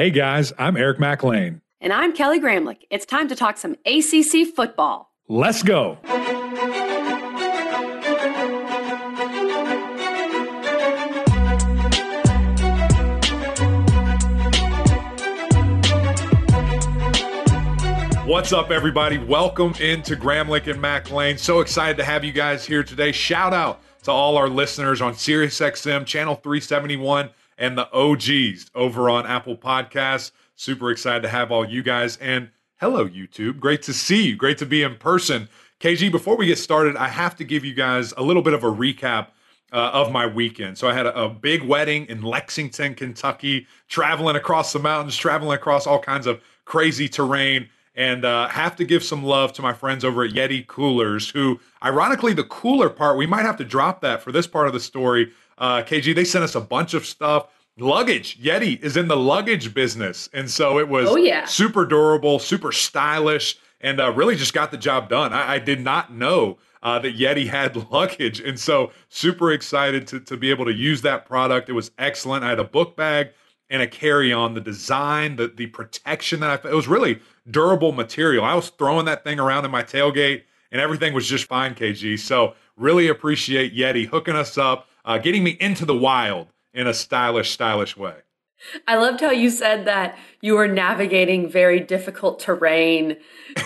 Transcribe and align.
Hey 0.00 0.08
guys, 0.08 0.50
I'm 0.56 0.78
Eric 0.78 0.98
Mac 0.98 1.22
Lain. 1.22 1.60
And 1.78 1.92
I'm 1.92 2.14
Kelly 2.14 2.40
Gramlich. 2.40 2.86
It's 2.88 3.04
time 3.04 3.28
to 3.28 3.36
talk 3.36 3.58
some 3.58 3.76
ACC 3.84 4.46
football. 4.56 5.12
Let's 5.28 5.62
go. 5.62 5.98
What's 18.24 18.54
up, 18.54 18.70
everybody? 18.70 19.18
Welcome 19.18 19.74
into 19.80 20.16
Gramlich 20.16 20.66
and 20.66 20.80
Mac 20.80 21.10
Lain. 21.10 21.36
So 21.36 21.60
excited 21.60 21.98
to 21.98 22.04
have 22.04 22.24
you 22.24 22.32
guys 22.32 22.64
here 22.64 22.82
today. 22.82 23.12
Shout 23.12 23.52
out 23.52 23.82
to 24.04 24.10
all 24.10 24.38
our 24.38 24.48
listeners 24.48 25.02
on 25.02 25.12
SiriusXM, 25.12 26.06
Channel 26.06 26.36
371, 26.36 27.28
and 27.60 27.78
the 27.78 27.88
OGs 27.92 28.70
over 28.74 29.08
on 29.08 29.26
Apple 29.26 29.56
Podcasts. 29.56 30.32
Super 30.56 30.90
excited 30.90 31.22
to 31.22 31.28
have 31.28 31.52
all 31.52 31.64
you 31.64 31.82
guys. 31.84 32.16
And 32.16 32.50
hello, 32.80 33.06
YouTube. 33.06 33.60
Great 33.60 33.82
to 33.82 33.92
see 33.92 34.26
you. 34.26 34.36
Great 34.36 34.58
to 34.58 34.66
be 34.66 34.82
in 34.82 34.96
person. 34.96 35.48
KG, 35.78 36.10
before 36.10 36.36
we 36.36 36.46
get 36.46 36.58
started, 36.58 36.96
I 36.96 37.08
have 37.08 37.36
to 37.36 37.44
give 37.44 37.64
you 37.64 37.74
guys 37.74 38.12
a 38.16 38.22
little 38.22 38.42
bit 38.42 38.54
of 38.54 38.64
a 38.64 38.70
recap 38.70 39.28
uh, 39.72 39.90
of 39.92 40.10
my 40.10 40.26
weekend. 40.26 40.76
So 40.76 40.88
I 40.88 40.94
had 40.94 41.06
a, 41.06 41.24
a, 41.24 41.28
big 41.28 41.62
wedding 41.62 42.06
in 42.06 42.22
Lexington, 42.22 42.94
Kentucky, 42.94 43.68
traveling 43.88 44.34
across 44.34 44.72
the 44.72 44.80
mountains, 44.80 45.16
traveling 45.16 45.54
across 45.54 45.86
all 45.86 46.00
kinds 46.00 46.26
of 46.26 46.42
crazy 46.64 47.08
terrain 47.08 47.68
and 47.94 48.24
uh, 48.24 48.48
have 48.48 48.76
to 48.76 48.84
give 48.84 49.04
some 49.04 49.22
love 49.22 49.52
to 49.52 49.62
my 49.62 49.72
friends 49.72 50.04
over 50.04 50.24
at 50.24 50.32
Yeti 50.32 50.66
Coolers, 50.66 51.28
who, 51.30 51.60
ironically, 51.84 52.32
the 52.32 52.44
cooler 52.44 52.88
part, 52.88 53.16
we 53.16 53.26
might 53.26 53.42
have 53.42 53.56
to 53.58 53.64
drop 53.64 54.00
that 54.00 54.22
for 54.22 54.32
this 54.32 54.46
part 54.46 54.66
of 54.66 54.72
the 54.72 54.80
story. 54.80 55.30
Uh, 55.58 55.82
KG, 55.82 56.14
they 56.14 56.24
sent 56.24 56.42
us 56.44 56.54
a 56.54 56.60
bunch 56.60 56.94
of 56.94 57.04
stuff. 57.04 57.48
Luggage. 57.80 58.40
Yeti 58.40 58.80
is 58.82 58.96
in 58.96 59.08
the 59.08 59.16
luggage 59.16 59.72
business. 59.74 60.28
And 60.32 60.50
so 60.50 60.78
it 60.78 60.88
was 60.88 61.08
oh, 61.08 61.16
yeah. 61.16 61.46
super 61.46 61.84
durable, 61.84 62.38
super 62.38 62.72
stylish, 62.72 63.58
and 63.80 64.00
uh, 64.00 64.12
really 64.12 64.36
just 64.36 64.52
got 64.52 64.70
the 64.70 64.76
job 64.76 65.08
done. 65.08 65.32
I, 65.32 65.54
I 65.54 65.58
did 65.58 65.80
not 65.80 66.12
know 66.12 66.58
uh, 66.82 66.98
that 66.98 67.16
Yeti 67.16 67.48
had 67.48 67.76
luggage. 67.90 68.40
And 68.40 68.58
so 68.58 68.92
super 69.08 69.52
excited 69.52 70.06
to, 70.08 70.20
to 70.20 70.36
be 70.36 70.50
able 70.50 70.66
to 70.66 70.72
use 70.72 71.02
that 71.02 71.26
product. 71.26 71.68
It 71.68 71.72
was 71.72 71.90
excellent. 71.98 72.44
I 72.44 72.50
had 72.50 72.58
a 72.58 72.64
book 72.64 72.96
bag 72.96 73.30
and 73.70 73.82
a 73.82 73.86
carry 73.86 74.32
on. 74.32 74.54
The 74.54 74.60
design, 74.60 75.36
the, 75.36 75.48
the 75.48 75.66
protection 75.66 76.40
that 76.40 76.50
I, 76.50 76.56
felt 76.56 76.72
it 76.72 76.76
was 76.76 76.88
really 76.88 77.20
durable 77.50 77.92
material. 77.92 78.44
I 78.44 78.54
was 78.54 78.68
throwing 78.70 79.06
that 79.06 79.24
thing 79.24 79.40
around 79.40 79.64
in 79.64 79.70
my 79.70 79.82
tailgate 79.82 80.42
and 80.72 80.80
everything 80.80 81.14
was 81.14 81.26
just 81.26 81.46
fine, 81.46 81.74
KG. 81.74 82.18
So 82.18 82.54
really 82.76 83.08
appreciate 83.08 83.74
Yeti 83.74 84.06
hooking 84.06 84.36
us 84.36 84.56
up, 84.56 84.88
uh, 85.04 85.18
getting 85.18 85.42
me 85.42 85.56
into 85.60 85.84
the 85.84 85.96
wild 85.96 86.48
in 86.72 86.86
a 86.86 86.94
stylish, 86.94 87.50
stylish 87.50 87.96
way. 87.96 88.16
I 88.86 88.96
loved 88.96 89.20
how 89.20 89.30
you 89.30 89.50
said 89.50 89.86
that 89.86 90.18
you 90.42 90.54
were 90.54 90.68
navigating 90.68 91.48
very 91.48 91.80
difficult 91.80 92.40
terrain 92.40 93.16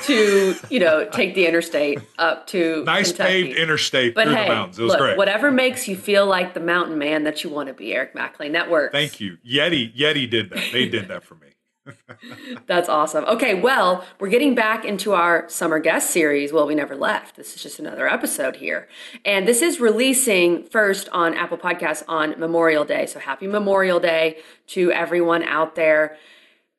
to, 0.05 0.55
you 0.71 0.79
know, 0.79 1.09
take 1.13 1.35
the 1.35 1.47
interstate 1.47 2.01
up 2.19 2.47
to 2.49 2.85
nice 2.85 3.09
Kentucky. 3.09 3.45
paved 3.45 3.59
interstate 3.59 4.15
but 4.15 4.27
through 4.27 4.37
hey, 4.37 4.49
the 4.49 4.55
mountains. 4.55 4.79
It 4.79 4.83
was 4.83 4.91
look, 4.91 5.01
great. 5.01 5.19
Whatever 5.19 5.51
makes 5.51 5.89
you 5.89 5.97
feel 5.97 6.27
like 6.27 6.55
the 6.55 6.61
mountain 6.61 6.97
man 6.97 7.25
that 7.25 7.43
you 7.43 7.51
want 7.51 7.69
to 7.69 7.75
be, 7.75 7.93
Eric 7.93 8.15
Mac 8.15 8.39
Lain, 8.39 8.53
that 8.53 8.71
works. 8.71 8.93
Thank 8.93 9.21
you. 9.21 9.39
Yeti, 9.45 9.97
Yeti 9.97 10.31
did 10.31 10.51
that. 10.51 10.73
They 10.73 10.89
did 10.89 11.09
that 11.09 11.25
for 11.25 11.35
me. 11.35 11.49
That's 12.67 12.89
awesome. 12.89 13.25
Okay, 13.25 13.55
well, 13.55 14.05
we're 14.19 14.29
getting 14.29 14.55
back 14.55 14.85
into 14.85 15.13
our 15.13 15.49
summer 15.49 15.79
guest 15.79 16.11
series. 16.11 16.53
Well, 16.53 16.67
we 16.67 16.75
never 16.75 16.97
left. 16.97 17.37
This 17.37 17.55
is 17.55 17.63
just 17.63 17.79
another 17.79 18.09
episode 18.09 18.57
here. 18.57 18.89
And 19.25 19.47
this 19.47 19.63
is 19.63 19.81
releasing 19.81 20.65
first 20.65 21.09
on 21.11 21.35
Apple 21.35 21.59
Podcasts 21.59 22.03
on 22.09 22.39
Memorial 22.39 22.85
Day. 22.85 23.07
So 23.07 23.19
happy 23.19 23.47
Memorial 23.47 24.01
Day 24.01 24.39
to 24.69 24.93
everyone 24.93 25.43
out 25.43 25.75
there. 25.75 26.17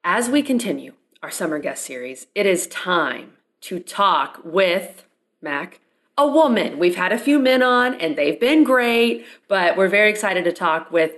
As 0.03 0.29
we 0.29 0.41
continue 0.41 0.93
our 1.21 1.31
summer 1.31 1.59
guest 1.59 1.85
series, 1.85 2.27
it 2.35 2.45
is 2.45 2.67
time 2.67 3.33
to 3.61 3.79
talk 3.79 4.39
with 4.43 5.05
Mac, 5.41 5.79
a 6.17 6.27
woman. 6.27 6.79
We've 6.79 6.95
had 6.95 7.11
a 7.11 7.17
few 7.17 7.39
men 7.39 7.61
on 7.61 7.95
and 7.95 8.15
they've 8.15 8.39
been 8.39 8.63
great, 8.63 9.25
but 9.47 9.75
we're 9.77 9.87
very 9.87 10.09
excited 10.09 10.43
to 10.45 10.51
talk 10.51 10.91
with 10.91 11.13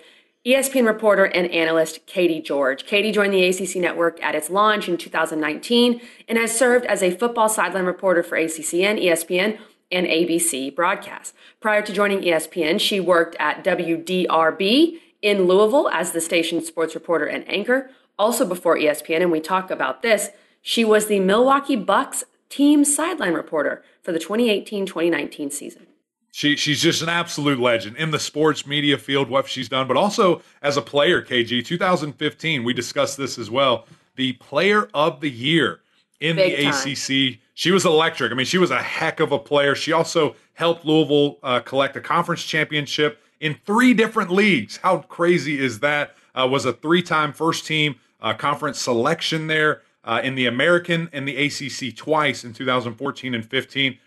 ESPN 0.48 0.88
reporter 0.88 1.26
and 1.26 1.52
analyst 1.52 2.06
Katie 2.06 2.40
George. 2.40 2.86
Katie 2.86 3.12
joined 3.12 3.34
the 3.34 3.46
ACC 3.46 3.76
network 3.76 4.24
at 4.24 4.34
its 4.34 4.50
launch 4.50 4.88
in 4.88 4.96
2019 4.96 6.00
and 6.30 6.38
has 6.38 6.58
served 6.58 6.86
as 6.86 7.04
a 7.04 7.12
football 7.12 7.50
sideline 7.50 7.84
reporter 7.84 8.24
for 8.24 8.38
ACCN, 8.38 9.04
ESPN, 9.04 9.60
and 9.92 10.08
ABC 10.08 10.74
broadcasts. 10.74 11.34
Prior 11.60 11.82
to 11.82 11.92
joining 11.92 12.22
ESPN, 12.22 12.80
she 12.80 13.02
worked 13.02 13.36
at 13.42 13.62
WDRB 13.66 15.00
in 15.22 15.48
Louisville 15.48 15.90
as 15.90 16.14
the 16.14 16.22
station's 16.22 16.66
sports 16.66 16.96
reporter 16.96 17.26
and 17.26 17.46
anchor. 17.52 17.90
Also 18.18 18.46
before 18.46 18.78
ESPN, 18.78 19.24
and 19.24 19.32
we 19.34 19.42
talk 19.42 19.70
about 19.70 20.02
this, 20.02 20.30
she 20.62 20.86
was 20.86 21.08
the 21.08 21.20
Milwaukee 21.20 21.76
Bucks 21.76 22.24
team 22.48 22.86
sideline 22.86 23.34
reporter 23.34 23.84
for 24.02 24.14
the 24.14 24.20
2018-2019 24.20 25.52
season. 25.52 25.88
She 26.32 26.56
she's 26.56 26.82
just 26.82 27.02
an 27.02 27.10
absolute 27.10 27.60
legend 27.60 27.98
in 27.98 28.12
the 28.12 28.20
sports 28.20 28.68
media 28.68 28.98
field, 28.98 29.30
what 29.30 29.48
she's 29.48 29.70
done, 29.70 29.88
but 29.88 29.98
also 29.98 30.42
as 30.62 30.78
a 30.78 30.82
player, 30.82 31.22
KG. 31.22 31.66
2015, 31.66 32.64
we 32.64 32.74
discussed 32.74 33.18
this 33.18 33.38
as 33.38 33.50
well. 33.50 33.86
The 34.16 34.34
player 34.34 34.90
of 34.94 35.22
the 35.22 35.30
year 35.30 35.80
in 36.20 36.36
Big 36.36 36.58
the 36.58 36.64
time. 36.64 37.32
ACC. 37.32 37.40
She 37.54 37.72
was 37.72 37.86
electric. 37.86 38.32
I 38.32 38.36
mean, 38.36 38.46
she 38.46 38.58
was 38.58 38.72
a 38.72 38.82
heck 38.82 39.20
of 39.20 39.32
a 39.32 39.40
player. 39.40 39.76
She 39.76 39.92
also 39.92 40.36
helped 40.54 40.86
Louisville 40.86 41.38
uh, 41.44 41.60
collect 41.62 41.96
a 41.96 42.02
conference 42.02 42.44
championship 42.44 43.22
in 43.40 43.56
three 43.66 43.94
different 43.94 44.32
leagues. 44.32 44.78
How 44.78 45.00
crazy 45.00 45.60
is 45.60 45.80
that? 45.80 46.16
Uh, 46.36 46.48
was 46.48 46.66
a 46.66 46.74
three-time 46.74 47.34
first 47.34 47.66
team 47.66 47.96
uh, 48.22 48.34
conference 48.34 48.80
selection 48.80 49.48
there 49.48 49.82
uh, 50.04 50.22
in 50.24 50.36
the 50.36 50.46
American 50.46 51.10
and 51.12 51.28
the 51.28 51.36
ACC 51.36 51.96
twice 51.96 52.44
in 52.44 52.54
2014 52.54 53.34
and 53.34 53.46
15. 53.46 53.98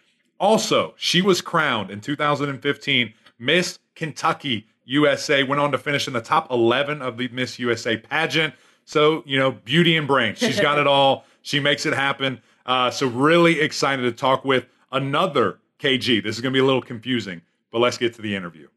Also, 0.40 0.94
she 0.96 1.20
was 1.22 1.40
crowned 1.42 1.90
in 1.90 2.00
2015 2.00 3.12
Miss 3.38 3.78
Kentucky 3.94 4.66
USA, 4.86 5.42
went 5.42 5.60
on 5.60 5.70
to 5.70 5.78
finish 5.78 6.08
in 6.08 6.14
the 6.14 6.20
top 6.20 6.50
11 6.50 7.00
of 7.02 7.16
the 7.16 7.28
Miss 7.28 7.58
USA 7.58 7.96
pageant. 7.96 8.54
So, 8.86 9.22
you 9.26 9.38
know, 9.38 9.52
beauty 9.52 9.96
and 9.96 10.06
brains. 10.06 10.38
She's 10.38 10.58
got 10.58 10.78
it 10.78 10.86
all. 10.88 11.24
She 11.42 11.60
makes 11.60 11.86
it 11.86 11.94
happen. 11.94 12.40
Uh, 12.66 12.90
so, 12.90 13.06
really 13.06 13.60
excited 13.60 14.02
to 14.02 14.12
talk 14.12 14.44
with 14.44 14.66
another 14.92 15.60
KG. 15.78 16.22
This 16.22 16.36
is 16.36 16.40
going 16.40 16.52
to 16.52 16.56
be 16.56 16.62
a 16.62 16.64
little 16.64 16.82
confusing, 16.82 17.40
but 17.70 17.78
let's 17.78 17.98
get 17.98 18.14
to 18.14 18.22
the 18.22 18.34
interview. 18.34 18.68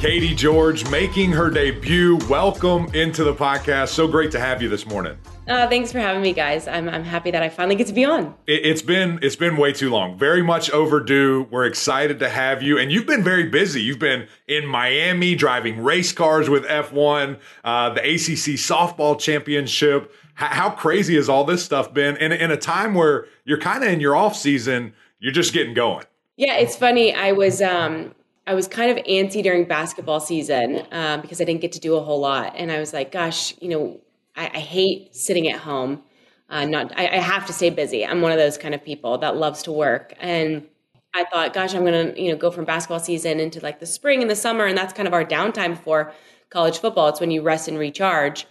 Katie 0.00 0.34
George 0.34 0.88
making 0.88 1.30
her 1.30 1.50
debut. 1.50 2.16
Welcome 2.26 2.86
into 2.94 3.22
the 3.22 3.34
podcast. 3.34 3.88
So 3.88 4.08
great 4.08 4.30
to 4.30 4.40
have 4.40 4.62
you 4.62 4.70
this 4.70 4.86
morning. 4.86 5.18
Uh, 5.46 5.68
thanks 5.68 5.92
for 5.92 5.98
having 5.98 6.22
me, 6.22 6.32
guys. 6.32 6.66
I'm, 6.66 6.88
I'm 6.88 7.04
happy 7.04 7.30
that 7.30 7.42
I 7.42 7.50
finally 7.50 7.76
get 7.76 7.86
to 7.88 7.92
be 7.92 8.06
on. 8.06 8.34
It, 8.46 8.64
it's 8.64 8.80
been 8.80 9.18
it's 9.20 9.36
been 9.36 9.58
way 9.58 9.74
too 9.74 9.90
long. 9.90 10.16
Very 10.16 10.42
much 10.42 10.70
overdue. 10.70 11.46
We're 11.50 11.66
excited 11.66 12.18
to 12.20 12.30
have 12.30 12.62
you, 12.62 12.78
and 12.78 12.90
you've 12.90 13.04
been 13.04 13.22
very 13.22 13.50
busy. 13.50 13.82
You've 13.82 13.98
been 13.98 14.26
in 14.48 14.64
Miami 14.64 15.34
driving 15.34 15.82
race 15.82 16.12
cars 16.12 16.48
with 16.48 16.64
F1, 16.64 17.38
uh, 17.62 17.90
the 17.90 18.00
ACC 18.00 18.56
softball 18.56 19.20
championship. 19.20 20.14
H- 20.40 20.48
how 20.48 20.70
crazy 20.70 21.16
has 21.16 21.28
all 21.28 21.44
this 21.44 21.62
stuff 21.62 21.92
been? 21.92 22.16
In, 22.16 22.32
in 22.32 22.50
a 22.50 22.56
time 22.56 22.94
where 22.94 23.26
you're 23.44 23.60
kind 23.60 23.84
of 23.84 23.90
in 23.90 24.00
your 24.00 24.16
off 24.16 24.34
season, 24.34 24.94
you're 25.18 25.30
just 25.30 25.52
getting 25.52 25.74
going. 25.74 26.06
Yeah, 26.38 26.56
it's 26.56 26.74
funny. 26.74 27.14
I 27.14 27.32
was 27.32 27.60
um, 27.60 28.14
I 28.46 28.54
was 28.54 28.66
kind 28.66 28.96
of 28.96 29.04
antsy 29.04 29.42
during 29.42 29.64
basketball 29.64 30.20
season 30.20 30.82
um, 30.90 31.20
because 31.20 31.40
I 31.40 31.44
didn't 31.44 31.60
get 31.60 31.72
to 31.72 31.80
do 31.80 31.96
a 31.96 32.00
whole 32.00 32.20
lot, 32.20 32.54
and 32.56 32.72
I 32.72 32.78
was 32.78 32.92
like, 32.92 33.12
"Gosh, 33.12 33.54
you 33.60 33.68
know, 33.68 34.00
I, 34.36 34.46
I 34.46 34.60
hate 34.60 35.14
sitting 35.14 35.48
at 35.48 35.60
home. 35.60 36.02
Uh, 36.48 36.64
not, 36.64 36.92
I, 36.98 37.06
I, 37.06 37.16
have 37.18 37.46
to 37.46 37.52
stay 37.52 37.70
busy. 37.70 38.04
I'm 38.04 38.22
one 38.22 38.32
of 38.32 38.38
those 38.38 38.58
kind 38.58 38.74
of 38.74 38.84
people 38.84 39.18
that 39.18 39.36
loves 39.36 39.62
to 39.64 39.72
work, 39.72 40.14
and 40.18 40.66
I 41.14 41.24
thought, 41.24 41.52
gosh, 41.52 41.74
I'm 41.74 41.84
gonna, 41.84 42.12
you 42.16 42.30
know, 42.30 42.36
go 42.36 42.50
from 42.50 42.64
basketball 42.64 42.98
season 42.98 43.38
into 43.38 43.60
like 43.60 43.78
the 43.78 43.86
spring 43.86 44.20
and 44.20 44.30
the 44.30 44.36
summer, 44.36 44.66
and 44.66 44.76
that's 44.76 44.92
kind 44.92 45.06
of 45.06 45.14
our 45.14 45.24
downtime 45.24 45.78
for 45.78 46.12
college 46.48 46.78
football. 46.78 47.08
It's 47.08 47.20
when 47.20 47.30
you 47.30 47.42
rest 47.42 47.68
and 47.68 47.78
recharge, 47.78 48.46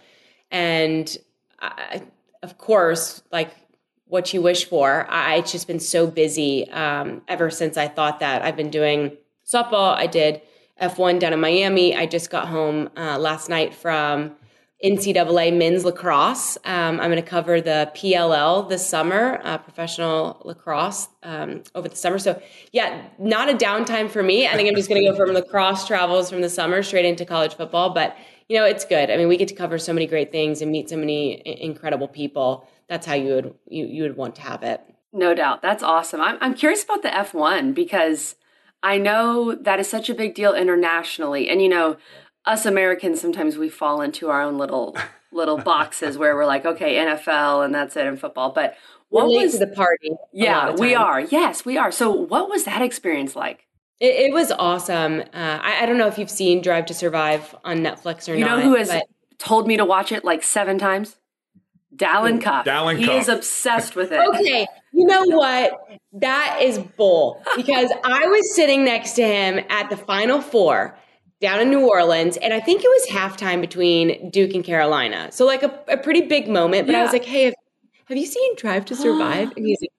and 0.50 1.14
I, 1.60 2.02
of 2.42 2.56
course, 2.56 3.22
like 3.30 3.50
what 4.06 4.32
you 4.32 4.42
wish 4.42 4.64
for. 4.64 5.06
I, 5.10 5.36
it's 5.36 5.52
just 5.52 5.66
been 5.66 5.80
so 5.80 6.06
busy 6.06 6.68
um, 6.70 7.22
ever 7.28 7.50
since 7.50 7.76
I 7.76 7.88
thought 7.88 8.20
that 8.20 8.42
I've 8.42 8.56
been 8.56 8.70
doing 8.70 9.16
softball. 9.50 9.94
I 9.94 10.06
did 10.06 10.42
F1 10.80 11.18
down 11.18 11.32
in 11.32 11.40
Miami. 11.40 11.96
I 11.96 12.06
just 12.06 12.30
got 12.30 12.48
home 12.48 12.90
uh, 12.96 13.18
last 13.18 13.48
night 13.48 13.74
from 13.74 14.36
NCAA 14.84 15.56
men's 15.56 15.84
lacrosse. 15.84 16.56
Um, 16.64 17.00
I'm 17.00 17.10
going 17.10 17.16
to 17.16 17.22
cover 17.22 17.60
the 17.60 17.92
PLL 17.94 18.66
this 18.68 18.86
summer, 18.86 19.38
uh, 19.44 19.58
professional 19.58 20.40
lacrosse 20.44 21.08
um, 21.22 21.62
over 21.74 21.88
the 21.88 21.96
summer. 21.96 22.18
So, 22.18 22.40
yeah, 22.72 23.02
not 23.18 23.50
a 23.50 23.54
downtime 23.54 24.08
for 24.08 24.22
me. 24.22 24.48
I 24.48 24.56
think 24.56 24.70
I'm 24.70 24.74
just 24.74 24.88
going 24.88 25.04
to 25.04 25.10
go 25.10 25.16
from 25.16 25.34
lacrosse 25.34 25.86
travels 25.86 26.30
from 26.30 26.40
the 26.40 26.48
summer 26.48 26.82
straight 26.82 27.04
into 27.04 27.26
college 27.26 27.54
football. 27.54 27.90
But, 27.90 28.16
you 28.48 28.56
know, 28.56 28.64
it's 28.64 28.86
good. 28.86 29.10
I 29.10 29.18
mean, 29.18 29.28
we 29.28 29.36
get 29.36 29.48
to 29.48 29.54
cover 29.54 29.78
so 29.78 29.92
many 29.92 30.06
great 30.06 30.32
things 30.32 30.62
and 30.62 30.72
meet 30.72 30.88
so 30.88 30.96
many 30.96 31.42
incredible 31.62 32.08
people. 32.08 32.66
That's 32.88 33.06
how 33.06 33.14
you 33.14 33.34
would 33.34 33.54
you, 33.68 33.84
you 33.84 34.02
would 34.04 34.16
want 34.16 34.34
to 34.36 34.42
have 34.42 34.62
it. 34.62 34.80
No 35.12 35.34
doubt. 35.34 35.60
That's 35.60 35.82
awesome. 35.82 36.20
I'm, 36.20 36.38
I'm 36.40 36.54
curious 36.54 36.84
about 36.84 37.02
the 37.02 37.08
F1 37.08 37.74
because 37.74 38.36
I 38.82 38.98
know 38.98 39.54
that 39.54 39.78
is 39.80 39.88
such 39.88 40.08
a 40.08 40.14
big 40.14 40.34
deal 40.34 40.54
internationally. 40.54 41.48
And 41.48 41.60
you 41.60 41.68
know, 41.68 41.96
us 42.44 42.66
Americans 42.66 43.20
sometimes 43.20 43.56
we 43.56 43.68
fall 43.68 44.00
into 44.00 44.30
our 44.30 44.42
own 44.42 44.58
little 44.58 44.96
little 45.32 45.58
boxes 45.58 46.18
where 46.18 46.34
we're 46.34 46.46
like, 46.46 46.64
okay, 46.64 46.96
NFL 46.96 47.64
and 47.64 47.74
that's 47.74 47.96
it 47.96 48.06
in 48.06 48.16
football. 48.16 48.52
But 48.52 48.76
what 49.08 49.26
was 49.26 49.58
the 49.58 49.66
party? 49.66 50.10
Yeah, 50.32 50.72
we 50.72 50.94
are. 50.94 51.20
Yes, 51.20 51.64
we 51.64 51.76
are. 51.76 51.90
So 51.90 52.10
what 52.10 52.48
was 52.48 52.64
that 52.64 52.80
experience 52.80 53.34
like? 53.34 53.66
It, 53.98 54.28
it 54.28 54.32
was 54.32 54.50
awesome. 54.52 55.20
Uh, 55.20 55.58
I, 55.62 55.82
I, 55.82 55.86
don't 55.86 55.98
know 55.98 56.06
if 56.06 56.16
you've 56.16 56.30
seen 56.30 56.62
Drive 56.62 56.86
to 56.86 56.94
Survive 56.94 57.54
on 57.64 57.78
Netflix 57.78 58.32
or 58.32 58.34
you 58.34 58.44
not. 58.44 58.58
You 58.58 58.62
know 58.64 58.70
who 58.70 58.76
has 58.76 58.88
but... 58.88 59.04
told 59.38 59.66
me 59.66 59.76
to 59.76 59.84
watch 59.84 60.10
it 60.10 60.24
like 60.24 60.42
seven 60.42 60.78
times? 60.78 61.16
Dalen 62.00 62.40
Cuff. 62.40 62.64
Dalen 62.64 62.96
he 62.96 63.04
Cuff. 63.04 63.20
is 63.20 63.28
obsessed 63.28 63.94
with 63.94 64.10
it. 64.10 64.20
Okay, 64.28 64.66
you 64.92 65.06
know 65.06 65.22
what? 65.24 66.00
That 66.14 66.58
is 66.62 66.78
bull 66.78 67.42
because 67.56 67.92
I 68.02 68.26
was 68.26 68.56
sitting 68.56 68.84
next 68.84 69.12
to 69.12 69.22
him 69.22 69.64
at 69.68 69.90
the 69.90 69.98
Final 69.98 70.40
Four 70.40 70.98
down 71.40 71.60
in 71.60 71.70
New 71.70 71.86
Orleans, 71.88 72.38
and 72.38 72.54
I 72.54 72.60
think 72.60 72.82
it 72.82 72.88
was 72.88 73.06
halftime 73.10 73.60
between 73.60 74.30
Duke 74.30 74.54
and 74.54 74.64
Carolina. 74.64 75.30
So 75.30 75.44
like 75.44 75.62
a, 75.62 75.78
a 75.88 75.98
pretty 75.98 76.22
big 76.22 76.48
moment. 76.48 76.86
But 76.86 76.92
yeah. 76.92 77.00
I 77.00 77.02
was 77.02 77.12
like, 77.12 77.24
"Hey, 77.24 77.44
have, 77.44 77.54
have 78.06 78.16
you 78.16 78.26
seen 78.26 78.56
Drive 78.56 78.86
to 78.86 78.96
Survive?" 78.96 79.52
and 79.56 79.66
he's 79.66 79.80
like, 79.82 79.92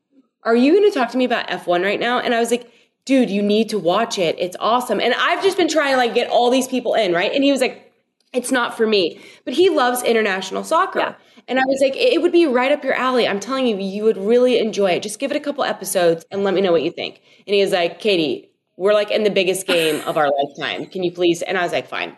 "Are 0.44 0.56
you 0.56 0.74
going 0.74 0.92
to 0.92 0.98
talk 0.98 1.12
to 1.12 1.18
me 1.18 1.26
about 1.26 1.48
F1 1.50 1.84
right 1.84 2.00
now?" 2.00 2.20
And 2.20 2.34
I 2.34 2.40
was 2.40 2.50
like, 2.50 2.72
"Dude, 3.06 3.30
you 3.30 3.44
need 3.44 3.70
to 3.70 3.78
watch 3.78 4.18
it. 4.18 4.36
It's 4.40 4.58
awesome." 4.60 5.00
And 5.00 5.14
I've 5.14 5.44
just 5.44 5.56
been 5.56 5.70
trying 5.70 5.92
to 5.92 5.98
like 5.98 6.16
get 6.16 6.32
all 6.32 6.50
these 6.50 6.68
people 6.68 6.96
in, 6.96 7.14
right? 7.14 7.32
And 7.32 7.44
he 7.44 7.52
was 7.52 7.62
like, 7.62 7.94
"It's 8.34 8.52
not 8.52 8.76
for 8.76 8.88
me," 8.88 9.22
but 9.46 9.54
he 9.54 9.70
loves 9.70 10.02
international 10.02 10.64
soccer. 10.64 11.00
Yeah. 11.00 11.16
And 11.48 11.60
I 11.60 11.64
was 11.66 11.82
like, 11.82 11.96
it 11.96 12.22
would 12.22 12.32
be 12.32 12.46
right 12.46 12.72
up 12.72 12.84
your 12.84 12.94
alley. 12.94 13.28
I'm 13.28 13.40
telling 13.40 13.68
you, 13.68 13.78
you 13.78 14.04
would 14.04 14.18
really 14.18 14.60
enjoy 14.60 14.92
it. 14.92 15.04
Just 15.04 15.20
give 15.20 15.32
it 15.32 15.38
a 15.38 15.40
couple 15.40 15.64
episodes 15.64 16.26
and 16.32 16.44
let 16.44 16.54
me 16.54 16.62
know 16.62 16.72
what 16.72 16.84
you 16.84 16.92
think. 16.92 17.22
And 17.48 17.54
he 17.54 17.62
was 17.62 17.72
like, 17.72 18.00
Katie, 18.00 18.52
we're 18.78 18.94
like 18.94 19.12
in 19.12 19.24
the 19.24 19.30
biggest 19.30 19.68
game 19.68 20.02
of 20.08 20.18
our 20.18 20.30
lifetime. 20.30 20.86
Can 20.88 21.04
you 21.04 21.12
please? 21.12 21.42
And 21.42 21.58
I 21.58 21.64
was 21.64 21.72
like, 21.72 21.88
fine. 21.88 22.18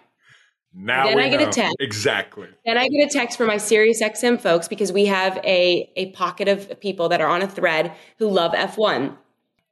Now 0.75 1.05
then 1.05 1.19
I 1.19 1.29
get 1.29 1.39
know. 1.39 1.49
a 1.49 1.51
text. 1.51 1.75
Exactly. 1.79 2.47
Then 2.65 2.77
I 2.77 2.87
get 2.87 3.07
a 3.07 3.09
text 3.09 3.37
from 3.37 3.47
my 3.47 3.57
Sirius 3.57 4.01
XM 4.01 4.39
folks 4.39 4.67
because 4.67 4.91
we 4.91 5.05
have 5.05 5.37
a, 5.43 5.91
a 5.95 6.11
pocket 6.11 6.47
of 6.47 6.79
people 6.79 7.09
that 7.09 7.21
are 7.21 7.27
on 7.27 7.41
a 7.41 7.47
thread 7.47 7.93
who 8.17 8.27
love 8.27 8.53
F1. 8.53 9.15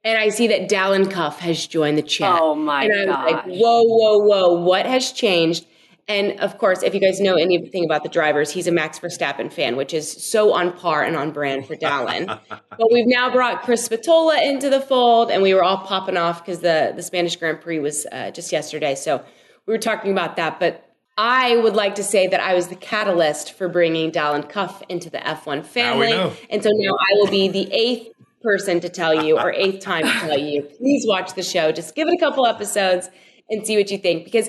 And 0.04 0.18
I 0.18 0.30
see 0.30 0.48
that 0.48 0.68
Dalen 0.68 1.10
Cuff 1.10 1.40
has 1.40 1.66
joined 1.66 1.96
the 1.96 2.02
chat. 2.02 2.38
Oh 2.40 2.54
my 2.54 2.88
god. 2.88 2.96
And 2.96 3.10
I 3.10 3.24
was 3.24 3.32
gosh. 3.32 3.46
like, 3.46 3.56
whoa, 3.56 3.82
whoa, 3.84 4.18
whoa, 4.18 4.60
what 4.60 4.86
has 4.86 5.12
changed? 5.12 5.66
And 6.08 6.40
of 6.40 6.58
course, 6.58 6.82
if 6.82 6.94
you 6.94 7.00
guys 7.00 7.20
know 7.20 7.36
anything 7.36 7.84
about 7.84 8.02
the 8.02 8.08
drivers, 8.08 8.50
he's 8.50 8.66
a 8.66 8.72
Max 8.72 8.98
Verstappen 8.98 9.52
fan, 9.52 9.76
which 9.76 9.94
is 9.94 10.10
so 10.10 10.52
on 10.52 10.72
par 10.72 11.04
and 11.04 11.16
on 11.16 11.30
brand 11.30 11.66
for 11.66 11.76
Dalen. 11.76 12.26
but 12.48 12.92
we've 12.92 13.06
now 13.06 13.30
brought 13.30 13.62
Chris 13.62 13.84
Spatola 13.84 14.42
into 14.42 14.68
the 14.68 14.80
fold, 14.80 15.30
and 15.30 15.42
we 15.42 15.54
were 15.54 15.62
all 15.62 15.78
popping 15.78 16.16
off 16.16 16.44
because 16.44 16.60
the, 16.60 16.92
the 16.94 17.02
Spanish 17.02 17.36
Grand 17.36 17.60
Prix 17.60 17.78
was 17.78 18.06
uh, 18.10 18.30
just 18.32 18.50
yesterday. 18.50 18.94
So 18.94 19.24
we 19.66 19.72
were 19.72 19.78
talking 19.78 20.10
about 20.10 20.36
that. 20.36 20.58
But 20.58 20.92
I 21.16 21.56
would 21.56 21.74
like 21.74 21.94
to 21.96 22.02
say 22.02 22.26
that 22.26 22.40
I 22.40 22.54
was 22.54 22.68
the 22.68 22.76
catalyst 22.76 23.52
for 23.52 23.68
bringing 23.68 24.10
Dalen 24.10 24.44
Cuff 24.44 24.82
into 24.88 25.08
the 25.08 25.18
F1 25.18 25.64
family. 25.64 26.12
And 26.50 26.62
so 26.62 26.70
now 26.72 26.94
I 26.94 27.14
will 27.14 27.30
be 27.30 27.48
the 27.48 27.70
eighth 27.72 28.12
person 28.42 28.80
to 28.80 28.88
tell 28.88 29.24
you, 29.24 29.38
or 29.38 29.52
eighth 29.52 29.84
time 29.84 30.04
to 30.04 30.12
tell 30.12 30.38
you, 30.38 30.62
please 30.78 31.04
watch 31.06 31.34
the 31.34 31.42
show. 31.42 31.70
Just 31.70 31.94
give 31.94 32.08
it 32.08 32.14
a 32.14 32.18
couple 32.18 32.46
episodes 32.46 33.08
and 33.48 33.66
see 33.66 33.76
what 33.76 33.90
you 33.90 33.98
think. 33.98 34.24
Because 34.24 34.48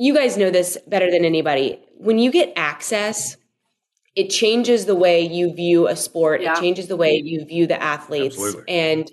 you 0.00 0.14
guys 0.14 0.38
know 0.38 0.50
this 0.50 0.78
better 0.86 1.10
than 1.10 1.26
anybody. 1.26 1.78
When 1.98 2.18
you 2.18 2.32
get 2.32 2.54
access, 2.56 3.36
it 4.16 4.30
changes 4.30 4.86
the 4.86 4.94
way 4.94 5.20
you 5.20 5.52
view 5.54 5.88
a 5.88 5.94
sport. 5.94 6.40
Yeah. 6.40 6.54
It 6.54 6.60
changes 6.60 6.88
the 6.88 6.96
way 6.96 7.20
you 7.22 7.44
view 7.44 7.66
the 7.66 7.80
athletes. 7.80 8.34
Absolutely. 8.34 8.64
And 8.72 9.10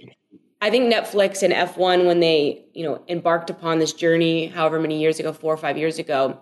I 0.62 0.69
think 0.69 0.92
Netflix 0.92 1.44
and 1.44 1.54
F1, 1.54 2.06
when 2.06 2.22
they, 2.22 2.63
you 2.74 2.86
know, 2.86 3.04
embarked 3.10 3.50
upon 3.50 3.80
this 3.80 3.92
journey, 3.92 4.48
however 4.48 4.80
many 4.80 4.98
years 4.98 5.19
ago, 5.19 5.34
four 5.34 5.54
or 5.54 5.57
five 5.57 5.78
years 5.78 6.00
ago, 6.00 6.39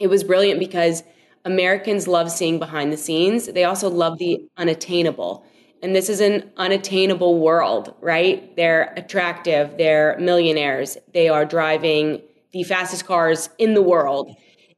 it 0.00 0.08
was 0.08 0.24
brilliant 0.24 0.58
because 0.58 1.04
Americans 1.44 2.08
love 2.08 2.32
seeing 2.32 2.58
behind 2.58 2.92
the 2.92 2.96
scenes. 2.96 3.46
They 3.46 3.62
also 3.62 3.88
love 3.88 4.18
the 4.18 4.48
unattainable. 4.56 5.46
And 5.80 5.94
this 5.94 6.08
is 6.08 6.20
an 6.20 6.50
unattainable 6.56 7.38
world, 7.38 7.94
right? 8.00 8.54
They're 8.56 8.92
attractive, 8.96 9.76
they're 9.78 10.18
millionaires, 10.18 10.98
they 11.14 11.28
are 11.28 11.44
driving 11.44 12.22
the 12.52 12.62
fastest 12.62 13.06
cars 13.06 13.48
in 13.58 13.74
the 13.74 13.82
world. 13.82 14.34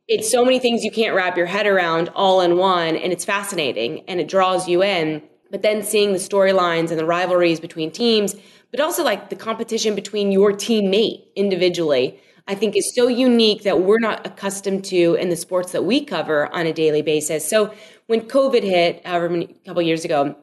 It's 0.09 0.31
so 0.31 0.45
many 0.45 0.59
things 0.59 0.85
you 0.85 0.91
can't 0.91 1.15
wrap 1.15 1.37
your 1.37 1.47
head 1.47 1.67
around 1.67 2.09
all 2.15 2.41
in 2.41 2.57
one, 2.57 2.97
and 2.97 3.13
it's 3.13 3.25
fascinating 3.25 4.05
and 4.09 4.21
it 4.21 4.29
draws 4.29 4.67
you 4.69 4.83
in. 4.83 5.23
But 5.51 5.63
then 5.63 5.83
seeing 5.83 6.13
the 6.13 6.19
storylines 6.19 6.91
and 6.91 6.99
the 6.99 7.05
rivalries 7.05 7.61
between 7.61 7.91
teams, 7.91 8.35
but 8.71 8.81
also 8.81 9.03
like 9.03 9.31
the 9.31 9.37
competition 9.37 9.95
between 9.95 10.33
your 10.33 10.53
teammate 10.53 11.25
individually, 11.37 12.21
I 12.47 12.55
think 12.55 12.77
is 12.77 12.95
so 12.95 13.09
unique 13.09 13.65
that 13.65 13.81
we're 13.83 13.99
not 13.99 14.27
accustomed 14.27 14.85
to 14.87 15.15
in 15.15 15.29
the 15.29 15.37
sports 15.37 15.73
that 15.73 15.85
we 15.85 16.05
cover 16.05 16.53
on 16.55 16.67
a 16.67 16.73
daily 16.73 17.03
basis. 17.03 17.47
So 17.47 17.75
when 18.07 18.23
COVID 18.23 18.63
hit, 18.63 19.07
however 19.07 19.29
many 19.29 19.49
couple 19.67 19.83
years 19.83 20.05
ago, 20.05 20.35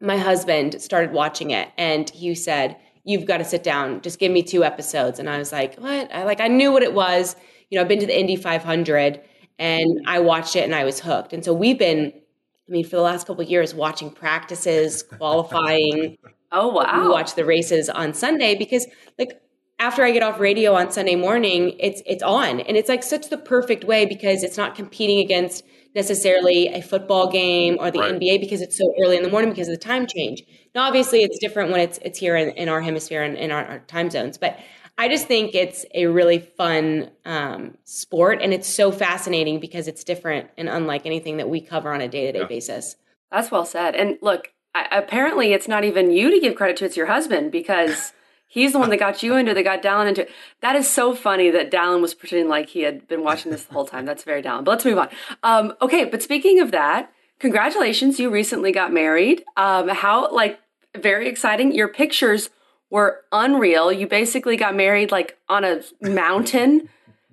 my 0.00 0.16
husband 0.16 0.80
started 0.80 1.10
watching 1.12 1.50
it 1.50 1.68
and 1.76 2.08
he 2.10 2.36
said, 2.36 2.76
you've 3.08 3.24
got 3.24 3.38
to 3.38 3.44
sit 3.44 3.62
down. 3.62 4.02
Just 4.02 4.18
give 4.18 4.30
me 4.30 4.42
two 4.42 4.62
episodes. 4.62 5.18
And 5.18 5.30
I 5.30 5.38
was 5.38 5.50
like, 5.50 5.76
what? 5.76 6.14
I 6.14 6.24
like 6.24 6.40
I 6.40 6.48
knew 6.48 6.70
what 6.70 6.82
it 6.82 6.92
was. 6.92 7.34
You 7.70 7.76
know, 7.76 7.82
I've 7.82 7.88
been 7.88 8.00
to 8.00 8.06
the 8.06 8.18
Indy 8.18 8.36
500 8.36 9.20
and 9.58 10.02
I 10.06 10.20
watched 10.20 10.56
it 10.56 10.64
and 10.64 10.74
I 10.74 10.84
was 10.84 11.00
hooked. 11.00 11.32
And 11.32 11.42
so 11.42 11.54
we've 11.54 11.78
been, 11.78 12.12
I 12.12 12.70
mean, 12.70 12.84
for 12.84 12.96
the 12.96 13.02
last 13.02 13.26
couple 13.26 13.42
years, 13.42 13.74
watching 13.74 14.10
practices, 14.10 15.02
qualifying. 15.18 16.18
oh 16.52 16.68
wow! 16.68 17.02
We 17.02 17.08
watch 17.08 17.34
the 17.34 17.46
races 17.46 17.88
on 17.88 18.12
Sunday 18.12 18.54
because, 18.54 18.86
like, 19.18 19.40
after 19.78 20.04
I 20.04 20.10
get 20.10 20.22
off 20.22 20.38
radio 20.38 20.74
on 20.74 20.90
Sunday 20.90 21.16
morning, 21.16 21.76
it's 21.80 22.02
it's 22.04 22.22
on, 22.22 22.60
and 22.60 22.76
it's 22.76 22.90
like 22.90 23.02
such 23.02 23.30
the 23.30 23.38
perfect 23.38 23.84
way 23.84 24.04
because 24.04 24.42
it's 24.42 24.58
not 24.58 24.74
competing 24.74 25.18
against 25.20 25.64
necessarily 25.94 26.68
a 26.68 26.82
football 26.82 27.30
game 27.30 27.76
or 27.80 27.90
the 27.90 27.98
right. 27.98 28.14
NBA 28.14 28.40
because 28.40 28.60
it's 28.60 28.76
so 28.76 28.92
early 29.02 29.16
in 29.16 29.22
the 29.22 29.30
morning 29.30 29.50
because 29.50 29.68
of 29.68 29.74
the 29.74 29.84
time 29.84 30.06
change. 30.06 30.42
Now, 30.74 30.82
obviously, 30.82 31.22
it's 31.22 31.38
different 31.38 31.70
when 31.70 31.80
it's 31.80 31.98
it's 32.02 32.18
here 32.18 32.36
in, 32.36 32.50
in 32.50 32.68
our 32.68 32.80
hemisphere 32.80 33.22
and 33.22 33.36
in 33.36 33.50
our, 33.50 33.64
our, 33.64 33.78
time 33.80 34.10
zones, 34.10 34.38
but 34.38 34.58
I 34.96 35.08
just 35.08 35.26
think 35.26 35.54
it's 35.54 35.84
a 35.94 36.06
really 36.06 36.40
fun 36.40 37.10
um, 37.24 37.78
sport, 37.84 38.40
and 38.42 38.52
it's 38.52 38.68
so 38.68 38.90
fascinating 38.90 39.60
because 39.60 39.88
it's 39.88 40.04
different 40.04 40.50
and 40.58 40.68
unlike 40.68 41.06
anything 41.06 41.36
that 41.38 41.48
we 41.48 41.60
cover 41.60 41.92
on 41.92 42.00
a 42.00 42.08
day 42.08 42.30
to 42.30 42.38
day 42.38 42.44
basis. 42.44 42.96
That's 43.30 43.50
well 43.50 43.64
said. 43.64 43.94
And 43.94 44.18
look, 44.22 44.52
I, 44.74 44.88
apparently, 44.90 45.52
it's 45.52 45.68
not 45.68 45.84
even 45.84 46.10
you 46.10 46.30
to 46.30 46.40
give 46.40 46.54
credit 46.54 46.76
to; 46.78 46.84
it's 46.84 46.96
your 46.96 47.06
husband 47.06 47.52
because. 47.52 48.12
He's 48.50 48.72
the 48.72 48.78
one 48.78 48.88
that 48.90 48.96
got 48.96 49.22
you 49.22 49.36
into, 49.36 49.52
that 49.52 49.62
got 49.62 49.82
Dalen 49.82 50.08
into. 50.08 50.26
That 50.62 50.74
is 50.74 50.90
so 50.90 51.14
funny 51.14 51.50
that 51.50 51.70
Dalen 51.70 52.00
was 52.00 52.14
pretending 52.14 52.48
like 52.48 52.70
he 52.70 52.80
had 52.80 53.06
been 53.06 53.22
watching 53.22 53.52
this 53.52 53.64
the 53.64 53.74
whole 53.74 53.84
time. 53.84 54.06
That's 54.06 54.24
very 54.24 54.40
Dalen. 54.40 54.64
But 54.64 54.70
let's 54.72 54.84
move 54.86 54.98
on. 54.98 55.08
Um, 55.42 55.74
okay, 55.82 56.06
but 56.06 56.22
speaking 56.22 56.58
of 56.58 56.70
that, 56.70 57.12
congratulations, 57.38 58.18
you 58.18 58.30
recently 58.30 58.72
got 58.72 58.92
married. 58.92 59.44
Um, 59.58 59.88
how 59.88 60.32
like 60.34 60.58
very 60.96 61.28
exciting. 61.28 61.72
Your 61.72 61.88
pictures 61.88 62.48
were 62.90 63.20
unreal. 63.32 63.92
You 63.92 64.06
basically 64.06 64.56
got 64.56 64.74
married 64.74 65.10
like 65.10 65.36
on 65.48 65.64
a 65.64 65.82
mountain. 66.00 66.88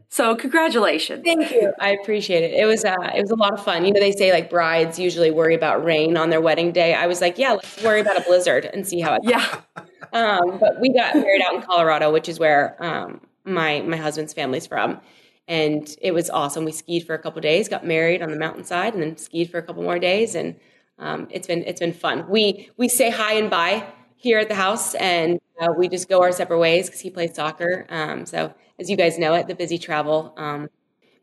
So 0.10 0.36
congratulations. 0.36 1.24
Thank 1.26 1.52
you. 1.52 1.74
I 1.80 1.90
appreciate 1.92 2.44
it. 2.44 2.54
It 2.54 2.66
was 2.66 2.86
uh, 2.86 2.96
it 3.16 3.22
was 3.22 3.32
a 3.32 3.36
lot 3.36 3.54
of 3.54 3.64
fun. 3.64 3.86
You 3.86 3.92
know, 3.92 4.00
they 4.00 4.12
say 4.12 4.32
like 4.32 4.50
brides 4.50 4.98
usually 5.00 5.32
worry 5.32 5.56
about 5.56 5.84
rain 5.84 6.16
on 6.18 6.30
their 6.30 6.42
wedding 6.42 6.72
day. 6.72 6.94
I 6.94 7.08
was 7.08 7.22
like, 7.22 7.38
yeah, 7.38 7.54
let's 7.54 7.84
worry 7.84 8.00
about 8.02 8.18
a 8.18 8.22
blizzard 8.22 8.66
and 8.66 8.88
see 8.88 9.02
how 9.02 9.16
it. 9.16 9.24
Goes. 9.24 9.32
Yeah. 9.32 9.62
Um, 10.14 10.60
but 10.60 10.80
we 10.80 10.94
got 10.94 11.14
married 11.16 11.42
out 11.42 11.56
in 11.56 11.62
Colorado, 11.62 12.14
which 12.14 12.30
is 12.30 12.40
where 12.40 12.82
um, 12.82 13.20
my 13.44 13.82
my 13.82 13.98
husband's 13.98 14.32
family's 14.32 14.66
from, 14.66 15.02
and 15.46 15.94
it 16.02 16.14
was 16.14 16.30
awesome. 16.30 16.64
We 16.64 16.72
skied 16.72 17.06
for 17.06 17.16
a 17.16 17.20
couple 17.20 17.42
days, 17.42 17.68
got 17.68 17.86
married 17.86 18.22
on 18.22 18.30
the 18.30 18.38
mountainside, 18.38 18.94
and 18.94 19.04
then 19.04 19.18
skied 19.18 19.50
for 19.52 19.58
a 19.58 19.64
couple 19.64 19.84
more 19.84 20.00
days, 20.00 20.36
and 20.36 20.56
um, 21.00 21.28
it's 21.32 21.48
been 21.48 21.64
it's 21.64 21.82
been 21.82 21.92
fun. 21.92 22.30
We 22.30 22.70
we 22.78 22.88
say 22.88 23.10
hi 23.10 23.34
and 23.34 23.50
bye 23.50 23.86
here 24.16 24.40
at 24.40 24.50
the 24.50 24.56
house, 24.56 24.96
and 24.96 25.40
uh, 25.60 25.72
we 25.78 25.88
just 25.88 26.10
go 26.10 26.22
our 26.22 26.32
separate 26.32 26.60
ways 26.60 26.88
because 26.88 27.02
he 27.02 27.10
plays 27.10 27.36
soccer. 27.36 27.86
Um, 27.90 28.26
so 28.26 28.54
as 28.80 28.90
you 28.90 28.98
guys 28.98 29.18
know, 29.18 29.34
it 29.34 29.48
the 29.48 29.56
busy 29.56 29.78
travel 29.78 30.34
um, 30.38 30.70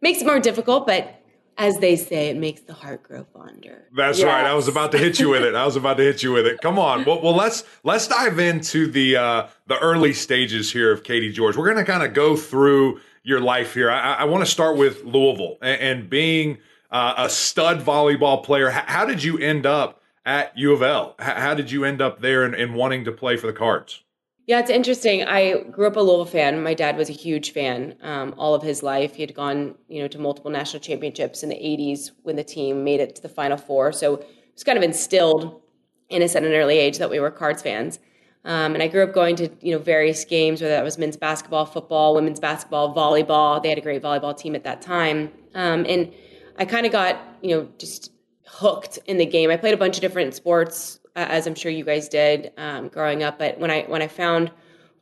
makes 0.00 0.20
it 0.20 0.26
more 0.26 0.40
difficult, 0.40 0.87
but 0.87 1.18
as 1.58 1.78
they 1.78 1.96
say, 1.96 2.28
it 2.28 2.37
makes 2.37 2.62
the 2.62 2.72
heart 2.72 3.02
grow 3.02 3.25
fonder. 3.25 3.84
That's 3.94 4.18
yes. 4.18 4.26
right. 4.26 4.44
I 4.46 4.54
was 4.54 4.68
about 4.68 4.92
to 4.92 4.99
hit 4.99 5.20
you 5.20 5.28
with 5.28 5.42
it. 5.42 5.54
I 5.54 5.66
was 5.66 5.76
about 5.76 5.99
to 5.99 6.02
hit 6.02 6.22
you 6.22 6.32
with 6.32 6.46
it. 6.46 6.61
Come 6.62 6.78
on. 6.78 7.04
Well, 7.04 7.20
well 7.20 7.37
let's 7.37 7.64
let's 7.84 8.08
dive 8.08 8.38
into 8.38 8.90
the 8.90 9.16
uh, 9.16 9.49
the 9.66 9.78
early 9.78 10.14
stages 10.14 10.72
here 10.72 10.90
of 10.90 11.04
Katie 11.04 11.30
George. 11.30 11.56
We're 11.56 11.72
going 11.72 11.84
to 11.84 11.90
kind 11.90 12.02
of 12.02 12.14
go 12.14 12.37
through 12.37 13.00
your 13.22 13.40
life 13.40 13.75
here. 13.75 13.90
I, 13.90 14.14
I 14.14 14.25
want 14.25 14.44
to 14.44 14.50
start 14.50 14.76
with 14.76 15.04
Louisville 15.04 15.58
and, 15.61 15.80
and 15.80 16.11
being 16.11 16.58
uh, 16.90 17.14
a 17.18 17.28
stud 17.28 17.80
volleyball 17.80 18.42
player. 18.42 18.68
H- 18.68 18.84
how 18.87 19.04
did 19.04 19.22
you 19.22 19.38
end 19.38 19.66
up 19.66 20.01
at 20.25 20.57
U 20.57 20.73
of 20.73 20.83
L? 20.83 21.14
How 21.19 21.55
did 21.55 21.71
you 21.71 21.85
end 21.85 22.00
up 22.00 22.21
there 22.21 22.45
and, 22.45 22.55
and 22.55 22.75
wanting 22.75 23.05
to 23.05 23.12
play 23.12 23.37
for 23.37 23.47
the 23.47 23.52
Cards? 23.52 24.02
Yeah, 24.47 24.59
it's 24.59 24.71
interesting. 24.71 25.23
I 25.23 25.62
grew 25.71 25.87
up 25.87 25.97
a 25.97 26.00
Louisville 26.00 26.25
fan. 26.25 26.62
My 26.62 26.75
dad 26.75 26.97
was 26.97 27.09
a 27.09 27.12
huge 27.12 27.52
fan 27.52 27.95
um, 28.02 28.35
all 28.37 28.55
of 28.55 28.62
his 28.62 28.83
life. 28.83 29.14
He 29.14 29.23
had 29.23 29.35
gone, 29.35 29.76
you 29.88 30.02
know, 30.02 30.09
to 30.09 30.19
multiple 30.19 30.50
national 30.50 30.81
championships 30.81 31.43
in 31.43 31.49
the 31.49 31.55
'80s 31.55 32.11
when 32.23 32.35
the 32.35 32.45
team 32.45 32.83
made 32.83 33.00
it 33.00 33.14
to 33.17 33.23
the 33.23 33.29
Final 33.29 33.57
Four. 33.57 33.93
So 33.93 34.14
it 34.14 34.26
was 34.55 34.64
kind 34.64 34.76
of 34.76 34.83
instilled 34.83 35.62
in 36.09 36.23
us 36.23 36.35
at 36.35 36.43
an 36.43 36.52
early 36.52 36.79
age 36.79 36.99
that 36.99 37.09
we 37.09 37.21
were 37.21 37.31
Cards 37.31 37.62
fans. 37.62 38.00
Um, 38.45 38.75
and 38.75 38.83
I 38.83 38.88
grew 38.88 39.05
up 39.05 39.14
going 39.14 39.37
to 39.37 39.49
you 39.61 39.73
know 39.73 39.79
various 39.79 40.25
games, 40.25 40.61
whether 40.61 40.75
that 40.75 40.83
was 40.83 40.99
men's 40.99 41.17
basketball, 41.17 41.64
football, 41.64 42.14
women's 42.14 42.41
basketball, 42.41 42.95
volleyball. 42.95 43.62
They 43.62 43.69
had 43.69 43.79
a 43.79 43.83
great 43.83 44.02
volleyball 44.02 44.37
team 44.37 44.57
at 44.57 44.64
that 44.64 44.83
time, 44.83 45.31
um, 45.55 45.87
and 45.88 46.12
I 46.59 46.64
kind 46.64 46.85
of 46.85 46.91
got 46.91 47.21
you 47.43 47.57
know 47.57 47.69
just 47.79 48.12
hooked 48.52 48.99
in 49.06 49.18
the 49.18 49.26
game. 49.26 49.50
I 49.50 49.56
played 49.56 49.75
a 49.75 49.78
bunch 49.78 49.97
of 49.97 50.00
different 50.02 50.35
sports, 50.35 51.00
uh, 51.16 51.26
as 51.28 51.47
I'm 51.47 51.54
sure 51.54 51.73
you 51.73 51.85
guys 51.85 52.09
did 52.09 52.52
um, 52.56 52.88
growing 52.88 53.23
up. 53.23 53.38
But 53.38 53.59
when 53.59 53.71
I 53.71 53.82
when 53.82 54.02
I 54.02 54.09
found 54.09 54.50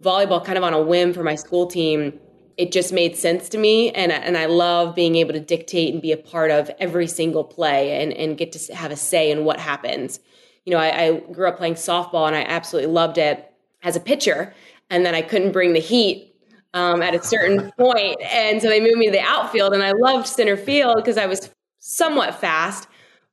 volleyball 0.02 0.44
kind 0.44 0.56
of 0.56 0.64
on 0.64 0.72
a 0.72 0.80
whim 0.80 1.12
for 1.12 1.22
my 1.22 1.34
school 1.34 1.66
team, 1.66 2.18
it 2.56 2.72
just 2.72 2.92
made 2.92 3.16
sense 3.16 3.48
to 3.50 3.58
me, 3.58 3.90
and 3.92 4.12
and 4.12 4.36
I 4.36 4.46
love 4.46 4.94
being 4.94 5.16
able 5.16 5.32
to 5.32 5.40
dictate 5.40 5.92
and 5.92 6.00
be 6.00 6.12
a 6.12 6.16
part 6.16 6.50
of 6.50 6.70
every 6.78 7.06
single 7.06 7.44
play 7.44 8.02
and 8.02 8.12
and 8.12 8.38
get 8.38 8.52
to 8.52 8.74
have 8.74 8.90
a 8.90 8.96
say 8.96 9.30
in 9.30 9.44
what 9.44 9.60
happens 9.60 10.20
you 10.64 10.72
know, 10.72 10.78
I, 10.78 11.02
I 11.02 11.20
grew 11.32 11.48
up 11.48 11.56
playing 11.56 11.74
softball 11.74 12.26
and 12.26 12.36
I 12.36 12.42
absolutely 12.42 12.92
loved 12.92 13.18
it 13.18 13.50
as 13.82 13.96
a 13.96 14.00
pitcher. 14.00 14.54
And 14.90 15.04
then 15.06 15.14
I 15.14 15.22
couldn't 15.22 15.52
bring 15.52 15.72
the 15.72 15.80
heat 15.80 16.34
um, 16.74 17.02
at 17.02 17.14
a 17.14 17.22
certain 17.22 17.72
point, 17.78 18.20
and 18.22 18.60
so 18.62 18.68
they 18.68 18.80
moved 18.80 18.96
me 18.96 19.06
to 19.06 19.12
the 19.12 19.20
outfield. 19.20 19.72
And 19.72 19.82
I 19.82 19.92
loved 19.92 20.26
center 20.26 20.56
field 20.56 20.96
because 20.96 21.16
I 21.16 21.26
was 21.26 21.50
somewhat 21.80 22.40
fast, 22.40 22.88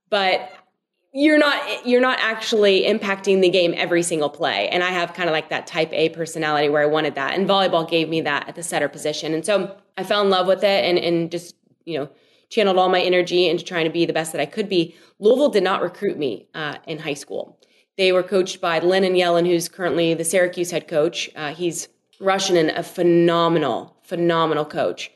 but 0.09 0.51
you're 1.13 1.37
not 1.37 1.85
you're 1.85 2.01
not 2.01 2.19
actually 2.21 2.83
impacting 2.83 3.41
the 3.41 3.49
game 3.49 3.73
every 3.75 4.03
single 4.03 4.29
play. 4.29 4.69
And 4.69 4.83
I 4.83 4.89
have 4.89 5.13
kind 5.13 5.29
of 5.29 5.33
like 5.33 5.49
that 5.49 5.65
type 5.65 5.91
A 5.93 6.09
personality 6.09 6.69
where 6.69 6.81
I 6.81 6.85
wanted 6.85 7.15
that, 7.15 7.33
and 7.33 7.47
volleyball 7.47 7.89
gave 7.89 8.09
me 8.09 8.21
that 8.21 8.47
at 8.47 8.55
the 8.55 8.63
setter 8.63 8.87
position. 8.87 9.33
And 9.33 9.45
so 9.45 9.75
I 9.97 10.03
fell 10.03 10.21
in 10.21 10.29
love 10.29 10.47
with 10.47 10.63
it, 10.63 10.85
and 10.85 10.97
and 10.97 11.31
just 11.31 11.55
you 11.85 11.97
know 11.97 12.09
channeled 12.49 12.77
all 12.77 12.89
my 12.89 13.01
energy 13.01 13.49
into 13.49 13.63
trying 13.63 13.85
to 13.85 13.91
be 13.91 14.05
the 14.05 14.13
best 14.13 14.31
that 14.31 14.41
I 14.41 14.45
could 14.45 14.69
be. 14.69 14.95
Louisville 15.19 15.49
did 15.49 15.63
not 15.63 15.81
recruit 15.81 16.17
me 16.17 16.47
uh, 16.53 16.77
in 16.85 16.99
high 16.99 17.13
school. 17.13 17.59
They 17.97 18.11
were 18.11 18.23
coached 18.23 18.61
by 18.61 18.79
Leonid 18.79 19.13
Yelin, 19.13 19.47
who's 19.47 19.67
currently 19.67 20.13
the 20.13 20.23
Syracuse 20.23 20.71
head 20.71 20.87
coach. 20.87 21.29
Uh, 21.35 21.53
he's 21.53 21.89
Russian 22.19 22.55
and 22.55 22.69
a 22.69 22.83
phenomenal, 22.83 23.97
phenomenal 24.03 24.65
coach. 24.65 25.11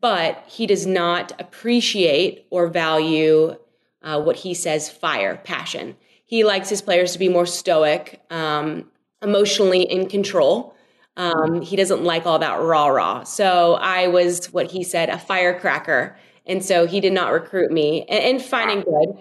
But 0.00 0.42
he 0.48 0.66
does 0.66 0.86
not 0.86 1.32
appreciate 1.38 2.46
or 2.50 2.68
value 2.68 3.54
uh, 4.02 4.20
what 4.20 4.36
he 4.36 4.54
says 4.54 4.88
fire, 4.88 5.40
passion. 5.44 5.96
He 6.24 6.44
likes 6.44 6.68
his 6.68 6.82
players 6.82 7.12
to 7.12 7.18
be 7.18 7.28
more 7.28 7.46
stoic, 7.46 8.22
um, 8.30 8.90
emotionally 9.22 9.82
in 9.82 10.08
control. 10.08 10.74
Um, 11.16 11.60
he 11.60 11.76
doesn't 11.76 12.02
like 12.02 12.26
all 12.26 12.38
that 12.38 12.60
rah 12.60 12.86
rah. 12.86 13.24
So 13.24 13.74
I 13.74 14.08
was 14.08 14.46
what 14.52 14.70
he 14.70 14.82
said, 14.82 15.10
a 15.10 15.18
firecracker 15.18 16.16
and 16.46 16.64
so 16.64 16.86
he 16.86 17.00
did 17.00 17.12
not 17.12 17.32
recruit 17.32 17.70
me, 17.70 18.04
and, 18.08 18.24
and 18.24 18.42
fine 18.42 18.70
and 18.70 18.84
good. 18.84 19.18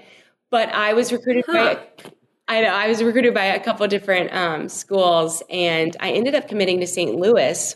But 0.49 0.69
I 0.69 0.93
was 0.93 1.11
recruited 1.11 1.45
huh. 1.47 1.75
by. 1.75 2.11
I 2.47 2.61
know 2.61 2.69
I 2.69 2.87
was 2.87 3.01
recruited 3.01 3.33
by 3.33 3.45
a 3.45 3.63
couple 3.63 3.87
different 3.87 4.33
um, 4.33 4.67
schools, 4.67 5.41
and 5.49 5.95
I 5.99 6.11
ended 6.11 6.35
up 6.35 6.47
committing 6.47 6.79
to 6.81 6.87
St. 6.87 7.15
Louis, 7.15 7.75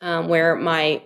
um, 0.00 0.28
where 0.28 0.56
my 0.56 1.02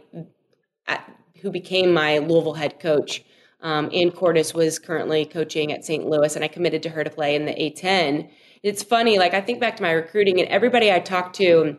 who 1.42 1.50
became 1.50 1.92
my 1.92 2.19
Louisville 2.19 2.54
head 2.54 2.80
coach, 2.80 3.25
um, 3.62 3.90
Anne 3.93 4.11
Kordes, 4.11 4.55
was 4.55 4.79
currently 4.79 5.25
coaching 5.25 5.73
at 5.73 5.85
St. 5.85 6.07
Louis, 6.07 6.35
and 6.35 6.45
I 6.45 6.49
committed 6.49 6.83
to 6.85 6.90
her 6.90 7.05
to 7.05 7.11
play 7.11 7.35
in 7.35 7.45
the 7.45 7.52
A10. 7.52 8.31
It's 8.62 8.83
funny, 8.83 9.19
like 9.19 9.35
I 9.35 9.40
think 9.40 9.61
back 9.61 9.76
to 9.76 9.83
my 9.83 9.93
recruiting, 9.93 10.40
and 10.40 10.49
everybody 10.49 10.93
I 10.93 11.00
talked 11.00 11.37
to, 11.37 11.79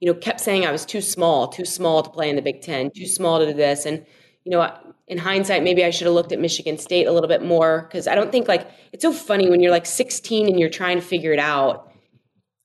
you 0.00 0.06
know, 0.06 0.14
kept 0.14 0.40
saying 0.40 0.66
I 0.66 0.72
was 0.72 0.84
too 0.84 1.00
small, 1.00 1.48
too 1.48 1.64
small 1.64 2.02
to 2.02 2.10
play 2.10 2.30
in 2.30 2.36
the 2.36 2.42
Big 2.42 2.62
Ten, 2.62 2.90
too 2.90 3.06
small 3.06 3.38
to 3.38 3.46
do 3.46 3.54
this, 3.54 3.86
and 3.86 4.04
you 4.44 4.52
know, 4.52 4.72
in 5.08 5.18
hindsight, 5.18 5.62
maybe 5.62 5.84
I 5.84 5.90
should 5.90 6.06
have 6.06 6.14
looked 6.14 6.32
at 6.32 6.38
Michigan 6.38 6.78
State 6.78 7.06
a 7.06 7.12
little 7.12 7.28
bit 7.28 7.42
more 7.42 7.82
because 7.82 8.06
I 8.06 8.14
don't 8.14 8.32
think 8.32 8.48
like 8.48 8.66
it's 8.92 9.02
so 9.02 9.12
funny 9.12 9.50
when 9.50 9.60
you're 9.60 9.70
like 9.70 9.86
16 9.86 10.46
and 10.46 10.58
you're 10.58 10.70
trying 10.70 10.96
to 10.98 11.04
figure 11.04 11.32
it 11.32 11.38
out. 11.38 11.87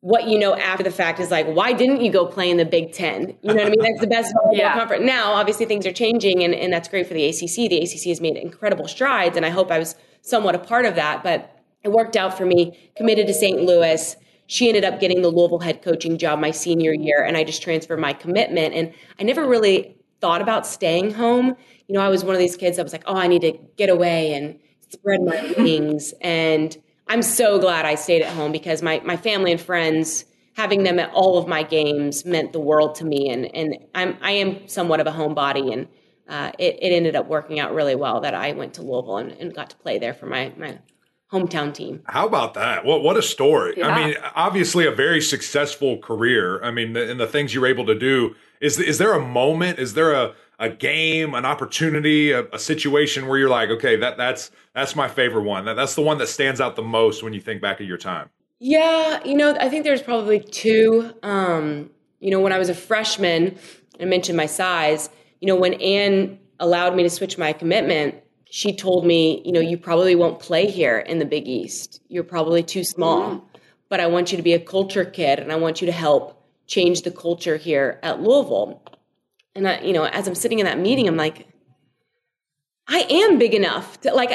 What 0.03 0.27
you 0.27 0.37
know 0.37 0.53
after 0.53 0.83
the 0.83 0.91
fact 0.91 1.19
is 1.19 1.31
like, 1.31 1.47
why 1.47 1.71
didn't 1.71 2.01
you 2.01 2.11
go 2.11 2.25
play 2.25 2.49
in 2.49 2.57
the 2.57 2.65
Big 2.65 2.91
Ten? 2.91 3.37
You 3.41 3.53
know 3.53 3.63
what 3.63 3.67
I 3.67 3.69
mean? 3.69 3.81
That's 3.81 4.01
the 4.01 4.07
best 4.07 4.33
yeah. 4.51 4.73
conference. 4.73 5.05
Now, 5.05 5.31
obviously, 5.31 5.65
things 5.65 5.85
are 5.85 5.93
changing, 5.93 6.43
and, 6.43 6.53
and 6.53 6.73
that's 6.73 6.89
great 6.89 7.07
for 7.07 7.13
the 7.13 7.25
ACC. 7.25 7.69
The 7.69 7.77
ACC 7.77 8.07
has 8.09 8.19
made 8.19 8.35
incredible 8.35 8.87
strides, 8.87 9.37
and 9.37 9.45
I 9.45 9.49
hope 9.49 9.71
I 9.71 9.79
was 9.79 9.95
somewhat 10.21 10.55
a 10.55 10.59
part 10.59 10.85
of 10.85 10.95
that. 10.95 11.23
But 11.23 11.57
it 11.83 11.91
worked 11.91 12.17
out 12.17 12.37
for 12.37 12.45
me. 12.45 12.91
Committed 12.97 13.27
to 13.27 13.33
St. 13.33 13.61
Louis. 13.61 14.15
She 14.47 14.67
ended 14.67 14.83
up 14.83 14.99
getting 14.99 15.21
the 15.21 15.29
Louisville 15.29 15.59
head 15.59 15.81
coaching 15.81 16.17
job 16.17 16.39
my 16.39 16.51
senior 16.51 16.93
year, 16.93 17.23
and 17.23 17.37
I 17.37 17.45
just 17.45 17.63
transferred 17.63 17.99
my 17.99 18.11
commitment. 18.11 18.73
And 18.73 18.93
I 19.19 19.23
never 19.23 19.47
really 19.47 19.95
thought 20.19 20.41
about 20.41 20.67
staying 20.67 21.13
home 21.13 21.55
you 21.87 21.99
know, 21.99 22.01
I 22.01 22.09
was 22.09 22.23
one 22.23 22.35
of 22.35 22.39
these 22.39 22.55
kids 22.55 22.77
that 22.77 22.83
was 22.83 22.93
like, 22.93 23.03
oh, 23.05 23.15
I 23.15 23.27
need 23.27 23.41
to 23.41 23.57
get 23.77 23.89
away 23.89 24.33
and 24.33 24.59
spread 24.89 25.21
my 25.21 25.53
wings. 25.57 26.13
And 26.21 26.75
I'm 27.13 27.21
so 27.21 27.59
glad 27.59 27.85
I 27.85 27.93
stayed 27.93 28.23
at 28.23 28.33
home 28.33 28.51
because 28.51 28.81
my, 28.81 28.99
my 29.05 29.17
family 29.17 29.51
and 29.51 29.61
friends, 29.61 30.25
having 30.55 30.81
them 30.81 30.97
at 30.97 31.11
all 31.13 31.37
of 31.37 31.47
my 31.47 31.61
games 31.61 32.25
meant 32.25 32.53
the 32.53 32.59
world 32.59 32.95
to 32.95 33.05
me. 33.05 33.29
And, 33.29 33.55
and 33.55 33.77
I'm, 33.93 34.17
I 34.23 34.31
am 34.31 34.67
somewhat 34.67 34.99
of 34.99 35.05
a 35.05 35.11
homebody 35.11 35.71
and 35.71 35.87
uh, 36.27 36.53
it, 36.57 36.79
it 36.81 36.91
ended 36.91 37.15
up 37.15 37.27
working 37.27 37.59
out 37.59 37.71
really 37.71 37.93
well 37.93 38.21
that 38.21 38.33
I 38.33 38.53
went 38.53 38.73
to 38.75 38.81
Louisville 38.81 39.17
and, 39.17 39.31
and 39.33 39.53
got 39.53 39.69
to 39.69 39.75
play 39.75 39.99
there 39.99 40.15
for 40.15 40.25
my, 40.25 40.53
my 40.57 40.79
hometown 41.31 41.71
team. 41.71 42.01
How 42.07 42.25
about 42.25 42.55
that? 42.55 42.83
What 42.83 43.03
what 43.03 43.15
a 43.15 43.21
story! 43.21 43.75
Yeah. 43.77 43.89
I 43.89 44.05
mean, 44.05 44.15
obviously 44.33 44.87
a 44.87 44.91
very 44.91 45.21
successful 45.21 45.99
career. 45.99 46.63
I 46.63 46.71
mean, 46.71 46.93
the, 46.93 47.11
and 47.11 47.19
the 47.19 47.27
things 47.27 47.53
you're 47.53 47.67
able 47.67 47.85
to 47.87 47.97
do. 47.97 48.35
Is 48.61 48.79
is 48.79 48.97
there 48.99 49.13
a 49.13 49.23
moment? 49.23 49.77
Is 49.77 49.93
there 49.95 50.13
a 50.13 50.33
a 50.59 50.69
game, 50.69 51.33
an 51.33 51.45
opportunity, 51.45 52.31
a, 52.31 52.45
a, 52.51 52.59
situation 52.59 53.27
where 53.27 53.37
you're 53.37 53.49
like, 53.49 53.69
okay, 53.69 53.95
that 53.97 54.17
that's 54.17 54.51
that's 54.73 54.95
my 54.95 55.07
favorite 55.07 55.43
one. 55.43 55.65
That, 55.65 55.75
that's 55.75 55.95
the 55.95 56.01
one 56.01 56.17
that 56.19 56.27
stands 56.27 56.61
out 56.61 56.75
the 56.75 56.83
most 56.83 57.23
when 57.23 57.33
you 57.33 57.41
think 57.41 57.61
back 57.61 57.81
at 57.81 57.87
your 57.87 57.97
time. 57.97 58.29
Yeah, 58.59 59.23
you 59.25 59.35
know, 59.35 59.55
I 59.59 59.67
think 59.67 59.83
there's 59.83 60.01
probably 60.01 60.39
two. 60.39 61.13
Um, 61.23 61.89
you 62.19 62.31
know, 62.31 62.39
when 62.39 62.53
I 62.53 62.59
was 62.59 62.69
a 62.69 62.75
freshman, 62.75 63.57
I 63.99 64.05
mentioned 64.05 64.37
my 64.37 64.45
size. 64.45 65.09
You 65.41 65.47
know, 65.47 65.55
when 65.55 65.73
Anne 65.75 66.39
allowed 66.59 66.95
me 66.95 67.03
to 67.03 67.09
switch 67.09 67.37
my 67.37 67.51
commitment, 67.51 68.15
she 68.49 68.73
told 68.73 69.05
me, 69.05 69.41
you 69.43 69.51
know, 69.51 69.59
you 69.59 69.77
probably 69.77 70.15
won't 70.15 70.39
play 70.39 70.69
here 70.69 70.99
in 70.99 71.19
the 71.19 71.25
Big 71.25 71.47
East. 71.47 72.01
You're 72.07 72.23
probably 72.23 72.63
too 72.63 72.83
small. 72.83 73.31
Mm. 73.31 73.41
But 73.89 73.99
I 73.99 74.07
want 74.07 74.31
you 74.31 74.37
to 74.37 74.43
be 74.43 74.53
a 74.53 74.59
culture 74.59 75.05
kid, 75.05 75.39
and 75.39 75.51
I 75.51 75.55
want 75.55 75.81
you 75.81 75.87
to 75.87 75.91
help 75.91 76.47
change 76.67 77.01
the 77.01 77.11
culture 77.11 77.57
here 77.57 77.99
at 78.03 78.21
Louisville. 78.21 78.81
And 79.55 79.67
I, 79.67 79.81
you 79.81 79.93
know, 79.93 80.05
as 80.05 80.27
I'm 80.27 80.35
sitting 80.35 80.59
in 80.59 80.65
that 80.65 80.79
meeting, 80.79 81.07
I'm 81.07 81.17
like, 81.17 81.47
I 82.87 83.05
am 83.09 83.37
big 83.37 83.53
enough 83.53 83.99
to 84.01 84.13
like. 84.13 84.31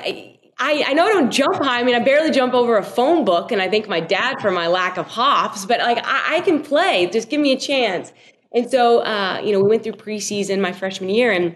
I, 0.60 0.82
I, 0.88 0.92
know 0.92 1.06
I 1.06 1.12
don't 1.12 1.30
jump 1.30 1.54
high. 1.62 1.78
I 1.78 1.84
mean, 1.84 1.94
I 1.94 2.00
barely 2.00 2.32
jump 2.32 2.52
over 2.52 2.76
a 2.76 2.82
phone 2.82 3.24
book, 3.24 3.52
and 3.52 3.62
I 3.62 3.70
thank 3.70 3.88
my 3.88 4.00
dad 4.00 4.40
for 4.40 4.50
my 4.50 4.66
lack 4.66 4.96
of 4.96 5.06
hops. 5.06 5.64
But 5.64 5.78
like, 5.78 5.98
I, 6.04 6.38
I 6.38 6.40
can 6.40 6.62
play. 6.62 7.08
Just 7.12 7.30
give 7.30 7.40
me 7.40 7.52
a 7.52 7.58
chance. 7.58 8.12
And 8.52 8.68
so, 8.68 9.00
uh, 9.04 9.40
you 9.44 9.52
know, 9.52 9.60
we 9.60 9.68
went 9.68 9.84
through 9.84 9.92
preseason 9.92 10.60
my 10.60 10.72
freshman 10.72 11.10
year, 11.10 11.30
and 11.30 11.54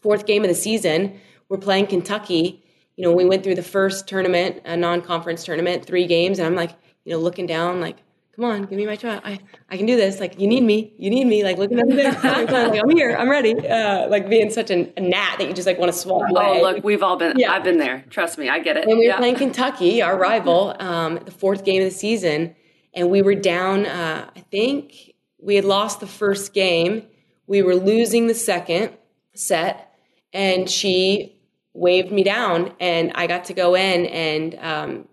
fourth 0.00 0.26
game 0.26 0.44
of 0.44 0.48
the 0.48 0.54
season, 0.54 1.18
we're 1.48 1.58
playing 1.58 1.88
Kentucky. 1.88 2.62
You 2.96 3.04
know, 3.04 3.12
we 3.12 3.24
went 3.24 3.42
through 3.42 3.56
the 3.56 3.62
first 3.62 4.06
tournament, 4.06 4.62
a 4.64 4.76
non-conference 4.76 5.42
tournament, 5.44 5.84
three 5.84 6.06
games, 6.06 6.38
and 6.38 6.46
I'm 6.46 6.54
like, 6.54 6.70
you 7.04 7.12
know, 7.12 7.18
looking 7.18 7.46
down, 7.46 7.80
like, 7.80 7.98
come 8.36 8.44
on, 8.44 8.62
give 8.64 8.76
me 8.76 8.84
my 8.84 8.96
shot. 8.96 9.22
I, 9.24 9.40
I 9.70 9.78
can 9.78 9.86
do 9.86 9.96
this. 9.96 10.20
Like, 10.20 10.38
you 10.38 10.46
need 10.46 10.62
me. 10.62 10.92
You 10.98 11.08
need 11.08 11.26
me. 11.26 11.42
Like, 11.42 11.56
looking 11.56 11.78
at 11.78 11.88
like, 12.24 12.52
I'm 12.52 12.90
here. 12.90 13.16
I'm 13.18 13.30
ready. 13.30 13.66
Uh, 13.66 14.08
like 14.08 14.28
being 14.28 14.50
such 14.50 14.70
an, 14.70 14.92
a 14.96 15.00
gnat 15.00 15.38
that 15.38 15.48
you 15.48 15.54
just 15.54 15.66
like 15.66 15.78
want 15.78 15.90
to 15.90 15.98
swat 15.98 16.30
away. 16.30 16.44
Oh, 16.44 16.60
look, 16.60 16.84
we've 16.84 17.02
all 17.02 17.16
been, 17.16 17.38
yeah. 17.38 17.52
I've 17.52 17.64
been 17.64 17.78
there. 17.78 18.04
Trust 18.10 18.36
me. 18.36 18.50
I 18.50 18.58
get 18.58 18.76
it. 18.76 18.86
And 18.86 18.98
we 18.98 19.06
were 19.06 19.12
yeah. 19.12 19.16
playing 19.16 19.36
Kentucky, 19.36 20.02
our 20.02 20.16
rival, 20.18 20.76
um, 20.78 21.18
the 21.24 21.30
fourth 21.30 21.64
game 21.64 21.82
of 21.82 21.88
the 21.90 21.96
season. 21.96 22.54
And 22.92 23.10
we 23.10 23.22
were 23.22 23.34
down, 23.34 23.86
uh, 23.86 24.30
I 24.36 24.40
think 24.40 25.14
we 25.40 25.56
had 25.56 25.64
lost 25.64 26.00
the 26.00 26.06
first 26.06 26.52
game. 26.52 27.06
We 27.46 27.62
were 27.62 27.74
losing 27.74 28.26
the 28.26 28.34
second 28.34 28.92
set. 29.34 29.94
And 30.32 30.68
she 30.68 31.40
waved 31.72 32.12
me 32.12 32.22
down 32.22 32.74
and 32.80 33.12
I 33.14 33.26
got 33.26 33.46
to 33.46 33.54
go 33.54 33.74
in 33.74 34.06
and, 34.06 34.54
um, 34.60 35.08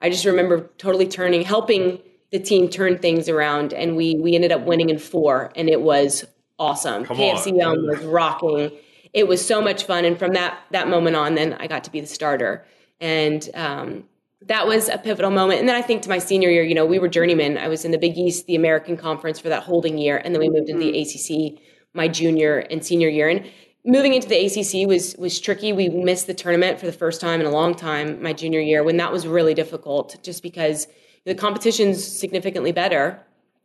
I 0.00 0.10
just 0.10 0.24
remember 0.24 0.70
totally 0.78 1.06
turning, 1.06 1.42
helping 1.42 2.00
the 2.32 2.40
team 2.40 2.68
turned 2.68 3.00
things 3.00 3.28
around 3.28 3.72
and 3.72 3.96
we 3.96 4.16
we 4.16 4.34
ended 4.34 4.50
up 4.50 4.62
winning 4.62 4.90
in 4.90 4.98
four 4.98 5.52
and 5.54 5.68
it 5.68 5.82
was 5.82 6.24
awesome. 6.58 7.04
Come 7.04 7.18
KFC 7.18 7.56
Yum! 7.56 7.86
was 7.86 8.00
rocking. 8.00 8.72
It 9.12 9.28
was 9.28 9.44
so 9.46 9.60
much 9.60 9.84
fun. 9.84 10.04
And 10.04 10.18
from 10.18 10.32
that 10.32 10.58
that 10.70 10.88
moment 10.88 11.14
on, 11.14 11.34
then 11.34 11.54
I 11.54 11.66
got 11.66 11.84
to 11.84 11.90
be 11.90 12.00
the 12.00 12.06
starter. 12.06 12.64
And 13.00 13.48
um, 13.54 14.04
that 14.46 14.66
was 14.66 14.88
a 14.88 14.98
pivotal 14.98 15.30
moment. 15.30 15.60
And 15.60 15.68
then 15.68 15.76
I 15.76 15.82
think 15.82 16.02
to 16.02 16.08
my 16.08 16.18
senior 16.18 16.50
year, 16.50 16.62
you 16.62 16.74
know, 16.74 16.86
we 16.86 16.98
were 16.98 17.08
journeymen. 17.08 17.58
I 17.58 17.68
was 17.68 17.84
in 17.84 17.90
the 17.90 17.98
Big 17.98 18.16
East, 18.16 18.46
the 18.46 18.56
American 18.56 18.96
Conference 18.96 19.38
for 19.38 19.48
that 19.50 19.62
holding 19.62 19.98
year, 19.98 20.16
and 20.24 20.34
then 20.34 20.40
we 20.40 20.48
moved 20.48 20.68
into 20.68 20.84
the 20.84 20.92
mm-hmm. 20.92 21.54
ACC 21.54 21.62
my 21.94 22.08
junior 22.08 22.58
and 22.58 22.84
senior 22.84 23.08
year. 23.08 23.28
And 23.28 23.50
moving 23.84 24.14
into 24.14 24.28
the 24.28 24.46
ACC 24.46 24.88
was 24.88 25.14
was 25.18 25.38
tricky. 25.38 25.72
We 25.72 25.90
missed 25.90 26.26
the 26.26 26.34
tournament 26.34 26.80
for 26.80 26.86
the 26.86 26.92
first 26.92 27.20
time 27.20 27.40
in 27.40 27.46
a 27.46 27.50
long 27.50 27.74
time 27.74 28.22
my 28.22 28.32
junior 28.32 28.60
year 28.60 28.82
when 28.82 28.96
that 28.96 29.12
was 29.12 29.26
really 29.26 29.52
difficult, 29.52 30.16
just 30.22 30.42
because 30.42 30.86
the 31.24 31.34
competition's 31.34 32.04
significantly 32.04 32.72
better. 32.72 33.20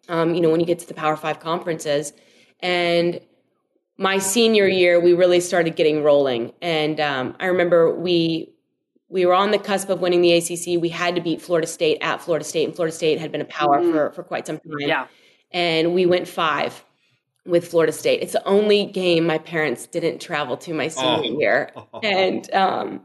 Um, 0.10 0.36
you 0.36 0.42
know, 0.42 0.50
when 0.50 0.60
you 0.60 0.66
get 0.66 0.80
to 0.80 0.88
the 0.88 0.94
Power 0.94 1.16
Five 1.16 1.40
conferences, 1.40 2.14
and 2.60 3.20
my 3.98 4.20
senior 4.20 4.68
year, 4.68 5.00
we 5.00 5.14
really 5.14 5.40
started 5.40 5.76
getting 5.76 6.04
rolling. 6.04 6.54
And 6.62 7.00
um, 7.00 7.36
I 7.40 7.48
remember 7.48 7.94
we 7.94 8.54
we 9.10 9.26
were 9.26 9.34
on 9.34 9.52
the 9.52 9.58
cusp 9.58 9.90
of 9.90 10.02
winning 10.02 10.22
the 10.22 10.34
ACC. 10.34 10.82
We 10.82 10.90
had 10.90 11.16
to 11.16 11.22
beat 11.22 11.42
Florida 11.42 11.68
State 11.68 11.98
at 12.02 12.22
Florida 12.22 12.46
State, 12.46 12.66
and 12.66 12.76
Florida 12.76 12.96
State 12.96 13.20
had 13.20 13.32
been 13.32 13.42
a 13.42 13.46
power 13.46 13.80
mm-hmm. 13.80 13.92
for, 13.92 14.12
for 14.12 14.24
quite 14.24 14.46
some 14.46 14.58
time. 14.58 14.80
Yeah. 14.80 15.08
And 15.52 15.94
we 15.94 16.06
went 16.06 16.28
five 16.28 16.84
with 17.46 17.68
Florida 17.68 17.94
State. 17.94 18.22
It's 18.22 18.34
the 18.34 18.46
only 18.46 18.86
game 18.86 19.26
my 19.26 19.38
parents 19.38 19.88
didn't 19.88 20.20
travel 20.20 20.58
to 20.58 20.74
my 20.74 20.90
senior 20.90 21.34
oh. 21.34 21.40
year. 21.40 21.72
And 22.04 22.54
um, 22.54 23.02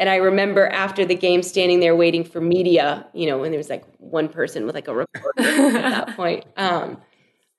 and 0.00 0.08
I 0.08 0.16
remember 0.16 0.66
after 0.66 1.04
the 1.04 1.14
game 1.14 1.42
standing 1.42 1.78
there 1.78 1.94
waiting 1.94 2.24
for 2.24 2.40
media, 2.40 3.06
you 3.12 3.26
know, 3.26 3.38
when 3.38 3.50
there 3.50 3.58
was 3.58 3.68
like 3.68 3.84
one 3.98 4.30
person 4.30 4.64
with 4.64 4.74
like 4.74 4.88
a 4.88 4.94
reporter 4.94 5.42
at 5.42 5.72
that 5.72 6.08
point. 6.16 6.46
Um, 6.56 6.96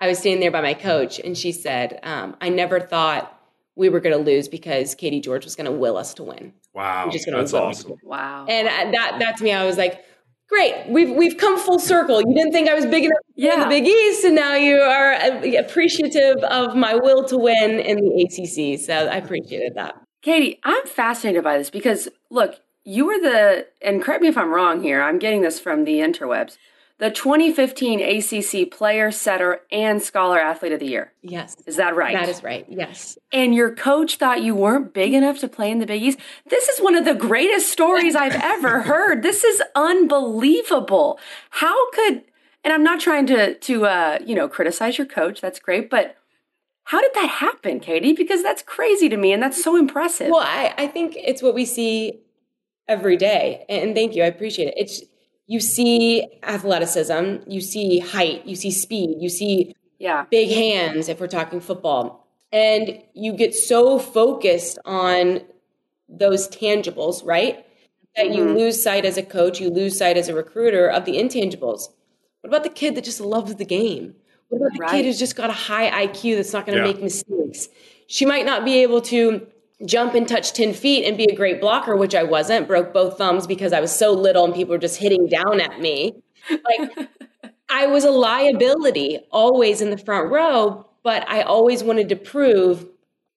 I 0.01 0.07
was 0.07 0.17
standing 0.17 0.39
there 0.39 0.49
by 0.49 0.61
my 0.61 0.73
coach 0.73 1.19
and 1.19 1.37
she 1.37 1.51
said, 1.51 1.99
um, 2.01 2.35
I 2.41 2.49
never 2.49 2.79
thought 2.79 3.39
we 3.75 3.89
were 3.89 3.99
going 3.99 4.17
to 4.17 4.23
lose 4.23 4.47
because 4.47 4.95
Katie 4.95 5.21
George 5.21 5.45
was 5.45 5.55
going 5.55 5.67
to 5.67 5.71
will 5.71 5.95
us 5.95 6.15
to 6.15 6.23
win. 6.23 6.53
Wow. 6.73 7.09
Just 7.11 7.27
gonna 7.27 7.37
That's 7.37 7.53
awesome. 7.53 7.93
Wow. 8.01 8.47
And 8.49 8.67
that, 8.67 9.17
that 9.19 9.37
to 9.37 9.43
me, 9.43 9.53
I 9.53 9.63
was 9.63 9.77
like, 9.77 10.03
great. 10.49 10.87
We've, 10.89 11.11
we've 11.11 11.37
come 11.37 11.59
full 11.59 11.77
circle. 11.77 12.21
You 12.21 12.33
didn't 12.33 12.53
think 12.53 12.67
I 12.67 12.73
was 12.73 12.87
big 12.87 13.03
enough 13.03 13.19
yeah. 13.35 13.53
in 13.53 13.59
the 13.59 13.67
Big 13.67 13.85
East, 13.85 14.25
and 14.25 14.35
now 14.35 14.55
you 14.55 14.81
are 14.81 15.13
appreciative 15.59 16.37
of 16.37 16.75
my 16.75 16.95
will 16.95 17.23
to 17.25 17.37
win 17.37 17.79
in 17.79 17.97
the 17.97 18.23
ACC. 18.23 18.79
So 18.83 18.93
I 18.93 19.17
appreciated 19.17 19.75
that. 19.75 19.95
Katie, 20.21 20.59
I'm 20.63 20.85
fascinated 20.85 21.43
by 21.43 21.57
this 21.57 21.69
because 21.69 22.07
look, 22.29 22.59
you 22.83 23.05
were 23.05 23.19
the, 23.19 23.67
and 23.81 24.01
correct 24.01 24.21
me 24.21 24.27
if 24.27 24.37
I'm 24.37 24.53
wrong 24.53 24.81
here, 24.81 25.01
I'm 25.01 25.19
getting 25.19 25.41
this 25.41 25.59
from 25.59 25.83
the 25.83 25.99
interwebs, 25.99 26.57
the 26.97 27.09
2015 27.09 27.99
ACC 27.99 28.71
Player, 28.71 29.11
Setter, 29.11 29.61
and 29.71 30.01
Scholar 30.01 30.39
Athlete 30.39 30.71
of 30.71 30.79
the 30.79 30.87
Year. 30.87 31.11
Yes. 31.21 31.57
Is 31.65 31.75
that 31.77 31.95
right? 31.95 32.13
That 32.13 32.29
is 32.29 32.43
right, 32.43 32.65
yes. 32.69 33.17
And 33.31 33.55
your 33.55 33.73
coach 33.73 34.17
thought 34.17 34.43
you 34.43 34.55
weren't 34.55 34.93
big 34.93 35.13
enough 35.13 35.39
to 35.39 35.47
play 35.47 35.71
in 35.71 35.79
the 35.79 35.85
Big 35.85 36.01
East? 36.01 36.19
This 36.47 36.69
is 36.69 36.79
one 36.79 36.95
of 36.95 37.05
the 37.05 37.15
greatest 37.15 37.71
stories 37.71 38.15
I've 38.15 38.35
ever 38.41 38.81
heard. 38.81 39.23
This 39.23 39.43
is 39.43 39.61
unbelievable. 39.75 41.19
How 41.49 41.91
could, 41.91 42.23
and 42.63 42.73
I'm 42.73 42.83
not 42.83 42.99
trying 42.99 43.25
to, 43.27 43.55
to 43.55 43.85
uh, 43.85 44.19
you 44.23 44.35
know, 44.35 44.47
criticize 44.47 44.97
your 44.97 45.07
coach, 45.07 45.41
that's 45.41 45.59
great, 45.59 45.89
but 45.89 46.15
how 46.91 46.99
did 46.99 47.13
that 47.13 47.29
happen, 47.29 47.79
Katie? 47.79 48.11
Because 48.11 48.43
that's 48.43 48.61
crazy 48.61 49.07
to 49.07 49.15
me 49.15 49.31
and 49.31 49.41
that's 49.41 49.63
so 49.63 49.77
impressive. 49.77 50.29
Well, 50.29 50.45
I, 50.45 50.73
I 50.77 50.87
think 50.87 51.15
it's 51.15 51.41
what 51.41 51.55
we 51.55 51.63
see 51.63 52.19
every 52.85 53.15
day. 53.15 53.63
And 53.69 53.95
thank 53.95 54.13
you. 54.13 54.23
I 54.23 54.25
appreciate 54.25 54.67
it. 54.67 54.73
It's 54.75 55.01
you 55.47 55.61
see 55.61 56.27
athleticism, 56.43 57.47
you 57.47 57.61
see 57.61 57.99
height, 57.99 58.45
you 58.45 58.57
see 58.57 58.71
speed, 58.71 59.21
you 59.21 59.29
see 59.29 59.73
yeah. 59.99 60.25
big 60.29 60.49
hands 60.49 61.07
if 61.07 61.21
we're 61.21 61.27
talking 61.27 61.61
football. 61.61 62.27
And 62.51 63.01
you 63.13 63.31
get 63.31 63.55
so 63.55 63.97
focused 63.97 64.77
on 64.83 65.39
those 66.09 66.49
tangibles, 66.49 67.25
right? 67.25 67.65
That 68.17 68.25
mm-hmm. 68.25 68.35
you 68.35 68.53
lose 68.53 68.83
sight 68.83 69.05
as 69.05 69.15
a 69.15 69.23
coach, 69.23 69.61
you 69.61 69.69
lose 69.69 69.97
sight 69.97 70.17
as 70.17 70.27
a 70.27 70.35
recruiter 70.35 70.89
of 70.89 71.05
the 71.05 71.13
intangibles. 71.13 71.87
What 72.41 72.49
about 72.49 72.63
the 72.65 72.69
kid 72.69 72.95
that 72.95 73.05
just 73.05 73.21
loves 73.21 73.55
the 73.55 73.63
game? 73.63 74.15
What 74.51 74.57
about 74.57 74.73
the 74.73 74.79
right. 74.81 74.91
kid 74.91 75.05
who's 75.05 75.17
just 75.17 75.37
got 75.37 75.49
a 75.49 75.53
high 75.53 76.07
IQ 76.07 76.35
that's 76.35 76.51
not 76.51 76.65
going 76.65 76.77
to 76.77 76.85
yeah. 76.85 76.93
make 76.93 77.01
mistakes? 77.01 77.69
She 78.07 78.25
might 78.25 78.45
not 78.45 78.65
be 78.65 78.83
able 78.83 78.99
to 79.03 79.47
jump 79.85 80.13
and 80.13 80.27
touch 80.27 80.51
10 80.51 80.73
feet 80.73 81.05
and 81.05 81.17
be 81.17 81.23
a 81.23 81.35
great 81.35 81.61
blocker, 81.61 81.95
which 81.95 82.13
I 82.13 82.23
wasn't, 82.23 82.67
broke 82.67 82.93
both 82.93 83.17
thumbs 83.17 83.47
because 83.47 83.71
I 83.71 83.79
was 83.79 83.97
so 83.97 84.11
little 84.11 84.43
and 84.43 84.53
people 84.53 84.73
were 84.73 84.77
just 84.77 84.97
hitting 84.97 85.27
down 85.27 85.61
at 85.61 85.79
me. 85.79 86.21
Like, 86.49 87.09
I 87.69 87.87
was 87.87 88.03
a 88.03 88.11
liability 88.11 89.19
always 89.31 89.79
in 89.79 89.89
the 89.89 89.97
front 89.97 90.29
row, 90.29 90.85
but 91.01 91.27
I 91.29 91.43
always 91.43 91.81
wanted 91.81 92.09
to 92.09 92.17
prove 92.17 92.85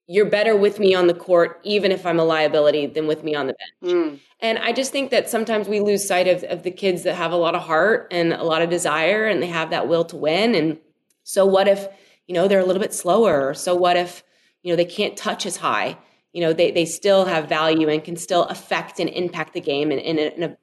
you're 0.09 0.28
better 0.28 0.56
with 0.56 0.80
me 0.80 0.97
on 0.97 1.06
the 1.06 1.14
court, 1.14 1.61
even 1.62 1.92
if 1.92 2.04
I'm 2.04 2.18
a 2.18 2.25
liability, 2.25 2.87
than 2.87 3.06
with 3.06 3.23
me 3.23 3.37
on 3.37 3.47
the 3.47 3.54
bench. 3.54 3.94
Mm. 3.94 4.21
And 4.40 4.59
I 4.59 4.73
just 4.73 4.90
think 4.90 5.12
that 5.12 5.30
sometimes 5.30 5.68
we 5.68 5.78
lose 5.78 6.06
sight 6.06 6.26
of, 6.26 6.42
of 6.44 6.64
the 6.64 6.73
kids 6.73 7.04
that 7.04 7.14
have 7.14 7.30
a 7.30 7.37
lot 7.37 7.54
of 7.54 7.62
heart 7.62 8.09
and 8.11 8.33
a 8.33 8.42
lot 8.42 8.62
of 8.62 8.68
desire 8.68 9.26
and 9.26 9.40
they 9.40 9.47
have 9.47 9.71
that 9.71 9.87
will 9.87 10.04
to 10.06 10.16
win. 10.16 10.56
And 10.56 10.78
so 11.25 11.45
what 11.45 11.66
if, 11.66 11.88
you 12.28 12.35
know, 12.35 12.47
they're 12.47 12.61
a 12.61 12.64
little 12.64 12.83
bit 12.83 12.95
slower? 12.95 13.54
So 13.54 13.75
what 13.75 13.97
if, 13.97 14.23
you 14.62 14.73
know, 14.73 14.76
they 14.76 14.85
can't 14.85 15.16
touch 15.16 15.47
as 15.47 15.57
high? 15.57 15.99
You 16.33 16.40
know, 16.43 16.52
they, 16.52 16.71
they 16.71 16.85
still 16.85 17.25
have 17.25 17.49
value 17.49 17.88
and 17.88 18.04
can 18.04 18.17
still 18.17 18.45
affect 18.45 19.00
and 19.00 19.08
impact 19.10 19.54
the 19.54 19.60
game 19.60 19.91
in, 19.91 19.99
in, 19.99 20.19
a, 20.19 20.34
in 20.37 20.43
a 20.43 20.56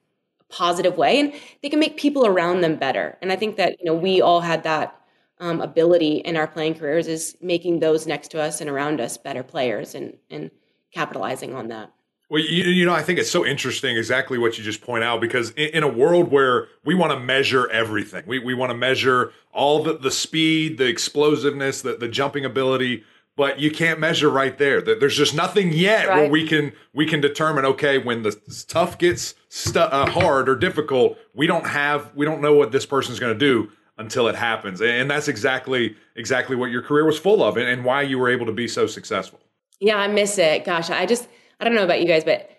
positive 0.48 0.96
way. 0.96 1.18
And 1.20 1.32
they 1.62 1.68
can 1.68 1.80
make 1.80 1.96
people 1.96 2.26
around 2.26 2.60
them 2.60 2.76
better. 2.76 3.18
And 3.20 3.32
I 3.32 3.36
think 3.36 3.56
that, 3.56 3.76
you 3.78 3.84
know, 3.84 3.94
we 3.94 4.20
all 4.20 4.40
had 4.40 4.62
that 4.62 4.98
um, 5.40 5.60
ability 5.60 6.16
in 6.18 6.36
our 6.36 6.46
playing 6.46 6.74
careers 6.74 7.08
is 7.08 7.36
making 7.40 7.80
those 7.80 8.06
next 8.06 8.28
to 8.28 8.40
us 8.40 8.60
and 8.60 8.70
around 8.70 9.00
us 9.00 9.16
better 9.16 9.42
players 9.42 9.94
and, 9.94 10.16
and 10.30 10.50
capitalizing 10.94 11.54
on 11.54 11.68
that. 11.68 11.92
Well, 12.32 12.40
you, 12.40 12.64
you, 12.64 12.86
know, 12.86 12.94
I 12.94 13.02
think 13.02 13.18
it's 13.18 13.30
so 13.30 13.44
interesting 13.44 13.94
exactly 13.94 14.38
what 14.38 14.56
you 14.56 14.64
just 14.64 14.80
point 14.80 15.04
out 15.04 15.20
because 15.20 15.50
in, 15.50 15.68
in 15.68 15.82
a 15.82 15.88
world 15.88 16.30
where 16.30 16.68
we 16.82 16.94
want 16.94 17.12
to 17.12 17.20
measure 17.20 17.70
everything, 17.70 18.24
we, 18.26 18.38
we 18.38 18.54
want 18.54 18.70
to 18.70 18.74
measure 18.74 19.34
all 19.52 19.82
the, 19.82 19.98
the 19.98 20.10
speed, 20.10 20.78
the 20.78 20.86
explosiveness, 20.86 21.82
the, 21.82 21.94
the 21.94 22.08
jumping 22.08 22.46
ability, 22.46 23.04
but 23.36 23.60
you 23.60 23.70
can't 23.70 24.00
measure 24.00 24.30
right 24.30 24.56
there. 24.56 24.80
There's 24.80 25.14
just 25.14 25.34
nothing 25.34 25.74
yet 25.74 26.08
right. 26.08 26.16
where 26.16 26.30
we 26.30 26.48
can 26.48 26.72
we 26.94 27.04
can 27.04 27.20
determine. 27.20 27.66
Okay, 27.66 27.98
when 27.98 28.22
the 28.22 28.32
stuff 28.48 28.96
gets 28.96 29.34
stu- 29.50 29.80
uh, 29.80 30.10
hard 30.10 30.48
or 30.48 30.56
difficult, 30.56 31.18
we 31.34 31.46
don't 31.46 31.66
have 31.66 32.14
we 32.14 32.24
don't 32.24 32.40
know 32.40 32.54
what 32.54 32.72
this 32.72 32.86
person's 32.86 33.20
going 33.20 33.34
to 33.34 33.38
do 33.38 33.70
until 33.98 34.26
it 34.26 34.36
happens, 34.36 34.80
and 34.80 35.10
that's 35.10 35.28
exactly 35.28 35.96
exactly 36.16 36.56
what 36.56 36.70
your 36.70 36.80
career 36.80 37.04
was 37.04 37.18
full 37.18 37.44
of, 37.44 37.58
and, 37.58 37.68
and 37.68 37.84
why 37.84 38.00
you 38.00 38.18
were 38.18 38.30
able 38.30 38.46
to 38.46 38.52
be 38.52 38.66
so 38.66 38.86
successful. 38.86 39.38
Yeah, 39.80 39.96
I 39.96 40.08
miss 40.08 40.38
it. 40.38 40.64
Gosh, 40.64 40.88
I 40.88 41.04
just 41.04 41.28
I 41.62 41.64
don't 41.64 41.76
know 41.76 41.84
about 41.84 42.00
you 42.00 42.08
guys, 42.08 42.24
but 42.24 42.50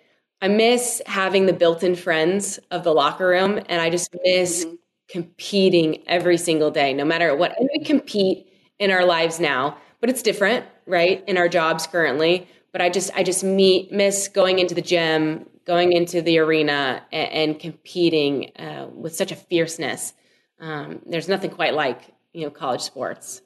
I 0.41 0.47
miss 0.47 1.01
having 1.05 1.45
the 1.45 1.51
built-in 1.51 1.93
friends 1.93 2.57
of 2.71 2.85
the 2.85 2.93
locker 2.93 3.27
room, 3.27 3.59
and 3.67 3.81
I 3.81 3.89
just 3.89 4.15
miss 4.23 4.63
mm-hmm. 4.63 4.75
competing 5.09 6.07
every 6.07 6.37
single 6.37 6.71
day, 6.71 6.93
no 6.93 7.03
matter 7.03 7.35
what. 7.35 7.59
And 7.59 7.69
we 7.77 7.83
compete 7.83 8.47
in 8.79 8.91
our 8.91 9.03
lives 9.03 9.41
now, 9.41 9.77
but 9.99 10.09
it's 10.09 10.21
different, 10.21 10.65
right? 10.85 11.21
In 11.27 11.37
our 11.37 11.49
jobs 11.49 11.85
currently. 11.85 12.47
But 12.71 12.79
I 12.79 12.89
just 12.89 13.11
I 13.13 13.23
just 13.23 13.43
meet 13.43 13.91
miss 13.91 14.29
going 14.29 14.59
into 14.59 14.73
the 14.73 14.81
gym, 14.81 15.47
going 15.65 15.91
into 15.91 16.21
the 16.21 16.39
arena, 16.39 17.03
and, 17.11 17.31
and 17.31 17.59
competing 17.59 18.53
uh, 18.57 18.87
with 18.93 19.13
such 19.13 19.33
a 19.33 19.35
fierceness. 19.35 20.13
Um, 20.61 21.01
there's 21.05 21.27
nothing 21.27 21.49
quite 21.49 21.73
like 21.73 22.03
you 22.31 22.45
know 22.45 22.49
college 22.49 22.81
sports. 22.81 23.41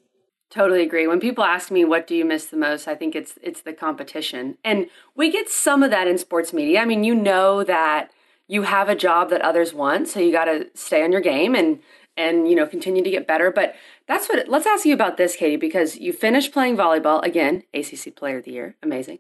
Totally 0.50 0.82
agree. 0.82 1.08
When 1.08 1.20
people 1.20 1.44
ask 1.44 1.72
me 1.72 1.84
what 1.84 2.08
do 2.08 2.16
you 2.16 2.24
miss 2.24 2.46
the 2.46 2.56
most, 2.58 2.88
I 2.88 2.96
think 2.96 3.16
it's 3.16 3.38
it's 3.42 3.62
the 3.62 3.74
competition. 3.74 4.58
And 4.64 4.88
we 5.14 5.30
get 5.30 5.50
some 5.50 5.84
of 5.84 5.92
that 5.92 6.08
in 6.08 6.18
sports 6.18 6.54
media. 6.54 6.80
I 6.82 6.86
mean, 6.86 7.04
you 7.04 7.14
know 7.16 7.64
that 7.66 8.12
you 8.48 8.62
have 8.64 8.88
a 8.88 8.96
job 8.96 9.30
that 9.32 9.42
others 9.42 9.74
want, 9.74 10.08
so 10.08 10.22
you 10.22 10.32
got 10.32 10.46
to 10.46 10.68
stay 10.74 11.04
on 11.04 11.12
your 11.12 11.20
game 11.22 11.54
and 11.54 11.80
and 12.16 12.50
you 12.50 12.56
know 12.56 12.66
continue 12.66 13.04
to 13.04 13.10
get 13.10 13.28
better, 13.28 13.52
but 13.52 13.76
that's 14.08 14.30
what 14.30 14.48
let's 14.48 14.66
ask 14.66 14.86
you 14.86 14.94
about 14.94 15.18
this, 15.18 15.36
Katie, 15.36 15.58
because 15.58 15.98
you 15.98 16.14
finished 16.14 16.54
playing 16.54 16.78
volleyball 16.78 17.22
again, 17.26 17.64
ACC 17.74 18.10
player 18.12 18.38
of 18.38 18.46
the 18.46 18.52
year, 18.52 18.76
amazing. 18.82 19.20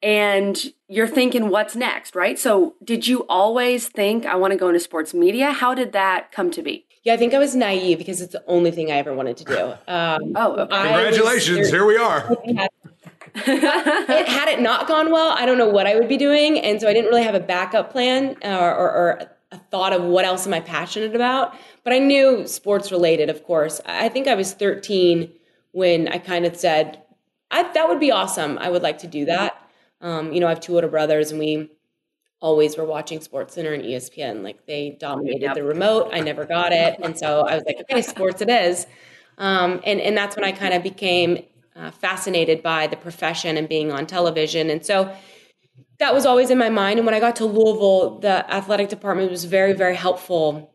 And 0.00 0.56
you're 0.88 1.08
thinking 1.08 1.48
what's 1.50 1.74
next, 1.74 2.14
right? 2.14 2.38
So, 2.38 2.76
did 2.84 3.08
you 3.08 3.26
always 3.28 3.88
think 3.88 4.26
I 4.26 4.36
want 4.36 4.52
to 4.52 4.56
go 4.56 4.68
into 4.68 4.78
sports 4.78 5.12
media? 5.12 5.50
How 5.50 5.74
did 5.74 5.90
that 5.92 6.30
come 6.30 6.52
to 6.52 6.62
be? 6.62 6.87
Yeah, 7.08 7.14
I 7.14 7.16
think 7.16 7.32
I 7.32 7.38
was 7.38 7.56
naive 7.56 7.96
because 7.96 8.20
it's 8.20 8.34
the 8.34 8.44
only 8.46 8.70
thing 8.70 8.92
I 8.92 8.96
ever 8.96 9.14
wanted 9.14 9.38
to 9.38 9.44
do. 9.44 9.74
Um, 9.88 10.34
oh, 10.36 10.52
okay. 10.52 10.82
congratulations! 10.82 11.58
Was, 11.60 11.70
here 11.70 11.86
we 11.86 11.96
are. 11.96 12.20
had 13.34 14.48
it 14.48 14.60
not 14.60 14.86
gone 14.86 15.10
well, 15.10 15.34
I 15.34 15.46
don't 15.46 15.56
know 15.56 15.68
what 15.68 15.86
I 15.86 15.94
would 15.94 16.08
be 16.08 16.18
doing, 16.18 16.58
and 16.58 16.78
so 16.78 16.86
I 16.86 16.92
didn't 16.92 17.08
really 17.08 17.22
have 17.22 17.34
a 17.34 17.40
backup 17.40 17.90
plan 17.90 18.36
or, 18.42 18.74
or, 18.74 18.92
or 18.92 19.20
a 19.52 19.58
thought 19.70 19.94
of 19.94 20.02
what 20.02 20.26
else 20.26 20.46
am 20.46 20.52
I 20.52 20.60
passionate 20.60 21.16
about. 21.16 21.54
But 21.82 21.94
I 21.94 21.98
knew 21.98 22.46
sports 22.46 22.92
related, 22.92 23.30
of 23.30 23.42
course. 23.44 23.80
I 23.86 24.10
think 24.10 24.28
I 24.28 24.34
was 24.34 24.52
13 24.52 25.32
when 25.72 26.08
I 26.08 26.18
kind 26.18 26.44
of 26.44 26.54
said, 26.56 27.02
I, 27.50 27.62
"That 27.72 27.88
would 27.88 28.00
be 28.00 28.10
awesome. 28.10 28.58
I 28.58 28.68
would 28.68 28.82
like 28.82 28.98
to 28.98 29.06
do 29.06 29.24
that." 29.24 29.56
Um, 30.02 30.34
you 30.34 30.40
know, 30.40 30.46
I 30.46 30.50
have 30.50 30.60
two 30.60 30.74
older 30.74 30.88
brothers, 30.88 31.30
and 31.30 31.40
we 31.40 31.70
always 32.40 32.76
were 32.76 32.84
watching 32.84 33.20
Sports 33.20 33.54
Center 33.54 33.72
and 33.72 33.84
ESPN. 33.84 34.42
Like 34.42 34.66
they 34.66 34.96
dominated 34.98 35.42
yep. 35.42 35.54
the 35.54 35.64
remote. 35.64 36.10
I 36.12 36.20
never 36.20 36.44
got 36.44 36.72
it, 36.72 36.98
and 37.02 37.18
so 37.18 37.42
I 37.42 37.54
was 37.54 37.64
like, 37.66 37.78
okay, 37.82 38.02
sports 38.02 38.40
it 38.40 38.50
is. 38.50 38.86
Um, 39.38 39.80
and 39.84 40.00
and 40.00 40.16
that's 40.16 40.36
when 40.36 40.44
I 40.44 40.52
kind 40.52 40.74
of 40.74 40.82
became 40.82 41.44
uh, 41.76 41.90
fascinated 41.90 42.62
by 42.62 42.86
the 42.86 42.96
profession 42.96 43.56
and 43.56 43.68
being 43.68 43.92
on 43.92 44.06
television. 44.06 44.70
And 44.70 44.84
so 44.84 45.14
that 45.98 46.14
was 46.14 46.26
always 46.26 46.50
in 46.50 46.58
my 46.58 46.70
mind. 46.70 46.98
And 46.98 47.06
when 47.06 47.14
I 47.14 47.20
got 47.20 47.36
to 47.36 47.44
Louisville, 47.44 48.18
the 48.18 48.52
athletic 48.52 48.88
department 48.88 49.30
was 49.30 49.44
very 49.44 49.72
very 49.72 49.96
helpful 49.96 50.74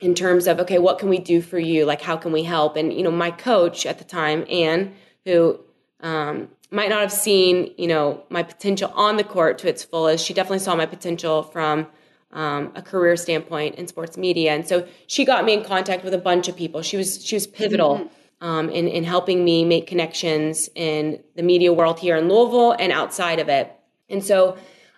in 0.00 0.14
terms 0.14 0.46
of 0.46 0.60
okay, 0.60 0.78
what 0.78 0.98
can 0.98 1.08
we 1.08 1.18
do 1.18 1.40
for 1.40 1.58
you? 1.58 1.84
Like 1.84 2.02
how 2.02 2.16
can 2.16 2.32
we 2.32 2.42
help? 2.44 2.76
And 2.76 2.92
you 2.92 3.02
know, 3.02 3.10
my 3.10 3.30
coach 3.30 3.86
at 3.86 3.98
the 3.98 4.04
time, 4.04 4.44
Anne, 4.48 4.94
who 5.24 5.60
um, 6.00 6.48
might 6.74 6.90
not 6.90 7.00
have 7.00 7.12
seen, 7.12 7.72
you 7.78 7.86
know, 7.86 8.24
my 8.30 8.42
potential 8.42 8.92
on 8.94 9.16
the 9.16 9.24
court 9.24 9.58
to 9.58 9.68
its 9.68 9.84
fullest. 9.84 10.26
She 10.26 10.34
definitely 10.34 10.58
saw 10.58 10.74
my 10.74 10.86
potential 10.86 11.44
from 11.44 11.86
um, 12.32 12.72
a 12.74 12.82
career 12.82 13.16
standpoint 13.16 13.76
in 13.76 13.86
sports 13.86 14.16
media, 14.16 14.52
and 14.52 14.66
so 14.66 14.86
she 15.06 15.24
got 15.24 15.44
me 15.44 15.52
in 15.52 15.64
contact 15.64 16.02
with 16.02 16.12
a 16.14 16.18
bunch 16.18 16.48
of 16.48 16.56
people. 16.56 16.82
She 16.82 16.96
was 16.96 17.24
she 17.24 17.36
was 17.36 17.46
pivotal 17.46 17.98
mm-hmm. 17.98 18.46
um, 18.46 18.70
in 18.70 18.88
in 18.88 19.04
helping 19.04 19.44
me 19.44 19.64
make 19.64 19.86
connections 19.86 20.68
in 20.74 21.22
the 21.36 21.44
media 21.44 21.72
world 21.72 22.00
here 22.00 22.16
in 22.16 22.28
Louisville 22.28 22.72
and 22.72 22.90
outside 22.90 23.38
of 23.38 23.48
it. 23.48 23.72
And 24.10 24.22
so 24.22 24.56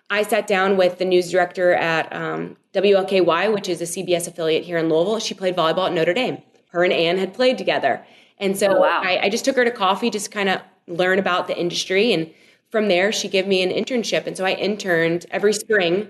I 0.09 0.23
sat 0.23 0.47
down 0.47 0.77
with 0.77 0.97
the 0.97 1.05
news 1.05 1.29
director 1.29 1.73
at 1.73 2.11
um, 2.11 2.57
WLKY, 2.73 3.53
which 3.53 3.69
is 3.69 3.81
a 3.81 3.85
CBS 3.85 4.27
affiliate 4.27 4.63
here 4.63 4.79
in 4.79 4.89
Louisville. 4.89 5.19
She 5.19 5.35
played 5.35 5.55
volleyball 5.55 5.87
at 5.87 5.93
Notre 5.93 6.13
Dame. 6.13 6.41
Her 6.69 6.83
and 6.83 6.93
Anne 6.93 7.17
had 7.19 7.33
played 7.33 7.57
together. 7.57 8.03
And 8.39 8.57
so 8.57 8.77
Oh, 8.77 8.81
wow. 8.81 9.01
I, 9.03 9.19
I 9.23 9.29
just 9.29 9.45
took 9.45 9.55
her 9.55 9.65
to 9.65 9.71
coffee, 9.71 10.09
just 10.09 10.31
kind 10.31 10.49
of 10.49 10.61
learn 10.87 11.19
about 11.19 11.47
the 11.47 11.57
industry. 11.57 12.13
And 12.13 12.31
from 12.69 12.87
there, 12.87 13.11
she 13.11 13.27
gave 13.27 13.47
me 13.47 13.61
an 13.61 13.69
internship. 13.69 14.27
And 14.27 14.35
so 14.35 14.45
I 14.45 14.51
interned 14.51 15.25
every 15.31 15.53
spring 15.53 16.09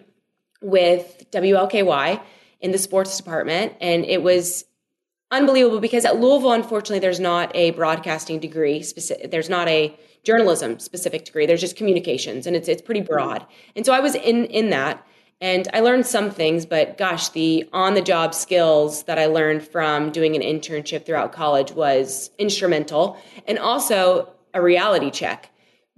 with 0.61 1.25
WLKY 1.31 2.21
in 2.61 2.71
the 2.71 2.77
sports 2.77 3.17
department. 3.17 3.73
And 3.79 4.05
it 4.05 4.23
was 4.23 4.65
unbelievable 5.31 5.79
because 5.79 6.05
at 6.05 6.17
Louisville, 6.17 6.53
unfortunately, 6.53 6.99
there's 6.99 7.19
not 7.19 7.51
a 7.55 7.71
broadcasting 7.71 8.39
degree. 8.39 8.81
Specific, 8.81 9.31
there's 9.31 9.49
not 9.49 9.67
a 9.67 9.97
journalism 10.23 10.79
specific 10.79 11.25
degree. 11.25 11.45
There's 11.45 11.61
just 11.61 11.75
communications, 11.75 12.47
and 12.47 12.55
it's 12.55 12.67
it's 12.67 12.81
pretty 12.81 13.01
broad. 13.01 13.45
And 13.75 13.85
so 13.85 13.93
I 13.93 13.99
was 13.99 14.15
in 14.15 14.45
in 14.45 14.69
that, 14.71 15.05
and 15.41 15.67
I 15.73 15.81
learned 15.81 16.05
some 16.05 16.31
things. 16.31 16.65
But 16.65 16.97
gosh, 16.97 17.29
the 17.29 17.67
on 17.73 17.93
the 17.93 18.01
job 18.01 18.33
skills 18.33 19.03
that 19.03 19.19
I 19.19 19.27
learned 19.27 19.63
from 19.63 20.11
doing 20.11 20.35
an 20.35 20.41
internship 20.41 21.05
throughout 21.05 21.31
college 21.31 21.71
was 21.71 22.31
instrumental, 22.37 23.17
and 23.47 23.59
also 23.59 24.33
a 24.57 24.61
reality 24.61 25.11
check. 25.11 25.49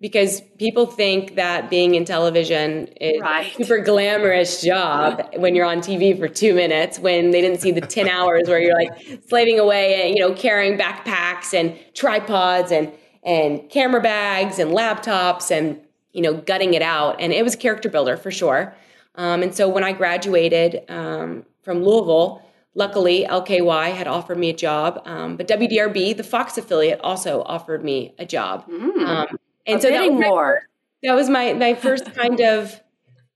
Because 0.01 0.41
people 0.57 0.85
think 0.85 1.35
that 1.35 1.69
being 1.69 1.95
in 1.95 2.05
television 2.05 2.87
is 3.01 3.19
Right. 3.21 3.51
a 3.51 3.63
super 3.65 3.79
glamorous 3.79 4.61
job 4.61 5.27
when 5.35 5.55
you're 5.55 5.65
on 5.65 5.81
TV 5.81 6.17
for 6.17 6.29
two 6.29 6.53
minutes, 6.53 6.99
when 6.99 7.31
they 7.31 7.41
didn't 7.41 7.59
see 7.59 7.71
the 7.71 7.81
10 7.81 8.07
hours 8.17 8.47
where 8.47 8.61
you're 8.61 8.75
like 8.75 8.93
slaving 9.27 9.59
away 9.59 10.01
and, 10.03 10.17
you 10.17 10.21
know, 10.25 10.33
carrying 10.33 10.77
backpacks 10.77 11.53
and 11.53 11.77
tripods 11.93 12.71
and, 12.71 12.93
and 13.23 13.69
camera 13.69 13.99
bags 14.01 14.57
and 14.57 14.71
laptops 14.71 15.51
and, 15.51 15.77
you 16.13 16.21
know, 16.21 16.33
gutting 16.33 16.73
it 16.75 16.81
out. 16.81 17.19
And 17.19 17.33
it 17.33 17.43
was 17.43 17.57
character 17.57 17.89
builder 17.89 18.15
for 18.15 18.31
sure. 18.31 18.73
Um, 19.15 19.43
and 19.43 19.53
so 19.53 19.67
when 19.67 19.83
I 19.83 19.91
graduated 19.91 20.81
um, 20.87 21.43
from 21.61 21.83
Louisville, 21.83 22.41
luckily 22.75 23.25
LKY 23.29 23.93
had 23.93 24.07
offered 24.07 24.37
me 24.37 24.49
a 24.49 24.55
job, 24.55 25.01
um, 25.05 25.37
but 25.37 25.47
WDRB, 25.47 26.15
the 26.15 26.23
Fox 26.23 26.57
affiliate, 26.57 26.99
also 27.01 27.43
offered 27.43 27.83
me 27.83 28.13
a 28.17 28.25
job. 28.25 28.65
Um, 28.69 29.37
and 29.65 29.79
A 29.79 29.81
so 29.81 29.89
that 29.89 30.11
was 30.11 30.19
my 30.19 30.57
that 31.03 31.13
was 31.13 31.29
my 31.29 31.53
my 31.53 31.73
first 31.75 32.13
kind 32.13 32.39
of 32.39 32.81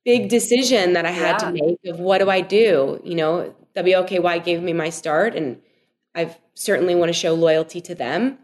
big 0.05 0.29
decision 0.29 0.93
that 0.93 1.05
I 1.05 1.11
had 1.11 1.39
to 1.39 1.51
make 1.51 1.79
of 1.85 1.99
what 1.99 2.19
do 2.19 2.29
I 2.29 2.41
do? 2.41 2.99
You 3.03 3.15
know, 3.15 3.55
WLKY 3.75 4.43
gave 4.43 4.61
me 4.61 4.73
my 4.73 4.89
start 4.89 5.35
and 5.35 5.61
I've 6.15 6.37
certainly 6.53 6.95
want 6.95 7.09
to 7.09 7.13
show 7.13 7.33
loyalty 7.33 7.81
to 7.81 7.95
them. 7.95 8.37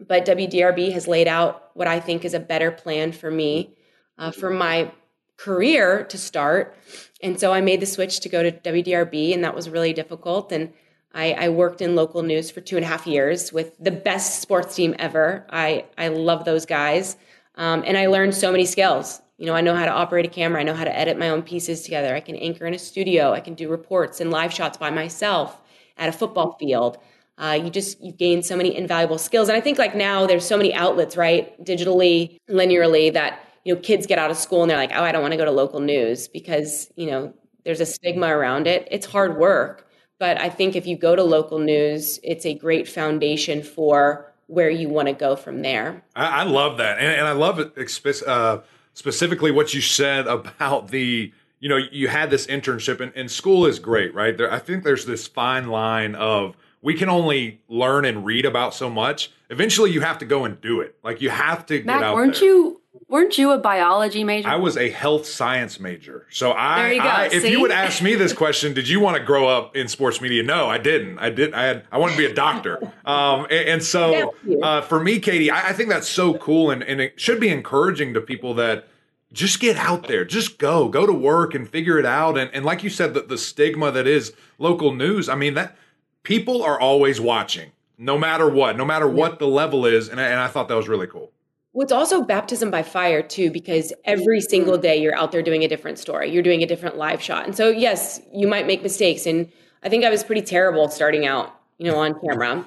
But 0.00 0.26
WDRB 0.26 0.92
has 0.92 1.06
laid 1.06 1.28
out 1.28 1.70
what 1.74 1.86
I 1.86 2.00
think 2.00 2.24
is 2.24 2.34
a 2.34 2.40
better 2.40 2.70
plan 2.70 3.12
for 3.12 3.30
me 3.30 3.76
uh, 4.18 4.30
for 4.30 4.50
my 4.50 4.90
career 5.36 6.04
to 6.04 6.18
start. 6.18 6.76
And 7.24 7.40
so 7.40 7.54
I 7.54 7.62
made 7.62 7.80
the 7.80 7.86
switch 7.86 8.20
to 8.20 8.28
go 8.28 8.42
to 8.42 8.52
WDRB, 8.52 9.32
and 9.32 9.42
that 9.42 9.54
was 9.54 9.70
really 9.70 9.94
difficult. 9.94 10.52
And 10.52 10.72
I, 11.14 11.32
I 11.32 11.48
worked 11.48 11.80
in 11.80 11.96
local 11.96 12.22
news 12.22 12.50
for 12.50 12.60
two 12.60 12.76
and 12.76 12.84
a 12.84 12.88
half 12.88 13.06
years 13.06 13.50
with 13.50 13.76
the 13.78 13.90
best 13.90 14.42
sports 14.42 14.76
team 14.76 14.94
ever. 14.98 15.46
I, 15.48 15.86
I 15.96 16.08
love 16.08 16.44
those 16.44 16.66
guys. 16.66 17.16
Um, 17.54 17.82
and 17.86 17.96
I 17.96 18.08
learned 18.08 18.34
so 18.34 18.52
many 18.52 18.66
skills. 18.66 19.22
You 19.38 19.46
know, 19.46 19.54
I 19.54 19.62
know 19.62 19.74
how 19.74 19.86
to 19.86 19.90
operate 19.90 20.26
a 20.26 20.28
camera. 20.28 20.60
I 20.60 20.64
know 20.64 20.74
how 20.74 20.84
to 20.84 20.96
edit 20.96 21.18
my 21.18 21.30
own 21.30 21.42
pieces 21.42 21.82
together. 21.82 22.14
I 22.14 22.20
can 22.20 22.36
anchor 22.36 22.66
in 22.66 22.74
a 22.74 22.78
studio. 22.78 23.32
I 23.32 23.40
can 23.40 23.54
do 23.54 23.70
reports 23.70 24.20
and 24.20 24.30
live 24.30 24.52
shots 24.52 24.76
by 24.76 24.90
myself 24.90 25.58
at 25.96 26.10
a 26.10 26.12
football 26.12 26.56
field. 26.58 26.98
Uh, 27.38 27.58
you 27.60 27.70
just 27.70 28.00
you 28.02 28.12
gain 28.12 28.42
so 28.42 28.56
many 28.56 28.76
invaluable 28.76 29.18
skills, 29.18 29.48
and 29.48 29.56
I 29.56 29.60
think 29.60 29.76
like 29.76 29.96
now 29.96 30.24
there's 30.24 30.46
so 30.46 30.56
many 30.56 30.72
outlets, 30.72 31.16
right, 31.16 31.60
digitally, 31.64 32.38
linearly, 32.48 33.12
that 33.12 33.40
you 33.64 33.74
know 33.74 33.80
kids 33.80 34.06
get 34.06 34.18
out 34.18 34.30
of 34.30 34.36
school 34.36 34.62
and 34.62 34.70
they're 34.70 34.78
like, 34.78 34.92
oh, 34.94 35.02
I 35.02 35.12
don't 35.12 35.22
want 35.22 35.32
to 35.32 35.38
go 35.38 35.44
to 35.44 35.50
local 35.50 35.80
news 35.80 36.28
because 36.28 36.90
you 36.96 37.10
know 37.10 37.34
there's 37.64 37.80
a 37.80 37.86
stigma 37.86 38.28
around 38.28 38.66
it. 38.66 38.86
It's 38.90 39.06
hard 39.06 39.38
work, 39.38 39.88
but 40.18 40.40
I 40.40 40.50
think 40.50 40.76
if 40.76 40.86
you 40.86 40.96
go 40.96 41.16
to 41.16 41.22
local 41.22 41.58
news, 41.58 42.20
it's 42.22 42.46
a 42.46 42.54
great 42.54 42.88
foundation 42.88 43.62
for 43.62 44.32
where 44.46 44.70
you 44.70 44.88
want 44.88 45.08
to 45.08 45.14
go 45.14 45.36
from 45.36 45.62
there. 45.62 46.02
I, 46.14 46.40
I 46.40 46.42
love 46.44 46.76
that, 46.78 46.98
and, 46.98 47.08
and 47.08 47.26
I 47.26 47.32
love 47.32 47.58
it 47.58 47.74
expe- 47.76 48.26
uh, 48.26 48.60
specifically 48.92 49.50
what 49.50 49.74
you 49.74 49.80
said 49.80 50.26
about 50.26 50.88
the. 50.88 51.32
You 51.60 51.70
know, 51.70 51.78
you 51.78 52.08
had 52.08 52.28
this 52.28 52.46
internship, 52.48 53.00
and, 53.00 53.10
and 53.16 53.30
school 53.30 53.64
is 53.64 53.78
great, 53.78 54.12
right? 54.12 54.36
There, 54.36 54.52
I 54.52 54.58
think 54.58 54.84
there's 54.84 55.06
this 55.06 55.26
fine 55.26 55.68
line 55.68 56.14
of 56.14 56.58
we 56.82 56.92
can 56.92 57.08
only 57.08 57.62
learn 57.68 58.04
and 58.04 58.26
read 58.26 58.44
about 58.44 58.74
so 58.74 58.90
much. 58.90 59.32
Eventually, 59.48 59.90
you 59.90 60.02
have 60.02 60.18
to 60.18 60.26
go 60.26 60.44
and 60.44 60.60
do 60.60 60.82
it. 60.82 60.98
Like 61.02 61.22
you 61.22 61.30
have 61.30 61.64
to 61.66 61.78
get 61.78 61.86
Mac, 61.86 62.02
out 62.02 62.14
weren't 62.14 62.34
there. 62.34 62.44
you 62.44 62.82
weren't 63.08 63.38
you 63.38 63.52
a 63.52 63.58
biology 63.58 64.24
major? 64.24 64.48
I 64.48 64.56
was 64.56 64.76
a 64.76 64.90
health 64.90 65.26
science 65.26 65.78
major. 65.80 66.26
So 66.30 66.52
I, 66.52 66.82
There 66.82 66.92
you 66.94 67.02
go, 67.02 67.08
I 67.08 67.24
if 67.26 67.42
see? 67.42 67.50
you 67.50 67.60
would 67.60 67.70
ask 67.70 68.02
me 68.02 68.14
this 68.14 68.32
question, 68.32 68.74
did 68.74 68.88
you 68.88 69.00
want 69.00 69.16
to 69.16 69.22
grow 69.22 69.48
up 69.48 69.76
in 69.76 69.88
sports 69.88 70.20
media? 70.20 70.42
No, 70.42 70.68
I 70.68 70.78
didn't. 70.78 71.18
I 71.18 71.30
didn't. 71.30 71.54
I 71.54 71.64
had. 71.64 71.84
I 71.90 71.98
wanted 71.98 72.12
to 72.12 72.18
be 72.18 72.26
a 72.26 72.34
doctor. 72.34 72.78
Um, 73.04 73.44
and, 73.44 73.68
and 73.68 73.82
so 73.82 74.34
uh, 74.62 74.80
for 74.82 75.00
me, 75.00 75.18
Katie, 75.20 75.50
I, 75.50 75.70
I 75.70 75.72
think 75.72 75.88
that's 75.88 76.08
so 76.08 76.34
cool, 76.34 76.70
and 76.70 76.82
and 76.82 77.00
it 77.00 77.20
should 77.20 77.40
be 77.40 77.48
encouraging 77.48 78.14
to 78.14 78.20
people 78.20 78.54
that 78.54 78.88
just 79.32 79.58
get 79.58 79.76
out 79.76 80.06
there, 80.06 80.24
just 80.24 80.58
go, 80.58 80.88
go 80.88 81.06
to 81.06 81.12
work 81.12 81.54
and 81.54 81.68
figure 81.68 81.98
it 81.98 82.06
out. 82.06 82.38
And 82.38 82.50
and 82.54 82.64
like 82.64 82.82
you 82.82 82.90
said, 82.90 83.14
the, 83.14 83.22
the 83.22 83.38
stigma 83.38 83.90
that 83.90 84.06
is 84.06 84.32
local 84.58 84.94
news. 84.94 85.28
I 85.28 85.34
mean 85.34 85.54
that 85.54 85.76
people 86.22 86.62
are 86.62 86.78
always 86.78 87.20
watching, 87.20 87.72
no 87.98 88.16
matter 88.16 88.48
what, 88.48 88.76
no 88.76 88.84
matter 88.84 89.08
what 89.08 89.38
the 89.38 89.46
level 89.46 89.86
is. 89.86 90.08
And 90.08 90.20
I, 90.20 90.24
and 90.24 90.40
I 90.40 90.48
thought 90.48 90.68
that 90.68 90.76
was 90.76 90.88
really 90.88 91.06
cool. 91.06 91.32
Well, 91.74 91.82
it's 91.82 91.92
also 91.92 92.22
baptism 92.22 92.70
by 92.70 92.84
fire 92.84 93.20
too, 93.20 93.50
because 93.50 93.92
every 94.04 94.38
mm-hmm. 94.38 94.48
single 94.48 94.78
day 94.78 94.96
you're 94.96 95.16
out 95.16 95.32
there 95.32 95.42
doing 95.42 95.64
a 95.64 95.68
different 95.68 95.98
story. 95.98 96.30
You're 96.30 96.42
doing 96.42 96.62
a 96.62 96.66
different 96.66 96.96
live 96.96 97.20
shot. 97.20 97.44
And 97.46 97.56
so, 97.56 97.68
yes, 97.68 98.20
you 98.32 98.46
might 98.46 98.66
make 98.66 98.82
mistakes. 98.82 99.26
And 99.26 99.50
I 99.82 99.88
think 99.88 100.04
I 100.04 100.10
was 100.10 100.22
pretty 100.22 100.42
terrible 100.42 100.88
starting 100.88 101.26
out, 101.26 101.52
you 101.78 101.90
know, 101.90 101.98
on 101.98 102.14
camera. 102.20 102.64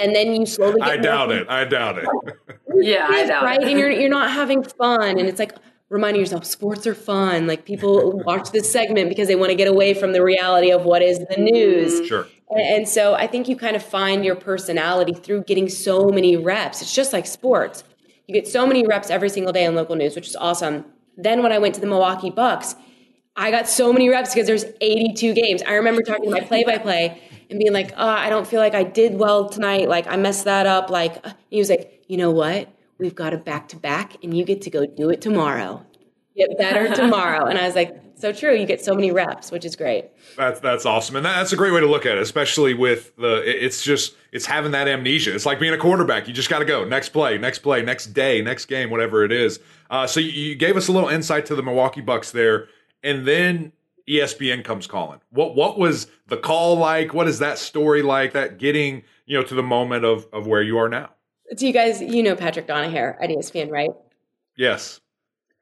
And 0.00 0.16
then 0.16 0.34
you 0.34 0.46
slowly 0.46 0.80
get 0.80 0.88
I 0.88 0.96
doubt 0.96 1.30
it. 1.30 1.48
I 1.48 1.64
doubt 1.64 1.98
it. 1.98 2.08
yeah, 2.74 3.06
I 3.08 3.26
doubt 3.26 3.44
right? 3.44 3.62
it. 3.62 3.68
And 3.68 3.78
you're 3.78 3.90
you're 3.90 4.10
not 4.10 4.32
having 4.32 4.64
fun. 4.64 5.20
And 5.20 5.28
it's 5.28 5.38
like 5.38 5.52
reminding 5.88 6.20
yourself 6.20 6.44
sports 6.44 6.88
are 6.88 6.94
fun. 6.94 7.46
Like 7.46 7.64
people 7.64 8.20
watch 8.26 8.50
this 8.50 8.70
segment 8.70 9.08
because 9.08 9.28
they 9.28 9.36
want 9.36 9.50
to 9.50 9.54
get 9.54 9.68
away 9.68 9.94
from 9.94 10.12
the 10.12 10.24
reality 10.24 10.72
of 10.72 10.84
what 10.84 11.02
is 11.02 11.20
the 11.20 11.36
news. 11.36 11.94
Mm-hmm. 11.94 12.06
Sure. 12.06 12.26
And, 12.50 12.60
and 12.60 12.88
so 12.88 13.14
I 13.14 13.28
think 13.28 13.48
you 13.48 13.54
kind 13.54 13.76
of 13.76 13.84
find 13.84 14.24
your 14.24 14.34
personality 14.34 15.14
through 15.14 15.44
getting 15.44 15.68
so 15.68 16.08
many 16.08 16.36
reps. 16.36 16.82
It's 16.82 16.92
just 16.92 17.12
like 17.12 17.26
sports. 17.26 17.84
You 18.26 18.34
get 18.34 18.48
so 18.48 18.66
many 18.66 18.86
reps 18.86 19.10
every 19.10 19.28
single 19.28 19.52
day 19.52 19.64
in 19.64 19.74
local 19.74 19.96
news, 19.96 20.14
which 20.14 20.28
is 20.28 20.36
awesome. 20.36 20.84
Then 21.16 21.42
when 21.42 21.52
I 21.52 21.58
went 21.58 21.74
to 21.74 21.80
the 21.80 21.86
Milwaukee 21.86 22.30
Bucks, 22.30 22.74
I 23.36 23.50
got 23.50 23.68
so 23.68 23.92
many 23.92 24.08
reps 24.08 24.32
because 24.32 24.46
there's 24.46 24.64
82 24.80 25.34
games. 25.34 25.62
I 25.62 25.74
remember 25.74 26.02
talking 26.02 26.24
to 26.24 26.30
my 26.30 26.40
play-by-play 26.40 27.20
and 27.50 27.58
being 27.58 27.72
like, 27.72 27.92
oh, 27.96 28.08
I 28.08 28.30
don't 28.30 28.46
feel 28.46 28.60
like 28.60 28.74
I 28.74 28.84
did 28.84 29.18
well 29.18 29.48
tonight. 29.48 29.88
Like 29.88 30.06
I 30.06 30.16
messed 30.16 30.44
that 30.44 30.66
up. 30.66 30.88
Like 30.88 31.24
uh," 31.26 31.32
he 31.50 31.58
was 31.58 31.68
like, 31.68 32.04
you 32.06 32.16
know 32.16 32.30
what? 32.30 32.68
We've 32.98 33.14
got 33.14 33.34
a 33.34 33.38
back-to-back 33.38 34.22
and 34.22 34.36
you 34.36 34.44
get 34.44 34.62
to 34.62 34.70
go 34.70 34.86
do 34.86 35.10
it 35.10 35.20
tomorrow. 35.20 35.84
Get 36.36 36.56
better 36.58 36.94
tomorrow. 36.94 37.46
And 37.46 37.58
I 37.58 37.66
was 37.66 37.74
like, 37.74 37.96
so 38.16 38.32
true. 38.32 38.54
You 38.54 38.66
get 38.66 38.84
so 38.84 38.94
many 38.94 39.10
reps, 39.12 39.50
which 39.50 39.64
is 39.64 39.76
great. 39.76 40.06
That's 40.36 40.60
that's 40.60 40.86
awesome, 40.86 41.16
and 41.16 41.26
that, 41.26 41.36
that's 41.36 41.52
a 41.52 41.56
great 41.56 41.72
way 41.72 41.80
to 41.80 41.86
look 41.86 42.06
at 42.06 42.16
it, 42.16 42.22
especially 42.22 42.72
with 42.74 43.14
the. 43.16 43.42
it- 43.48 43.62
It's 43.64 43.82
just 43.82 44.14
it's 44.32 44.46
having 44.46 44.72
that 44.72 44.86
amnesia. 44.88 45.34
It's 45.34 45.46
like 45.46 45.58
being 45.60 45.74
a 45.74 45.78
quarterback. 45.78 46.26
You 46.28 46.34
just 46.34 46.48
got 46.48 46.60
to 46.60 46.64
go 46.64 46.84
next 46.84 47.10
play, 47.10 47.38
next 47.38 47.58
play, 47.60 47.82
next 47.82 48.06
day, 48.14 48.40
next 48.42 48.66
game, 48.66 48.90
whatever 48.90 49.24
it 49.24 49.32
is. 49.32 49.58
Uh, 49.90 50.06
so 50.06 50.20
you, 50.20 50.30
you 50.30 50.54
gave 50.54 50.76
us 50.76 50.88
a 50.88 50.92
little 50.92 51.08
insight 51.08 51.46
to 51.46 51.54
the 51.54 51.62
Milwaukee 51.62 52.00
Bucks 52.00 52.30
there, 52.30 52.68
and 53.02 53.26
then 53.26 53.72
ESPN 54.08 54.64
comes 54.64 54.86
calling. 54.86 55.20
What 55.30 55.54
what 55.56 55.78
was 55.78 56.06
the 56.28 56.36
call 56.36 56.76
like? 56.76 57.12
What 57.14 57.26
is 57.28 57.40
that 57.40 57.58
story 57.58 58.02
like? 58.02 58.32
That 58.32 58.58
getting 58.58 59.02
you 59.26 59.36
know 59.38 59.44
to 59.44 59.54
the 59.54 59.62
moment 59.62 60.04
of 60.04 60.26
of 60.32 60.46
where 60.46 60.62
you 60.62 60.78
are 60.78 60.88
now. 60.88 61.10
Do 61.56 61.66
you 61.66 61.72
guys, 61.72 62.00
you 62.00 62.22
know 62.22 62.34
Patrick 62.36 62.66
Donaher 62.66 63.16
at 63.20 63.28
ESPN, 63.28 63.70
right? 63.70 63.90
Yes, 64.56 65.00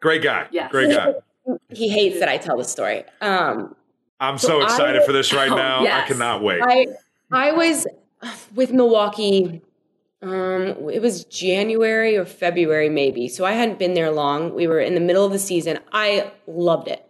great 0.02 0.22
guy. 0.22 0.46
Yeah. 0.50 0.68
great 0.68 0.90
guy. 0.94 1.14
He 1.70 1.88
hates 1.88 2.20
that 2.20 2.28
I 2.28 2.36
tell 2.38 2.56
the 2.56 2.62
story. 2.64 3.02
Um, 3.20 3.74
I'm 4.20 4.38
so 4.38 4.48
So 4.48 4.60
I- 4.60 4.64
excited 4.64 5.02
for 5.04 5.10
this 5.12 5.32
right 5.40 5.50
Oh, 5.50 5.56
now. 5.56 5.80
I 5.84 6.02
cannot 6.06 6.40
wait. 6.42 6.60
I 6.62 6.86
I 7.32 7.50
was 7.50 7.84
with 8.54 8.72
Milwaukee. 8.72 9.60
Um, 10.22 10.88
it 10.92 11.02
was 11.02 11.24
January 11.24 12.16
or 12.16 12.24
February, 12.24 12.88
maybe. 12.88 13.26
So 13.26 13.44
I 13.44 13.52
hadn't 13.52 13.80
been 13.80 13.94
there 13.94 14.12
long. 14.12 14.54
We 14.54 14.68
were 14.68 14.78
in 14.78 14.94
the 14.94 15.00
middle 15.00 15.24
of 15.24 15.32
the 15.32 15.38
season. 15.40 15.80
I 15.92 16.30
loved 16.46 16.86
it. 16.86 17.04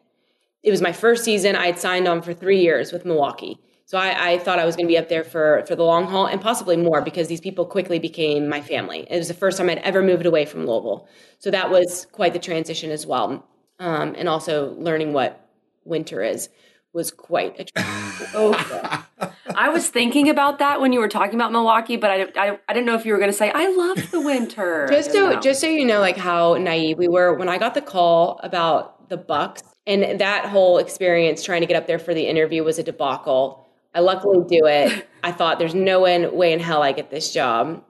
It 0.63 0.71
was 0.71 0.81
my 0.81 0.93
first 0.93 1.23
season. 1.25 1.55
I 1.55 1.67
had 1.67 1.79
signed 1.79 2.09
on 2.09 2.23
for 2.23 2.33
three 2.33 2.61
years 2.63 2.91
with 2.91 3.05
Milwaukee. 3.05 3.59
So 3.93 3.99
I, 3.99 4.31
I 4.31 4.39
thought 4.39 4.59
I 4.59 4.65
was 4.65 4.75
going 4.75 4.87
to 4.87 4.91
be 4.91 4.97
up 4.97 5.11
there 5.11 5.23
for 5.23 5.65
for 5.69 5.77
the 5.77 5.83
long 5.83 6.07
haul 6.07 6.25
and 6.25 6.41
possibly 6.41 6.79
more 6.79 7.03
because 7.03 7.29
these 7.29 7.43
people 7.43 7.67
quickly 7.67 7.99
became 7.99 8.49
my 8.49 8.63
family. 8.63 9.07
It 9.11 9.19
was 9.19 9.29
the 9.29 9.35
first 9.35 9.59
time 9.59 9.69
I'd 9.69 9.81
ever 9.81 10.03
moved 10.03 10.25
away 10.25 10.47
from 10.47 10.61
Louisville. 10.65 11.07
So 11.41 11.51
that 11.51 11.71
was 11.71 12.07
quite 12.11 12.33
the 12.33 12.39
transition 12.39 12.91
as 12.91 13.07
well. 13.07 13.47
Um, 13.79 14.15
and 14.17 14.31
also 14.31 14.73
learning 14.79 15.13
what 15.13 15.47
winter 15.85 16.23
is 16.23 16.49
was 16.95 17.11
quite 17.11 17.61
a 17.61 17.65
transition. 17.65 18.29
Oh, 18.35 19.07
I 19.57 19.69
was 19.69 19.89
thinking 19.89 20.31
about 20.31 20.59
that 20.61 20.81
when 20.81 20.93
you 20.93 21.01
were 21.01 21.09
talking 21.09 21.35
about 21.35 21.51
Milwaukee, 21.51 21.97
but 21.97 22.11
I, 22.11 22.23
I, 22.37 22.59
I 22.69 22.73
didn't 22.73 22.87
know 22.87 22.95
if 22.95 23.05
you 23.05 23.13
were 23.13 23.19
going 23.19 23.33
to 23.33 23.37
say 23.37 23.51
I 23.51 23.69
love 23.75 24.11
the 24.11 24.21
winter. 24.21 24.87
just 24.91 25.13
so 25.13 25.33
know. 25.33 25.41
just 25.41 25.61
so 25.61 25.67
you 25.67 25.85
know 25.85 26.01
like 26.01 26.17
how 26.17 26.55
naive 26.55 26.97
we 26.97 27.09
were 27.09 27.35
when 27.35 27.49
i 27.49 27.59
got 27.59 27.75
the 27.75 27.83
call 27.83 28.41
about 28.43 29.11
the 29.11 29.19
Bucks, 29.19 29.63
and 29.87 30.21
that 30.21 30.47
whole 30.47 30.79
experience 30.79 31.45
trying 31.45 31.61
to 31.61 31.67
get 31.67 31.77
up 31.77 31.87
there 31.87 31.99
for 31.99 32.15
the 32.15 32.27
interview 32.27 32.65
was 32.65 32.79
a 32.79 32.83
debacle. 32.83 33.62
I 33.95 34.01
luckily 34.01 34.45
do 34.49 34.67
it. 34.67 35.09
I 35.23 35.33
thought 35.33 35.59
there's 35.59 35.75
no 35.75 36.01
way, 36.01 36.53
in 36.53 36.61
hell 36.61 36.83
I 36.83 36.93
get 36.93 37.11
this 37.11 37.33
job. 37.33 37.85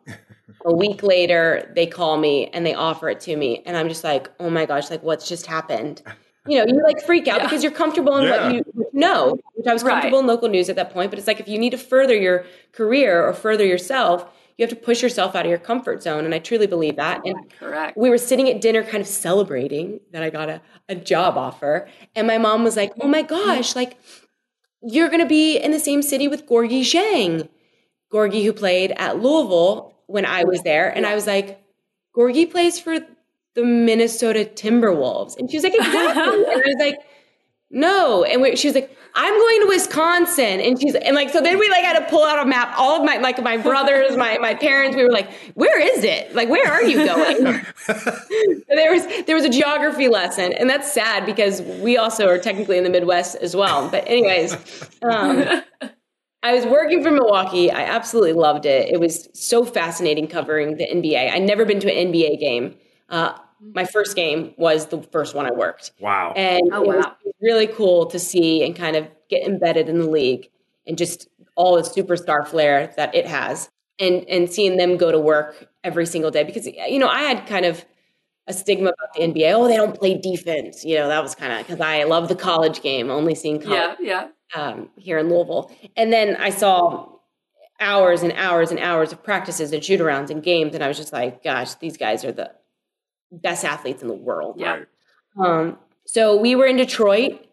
A 0.65 0.75
week 0.75 1.03
later, 1.03 1.73
they 1.75 1.87
call 1.87 2.19
me 2.19 2.49
and 2.49 2.65
they 2.65 2.75
offer 2.75 3.09
it 3.09 3.21
to 3.21 3.37
me, 3.37 3.63
and 3.67 3.77
I'm 3.77 3.89
just 3.89 4.05
like, 4.05 4.31
oh 4.39 4.51
my 4.51 4.67
gosh, 4.67 4.91
like 4.91 5.03
what's 5.03 5.29
just 5.29 5.47
happened? 5.47 6.03
You 6.47 6.59
know, 6.59 6.65
you 6.73 6.83
like 6.83 7.01
freak 7.05 7.29
out 7.29 7.39
Yeah. 7.39 7.47
because 7.47 7.63
you're 7.63 7.73
comfortable 7.73 8.17
in 8.17 8.25
Yeah. 8.25 8.47
what 8.47 8.55
you 8.55 8.65
know, 8.93 9.37
which 9.55 9.67
I 9.67 9.73
was 9.73 9.83
Right. 9.85 9.93
comfortable 9.93 10.19
in 10.19 10.27
local 10.27 10.49
news 10.49 10.69
at 10.69 10.77
that 10.77 10.93
point. 10.93 11.11
But 11.11 11.19
it's 11.19 11.29
like 11.29 11.39
if 11.41 11.49
you 11.49 11.59
need 11.59 11.71
to 11.71 11.79
further 11.79 12.17
your 12.17 12.45
career 12.73 13.25
or 13.25 13.33
further 13.33 13.65
yourself, 13.65 14.27
you 14.59 14.65
have 14.65 14.71
to 14.71 14.77
push 14.77 15.03
yourself 15.03 15.35
out 15.37 15.45
of 15.47 15.51
your 15.51 15.59
comfort 15.61 16.03
zone. 16.03 16.25
And 16.25 16.35
I 16.35 16.39
truly 16.41 16.67
believe 16.67 16.97
that. 16.97 17.23
And 17.25 17.37
Correct. 17.59 17.97
we 17.97 18.11
were 18.11 18.19
sitting 18.19 18.49
at 18.51 18.61
dinner 18.61 18.83
kind 18.83 19.01
of 19.01 19.07
celebrating 19.07 20.01
that 20.11 20.23
I 20.25 20.31
got 20.31 20.49
a, 20.49 20.61
a 20.89 20.95
job 20.97 21.39
offer. 21.39 21.89
And 22.17 22.27
my 22.27 22.39
mom 22.39 22.65
was 22.65 22.77
like, 22.77 22.93
Oh 23.01 23.07
my 23.09 23.23
mm-hmm. 23.23 23.35
gosh, 23.35 23.77
like 23.77 23.99
you're 24.83 25.09
gonna 25.09 25.27
be 25.27 25.57
in 25.57 25.71
the 25.71 25.79
same 25.79 26.03
city 26.03 26.29
with 26.29 26.47
Gorgie 26.47 26.81
Zhang. 26.83 27.49
Gorgie 28.13 28.45
who 28.45 28.53
played 28.53 28.93
at 28.97 29.21
Louisville 29.21 29.95
when 30.07 30.27
I 30.27 30.45
was 30.45 30.63
there. 30.63 30.91
And 30.91 31.07
I 31.07 31.15
was 31.15 31.27
like, 31.27 31.63
Gorgie 32.15 32.51
plays 32.51 32.79
for 32.79 32.99
the 33.55 33.65
Minnesota 33.65 34.45
Timberwolves. 34.45 35.39
And 35.39 35.51
she 35.51 35.57
was 35.57 35.65
like, 35.65 35.75
Exactly. 35.77 36.45
and 36.45 36.47
I 36.47 36.63
was 36.67 36.77
like, 36.79 36.97
no. 37.73 38.23
And 38.23 38.43
we, 38.43 38.55
she 38.55 38.69
was 38.69 38.75
like, 38.75 38.97
I'm 39.15 39.35
going 39.35 39.61
to 39.63 39.67
Wisconsin. 39.67 40.61
And 40.61 40.81
she's, 40.81 40.95
and 40.95 41.15
like, 41.15 41.31
so 41.31 41.41
then 41.41 41.59
we 41.59 41.69
like 41.69 41.83
had 41.83 41.99
to 41.99 42.07
pull 42.09 42.25
out 42.25 42.39
a 42.39 42.49
map. 42.49 42.75
All 42.79 42.99
of 42.99 43.05
my, 43.05 43.17
like 43.19 43.43
my 43.43 43.57
brothers, 43.57 44.17
my, 44.17 44.39
my 44.39 44.55
parents, 44.55 44.97
we 44.97 45.03
were 45.03 45.11
like, 45.11 45.31
where 45.55 45.81
is 45.81 46.05
it? 46.05 46.35
Like, 46.35 46.49
where 46.49 46.71
are 46.71 46.83
you 46.83 47.07
going? 47.07 47.65
There 48.69 48.93
was, 48.93 49.07
there 49.27 49.37
was 49.37 49.45
a 49.45 49.51
geography 49.51 50.09
lesson. 50.09 50.53
And 50.55 50.69
that's 50.69 50.91
sad 50.91 51.27
because 51.27 51.61
we 51.61 51.99
also 51.99 52.27
are 52.29 52.39
technically 52.39 52.79
in 52.79 52.85
the 52.85 52.91
Midwest 52.91 53.37
as 53.37 53.55
well. 53.55 53.89
But 53.89 54.09
anyways, 54.09 54.55
um, 55.03 55.63
I 56.43 56.55
was 56.55 56.65
working 56.67 57.03
for 57.03 57.11
Milwaukee. 57.11 57.71
I 57.71 57.83
absolutely 57.83 58.33
loved 58.33 58.67
it. 58.67 58.89
It 58.89 58.99
was 58.99 59.29
so 59.35 59.65
fascinating 59.65 60.27
covering 60.27 60.77
the 60.79 60.87
NBA. 60.87 61.33
I'd 61.33 61.43
never 61.43 61.65
been 61.65 61.81
to 61.81 61.95
an 61.95 62.13
NBA 62.13 62.41
game. 62.41 62.77
Uh, 63.09 63.39
my 63.75 63.85
first 63.85 64.17
game 64.17 64.55
was 64.57 64.87
the 64.87 65.03
first 65.13 65.35
one 65.35 65.47
I 65.47 65.53
worked. 65.53 65.93
Wow. 66.01 66.33
And 66.37 66.63
Oh, 66.73 66.83
it 66.83 66.87
was 66.89 67.05
wow. 67.05 67.17
really 67.41 67.67
cool 67.69 68.07
to 68.07 68.19
see 68.19 68.65
and 68.65 68.75
kind 68.75 68.97
of 68.97 69.07
get 69.31 69.47
embedded 69.47 69.89
in 69.89 69.99
the 70.01 70.11
league 70.11 70.49
and 70.87 70.99
just 70.99 71.29
all 71.55 71.77
the 71.77 71.83
superstar 71.83 72.47
flair 72.47 72.93
that 72.97 73.15
it 73.15 73.27
has. 73.27 73.71
And 73.99 74.25
and 74.29 74.51
seeing 74.51 74.79
them 74.79 74.97
go 74.97 75.13
to 75.13 75.19
work 75.21 75.69
every 75.85 76.07
single 76.07 76.31
day 76.31 76.43
because 76.45 76.67
you 76.67 76.99
know, 76.99 77.09
I 77.09 77.21
had 77.21 77.47
kind 77.47 77.65
of 77.67 77.85
a 78.49 78.53
stigma 78.53 78.89
about 78.91 79.15
the 79.15 79.21
NBA. 79.21 79.53
Oh, 79.55 79.69
they 79.69 79.77
don't 79.77 79.97
play 79.97 80.19
defense. 80.19 80.85
You 80.85 80.97
know, 80.97 81.07
that 81.09 81.23
was 81.23 81.35
kind 81.37 81.53
of 81.53 81.59
because 81.65 81.81
I 81.81 82.03
love 82.05 82.29
the 82.29 82.35
college 82.35 82.83
game, 82.83 83.11
only 83.11 83.35
seeing 83.37 83.61
college 83.61 83.97
Yeah, 84.01 84.29
yeah. 84.57 84.61
um, 84.61 84.89
here 84.97 85.19
in 85.19 85.29
Louisville. 85.29 85.71
And 85.97 86.13
then 86.13 86.35
I 86.37 86.51
saw 86.51 87.07
hours 87.81 88.23
and 88.23 88.33
hours 88.33 88.71
and 88.71 88.81
hours 88.81 89.13
of 89.13 89.23
practices 89.23 89.73
and 89.73 89.85
shoot 89.85 90.01
arounds 90.01 90.31
and 90.31 90.43
games. 90.43 90.75
And 90.75 90.83
I 90.83 90.89
was 90.89 90.97
just 90.97 91.13
like, 91.13 91.43
gosh, 91.45 91.75
these 91.77 91.97
guys 91.97 92.25
are 92.25 92.33
the 92.33 92.51
best 93.33 93.65
athletes 93.65 94.03
in 94.03 94.09
the 94.09 94.15
world. 94.15 94.57
Yeah. 94.59 94.81
Right. 95.35 95.61
Um, 95.61 95.79
so 96.05 96.37
we 96.37 96.55
were 96.55 96.67
in 96.67 96.77
Detroit 96.77 97.47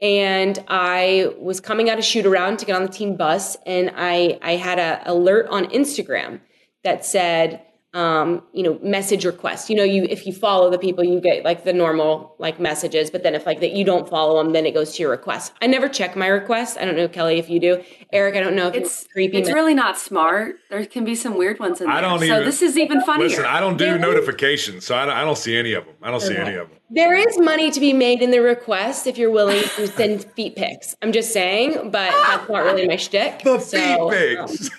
and 0.00 0.62
I 0.68 1.32
was 1.38 1.60
coming 1.60 1.90
out 1.90 1.98
of 1.98 2.04
shoot 2.04 2.26
around 2.26 2.58
to 2.60 2.66
get 2.66 2.76
on 2.76 2.82
the 2.82 2.88
team 2.88 3.16
bus. 3.16 3.56
And 3.66 3.92
I, 3.96 4.38
I 4.42 4.52
had 4.52 4.78
a 4.78 5.02
alert 5.10 5.46
on 5.48 5.66
Instagram 5.66 6.40
that 6.84 7.04
said, 7.04 7.62
um, 7.94 8.42
you 8.52 8.62
know, 8.62 8.78
message 8.82 9.24
requests. 9.24 9.70
You 9.70 9.76
know, 9.76 9.84
you 9.84 10.04
if 10.10 10.26
you 10.26 10.32
follow 10.32 10.68
the 10.68 10.78
people, 10.78 11.02
you 11.04 11.20
get 11.20 11.44
like 11.44 11.64
the 11.64 11.72
normal 11.72 12.34
like 12.38 12.58
messages. 12.60 13.08
But 13.10 13.22
then 13.22 13.34
if 13.34 13.46
like 13.46 13.60
that 13.60 13.72
you 13.72 13.84
don't 13.84 14.08
follow 14.08 14.42
them, 14.42 14.52
then 14.52 14.66
it 14.66 14.74
goes 14.74 14.94
to 14.96 15.02
your 15.02 15.10
request. 15.10 15.52
I 15.62 15.66
never 15.68 15.88
check 15.88 16.16
my 16.16 16.26
requests. 16.26 16.76
I 16.76 16.84
don't 16.84 16.96
know, 16.96 17.08
Kelly, 17.08 17.38
if 17.38 17.48
you 17.48 17.60
do. 17.60 17.82
Eric, 18.12 18.34
I 18.36 18.40
don't 18.40 18.56
know 18.56 18.68
if 18.68 18.74
It's 18.74 19.02
it's 19.04 19.12
creepy. 19.12 19.38
It's 19.38 19.48
me- 19.48 19.54
really 19.54 19.74
not 19.74 19.98
smart. 19.98 20.56
There 20.70 20.84
can 20.86 21.04
be 21.04 21.14
some 21.14 21.38
weird 21.38 21.58
ones 21.60 21.80
in 21.80 21.86
there. 21.86 21.96
I 21.96 22.00
don't 22.00 22.22
even, 22.22 22.28
so 22.28 22.44
this 22.44 22.60
is 22.62 22.76
even 22.76 23.00
funnier. 23.02 23.28
Listen, 23.28 23.44
I 23.44 23.60
don't 23.60 23.76
do 23.76 23.84
There 23.84 23.94
is- 23.96 24.00
notifications, 24.02 24.84
so 24.84 24.96
I 24.96 25.04
don't, 25.06 25.14
I 25.14 25.24
don't 25.24 25.38
see 25.38 25.56
any 25.56 25.72
of 25.74 25.84
them. 25.86 25.94
I 26.02 26.10
don't 26.10 26.20
see 26.20 26.36
any 26.36 26.54
of 26.56 26.68
them. 26.68 26.78
There 26.90 27.14
is 27.16 27.38
money 27.38 27.70
to 27.70 27.80
be 27.80 27.92
made 27.92 28.22
in 28.22 28.30
the 28.30 28.40
request 28.40 29.06
if 29.06 29.16
you're 29.18 29.30
willing 29.30 29.62
to 29.76 29.86
send 29.88 30.24
feet 30.32 30.54
pics. 30.56 30.94
I'm 31.02 31.12
just 31.12 31.32
saying, 31.32 31.90
but 31.90 32.10
that's 32.10 32.48
not 32.48 32.64
really 32.64 32.86
my 32.86 32.96
shtick. 32.96 33.42
The 33.42 33.58
So, 33.58 33.78
feet 34.10 34.36
um, 34.38 34.48
pics. 34.48 34.70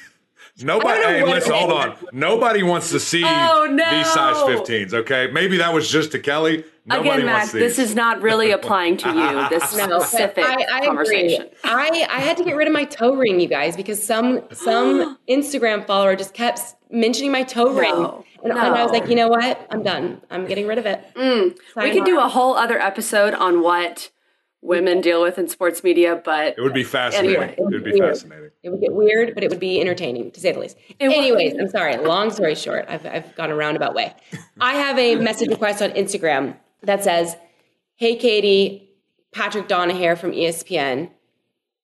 Nobody, 0.64 1.04
I 1.04 1.14
hey, 1.16 1.24
listen, 1.26 1.52
hold 1.54 1.72
on. 1.72 1.98
Nobody 2.14 2.64
wants 2.64 2.90
to 2.92 3.00
see 3.00 3.24
Oh, 3.26 3.68
no. 3.70 3.90
these 3.92 4.08
size 4.08 4.36
15s, 4.38 4.94
okay? 4.94 5.28
Maybe 5.32 5.58
that 5.58 5.74
was 5.74 5.90
just 5.92 6.14
to 6.14 6.20
Kelly. 6.20 6.64
Nobody 6.86 7.10
Again, 7.10 7.26
Mac, 7.26 7.38
wants 7.40 7.52
these. 7.52 7.62
this 7.76 7.80
is 7.90 7.96
not 7.96 8.22
really 8.22 8.52
applying 8.58 8.96
to 8.98 9.10
you. 9.10 9.50
This 9.50 9.76
no, 9.78 10.00
specific 10.00 10.46
I, 10.46 10.66
I 10.72 10.86
conversation. 10.86 11.42
Agree. 11.42 11.60
I, 11.64 12.08
I 12.10 12.20
had 12.20 12.38
to 12.38 12.44
get 12.46 12.56
rid 12.56 12.68
of 12.68 12.74
my 12.74 12.86
toe 12.86 13.16
ring, 13.16 13.40
you 13.40 13.48
guys, 13.48 13.76
because 13.76 14.02
some 14.02 14.44
some 14.54 15.18
Instagram 15.30 15.86
follower 15.86 16.16
just 16.16 16.34
kept 16.34 16.62
mentioning 16.90 17.32
my 17.34 17.44
toe 17.44 17.74
ring. 17.74 17.94
And, 18.44 18.54
and 18.54 18.60
I 18.60 18.84
was 18.84 18.92
like, 18.92 19.10
you 19.10 19.16
know 19.16 19.28
what? 19.28 19.66
I'm 19.72 19.82
done. 19.84 20.22
I'm 20.30 20.46
getting 20.46 20.68
rid 20.68 20.78
of 20.78 20.86
it. 20.86 21.04
Mm. 21.16 21.58
we 21.76 21.92
could 21.92 22.06
do 22.06 22.20
a 22.20 22.30
whole 22.30 22.56
other 22.56 22.80
episode 22.80 23.34
on 23.34 23.62
what 23.62 24.12
women 24.66 25.00
deal 25.02 25.22
with 25.22 25.38
in 25.38 25.48
sports 25.48 25.84
media, 25.84 26.22
but 26.24 26.56
It 26.58 26.62
would 26.62 26.74
be 26.74 26.84
fascinating. 26.84 27.36
Anyway. 27.42 27.56
it 27.58 27.62
would 27.64 27.84
be 27.84 27.92
Weird. 27.92 28.10
fascinating. 28.16 28.50
It 28.64 28.70
would 28.70 28.82
get 28.82 28.94
weird, 28.94 29.34
but 29.36 29.44
it 29.44 29.50
would 29.50 29.60
be 29.60 29.80
entertaining 29.80 30.32
to 30.32 30.40
say 30.40 30.52
the 30.52 30.60
least. 30.60 30.78
It 31.00 31.08
would. 31.08 31.18
Anyways, 31.18 31.56
I'm 31.60 31.70
sorry. 31.70 31.98
Long 31.98 32.32
story 32.32 32.56
short, 32.56 32.86
I've, 32.90 33.06
I've 33.06 33.36
gone 33.36 33.52
a 33.52 33.56
roundabout 33.56 33.94
way. 33.94 34.14
I 34.60 34.74
have 34.76 34.98
a 34.98 35.16
message 35.16 35.50
request 35.50 35.82
on 35.82 35.92
Instagram 35.92 36.56
that 36.82 37.04
says, 37.04 37.36
Hey, 37.96 38.16
Katie, 38.16 38.90
Patrick 39.34 39.68
Donahair 39.68 40.18
from 40.18 40.32
ESPN 40.32 41.10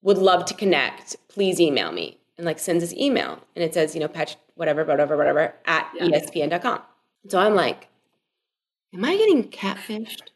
would 0.02 0.18
love 0.18 0.46
to 0.46 0.54
connect. 0.54 1.16
Please 1.30 1.60
email 1.60 1.92
me. 1.92 2.18
And 2.38 2.46
like 2.46 2.60
sends 2.60 2.82
his 2.82 2.94
email. 2.96 3.40
And 3.56 3.64
it 3.64 3.74
says, 3.74 3.94
you 3.94 4.02
know, 4.02 4.08
Patrick, 4.08 4.40
whatever, 4.56 4.84
whatever, 4.84 5.16
whatever, 5.16 5.54
at 5.66 5.88
Yeah. 5.96 6.06
ESPN.com. 6.08 6.82
So 7.30 7.38
I'm 7.40 7.54
like, 7.56 7.88
Am 8.94 9.06
I 9.06 9.16
getting 9.16 9.44
catfished? 9.50 10.31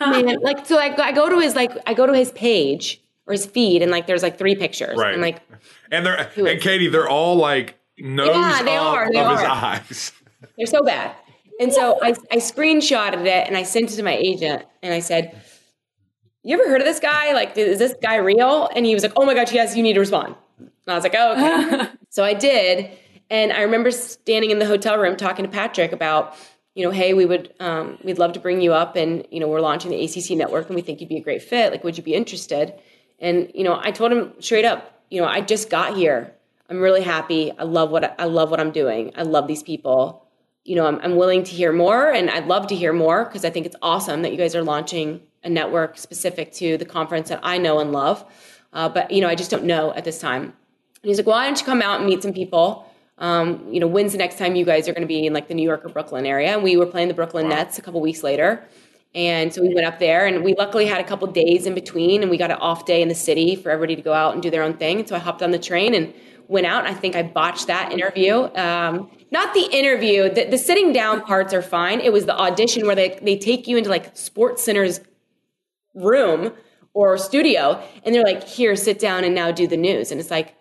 Man, 0.00 0.40
like 0.40 0.66
so 0.66 0.78
I 0.78 0.94
go, 0.94 1.02
I 1.02 1.12
go 1.12 1.28
to 1.28 1.38
his 1.38 1.54
like 1.54 1.72
I 1.86 1.94
go 1.94 2.06
to 2.06 2.14
his 2.14 2.30
page 2.32 3.00
or 3.26 3.32
his 3.32 3.46
feed 3.46 3.82
and 3.82 3.90
like 3.90 4.06
there's 4.06 4.22
like 4.22 4.38
three 4.38 4.54
pictures. 4.54 4.96
Right. 4.98 5.12
And 5.12 5.22
like 5.22 5.40
And 5.90 6.04
they're 6.04 6.30
and 6.36 6.60
Katie, 6.60 6.88
they're 6.88 7.08
all 7.08 7.36
like 7.36 7.78
nose 7.98 8.28
Yeah, 8.28 8.62
they 8.64 8.76
are, 8.76 9.12
they 9.12 9.20
of 9.20 9.30
his 9.30 9.40
are. 9.40 9.46
eyes. 9.46 10.12
They're 10.56 10.66
so 10.66 10.82
bad. 10.82 11.14
And 11.60 11.72
so 11.72 11.98
I, 12.02 12.08
I 12.30 12.36
screenshotted 12.36 13.24
it 13.26 13.46
and 13.46 13.56
I 13.56 13.62
sent 13.62 13.92
it 13.92 13.96
to 13.96 14.02
my 14.02 14.14
agent 14.16 14.64
and 14.82 14.92
I 14.92 14.98
said, 14.98 15.40
You 16.42 16.54
ever 16.58 16.68
heard 16.68 16.80
of 16.80 16.86
this 16.86 16.98
guy? 16.98 17.32
Like, 17.32 17.56
is 17.56 17.78
this 17.78 17.94
guy 18.02 18.16
real? 18.16 18.68
And 18.74 18.84
he 18.84 18.92
was 18.94 19.02
like, 19.04 19.12
Oh 19.16 19.24
my 19.24 19.34
gosh, 19.34 19.52
yes, 19.52 19.76
you 19.76 19.82
need 19.82 19.92
to 19.94 20.00
respond. 20.00 20.34
And 20.58 20.70
I 20.88 20.94
was 20.94 21.04
like, 21.04 21.14
Oh, 21.16 21.32
okay. 21.32 21.88
so 22.10 22.24
I 22.24 22.34
did. 22.34 22.90
And 23.30 23.52
I 23.52 23.62
remember 23.62 23.90
standing 23.92 24.50
in 24.50 24.58
the 24.58 24.66
hotel 24.66 24.98
room 24.98 25.16
talking 25.16 25.44
to 25.44 25.50
Patrick 25.50 25.92
about, 25.92 26.34
you 26.74 26.84
know, 26.84 26.90
hey, 26.90 27.14
we 27.14 27.26
would, 27.26 27.52
um, 27.60 27.98
we'd 28.02 28.18
love 28.18 28.32
to 28.32 28.40
bring 28.40 28.60
you 28.60 28.72
up 28.72 28.96
and, 28.96 29.26
you 29.30 29.40
know, 29.40 29.48
we're 29.48 29.60
launching 29.60 29.90
the 29.90 30.04
ACC 30.04 30.36
network 30.36 30.66
and 30.66 30.74
we 30.74 30.82
think 30.82 31.00
you'd 31.00 31.08
be 31.08 31.18
a 31.18 31.22
great 31.22 31.42
fit. 31.42 31.70
Like, 31.70 31.84
would 31.84 31.96
you 31.96 32.02
be 32.02 32.14
interested? 32.14 32.74
And, 33.18 33.50
you 33.54 33.64
know, 33.64 33.78
I 33.82 33.90
told 33.90 34.12
him 34.12 34.32
straight 34.40 34.64
up, 34.64 35.02
you 35.10 35.20
know, 35.20 35.26
I 35.26 35.40
just 35.40 35.70
got 35.70 35.96
here. 35.96 36.34
I'm 36.70 36.80
really 36.80 37.02
happy. 37.02 37.52
I 37.58 37.64
love 37.64 37.90
what 37.90 38.18
I 38.18 38.24
love 38.24 38.50
what 38.50 38.58
I'm 38.58 38.70
doing. 38.70 39.12
I 39.14 39.22
love 39.22 39.46
these 39.46 39.62
people 39.62 40.22
you 40.64 40.76
know, 40.76 40.86
I'm, 40.86 41.00
I'm 41.00 41.16
willing 41.16 41.42
to 41.44 41.50
hear 41.50 41.72
more 41.72 42.12
and 42.12 42.30
I'd 42.30 42.46
love 42.46 42.68
to 42.68 42.74
hear 42.74 42.92
more 42.92 43.24
because 43.24 43.44
I 43.44 43.50
think 43.50 43.66
it's 43.66 43.76
awesome 43.82 44.22
that 44.22 44.30
you 44.30 44.38
guys 44.38 44.54
are 44.54 44.62
launching 44.62 45.20
a 45.42 45.50
network 45.50 45.98
specific 45.98 46.52
to 46.54 46.76
the 46.78 46.84
conference 46.84 47.30
that 47.30 47.40
I 47.42 47.58
know 47.58 47.80
and 47.80 47.92
love. 47.92 48.24
Uh, 48.72 48.88
but, 48.88 49.10
you 49.10 49.20
know, 49.20 49.28
I 49.28 49.34
just 49.34 49.50
don't 49.50 49.64
know 49.64 49.92
at 49.94 50.04
this 50.04 50.18
time. 50.20 50.42
And 50.42 50.52
he's 51.02 51.18
like, 51.18 51.26
well, 51.26 51.36
why 51.36 51.46
don't 51.46 51.58
you 51.58 51.66
come 51.66 51.82
out 51.82 51.98
and 51.98 52.08
meet 52.08 52.22
some 52.22 52.32
people? 52.32 52.88
Um, 53.22 53.64
you 53.72 53.78
know, 53.78 53.86
when's 53.86 54.10
the 54.10 54.18
next 54.18 54.36
time 54.36 54.56
you 54.56 54.64
guys 54.64 54.88
are 54.88 54.92
going 54.92 55.02
to 55.02 55.08
be 55.08 55.26
in 55.26 55.32
like 55.32 55.46
the 55.46 55.54
New 55.54 55.62
York 55.62 55.84
or 55.84 55.88
Brooklyn 55.88 56.26
area? 56.26 56.52
And 56.52 56.62
we 56.62 56.76
were 56.76 56.86
playing 56.86 57.06
the 57.06 57.14
Brooklyn 57.14 57.48
Nets 57.48 57.78
a 57.78 57.82
couple 57.82 58.00
weeks 58.00 58.24
later. 58.24 58.64
And 59.14 59.54
so 59.54 59.62
we 59.62 59.72
went 59.72 59.86
up 59.86 60.00
there 60.00 60.26
and 60.26 60.42
we 60.42 60.54
luckily 60.56 60.86
had 60.86 61.00
a 61.00 61.04
couple 61.04 61.28
days 61.28 61.66
in 61.66 61.74
between 61.74 62.22
and 62.22 62.30
we 62.30 62.36
got 62.36 62.50
an 62.50 62.56
off 62.56 62.84
day 62.84 63.00
in 63.00 63.08
the 63.08 63.14
city 63.14 63.54
for 63.54 63.70
everybody 63.70 63.94
to 63.94 64.02
go 64.02 64.12
out 64.12 64.34
and 64.34 64.42
do 64.42 64.50
their 64.50 64.64
own 64.64 64.76
thing. 64.76 64.98
And 64.98 65.08
so 65.08 65.14
I 65.14 65.20
hopped 65.20 65.40
on 65.40 65.52
the 65.52 65.58
train 65.58 65.94
and 65.94 66.12
went 66.48 66.66
out. 66.66 66.84
I 66.84 66.94
think 66.94 67.14
I 67.14 67.22
botched 67.22 67.68
that 67.68 67.92
interview. 67.92 68.52
Um, 68.56 69.08
not 69.30 69.54
the 69.54 69.68
interview, 69.70 70.28
the, 70.28 70.46
the 70.46 70.58
sitting 70.58 70.92
down 70.92 71.22
parts 71.22 71.54
are 71.54 71.62
fine. 71.62 72.00
It 72.00 72.12
was 72.12 72.26
the 72.26 72.36
audition 72.36 72.86
where 72.86 72.96
they, 72.96 73.20
they 73.22 73.38
take 73.38 73.68
you 73.68 73.76
into 73.76 73.88
like 73.88 74.16
Sports 74.16 74.64
Center's 74.64 75.00
room 75.94 76.52
or 76.92 77.16
studio 77.18 77.80
and 78.04 78.12
they're 78.14 78.24
like, 78.24 78.42
here, 78.42 78.74
sit 78.74 78.98
down 78.98 79.22
and 79.22 79.34
now 79.34 79.52
do 79.52 79.68
the 79.68 79.76
news. 79.76 80.10
And 80.10 80.18
it's 80.18 80.30
like, 80.30 80.56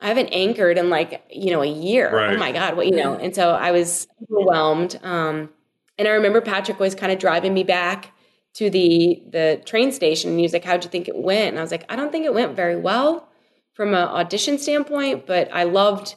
I 0.00 0.08
haven't 0.08 0.28
anchored 0.28 0.78
in 0.78 0.90
like, 0.90 1.24
you 1.30 1.50
know, 1.50 1.62
a 1.62 1.66
year. 1.66 2.14
Right. 2.14 2.34
Oh 2.34 2.38
my 2.38 2.52
God, 2.52 2.76
what, 2.76 2.86
you 2.86 2.96
know? 2.96 3.14
And 3.14 3.34
so 3.34 3.50
I 3.50 3.70
was 3.70 4.06
overwhelmed. 4.22 4.98
Um, 5.02 5.50
and 5.98 6.08
I 6.08 6.12
remember 6.12 6.40
Patrick 6.40 6.78
was 6.78 6.94
kind 6.94 7.12
of 7.12 7.18
driving 7.18 7.54
me 7.54 7.62
back 7.62 8.10
to 8.54 8.70
the 8.70 9.20
the 9.30 9.60
train 9.64 9.90
station 9.90 10.30
and 10.30 10.38
he 10.38 10.44
was 10.44 10.52
like, 10.52 10.64
How'd 10.64 10.84
you 10.84 10.90
think 10.90 11.08
it 11.08 11.16
went? 11.16 11.50
And 11.50 11.58
I 11.58 11.62
was 11.62 11.70
like, 11.70 11.84
I 11.88 11.96
don't 11.96 12.12
think 12.12 12.24
it 12.24 12.34
went 12.34 12.54
very 12.54 12.76
well 12.76 13.28
from 13.72 13.88
an 13.88 14.08
audition 14.08 14.58
standpoint, 14.58 15.26
but 15.26 15.48
I 15.52 15.64
loved 15.64 16.14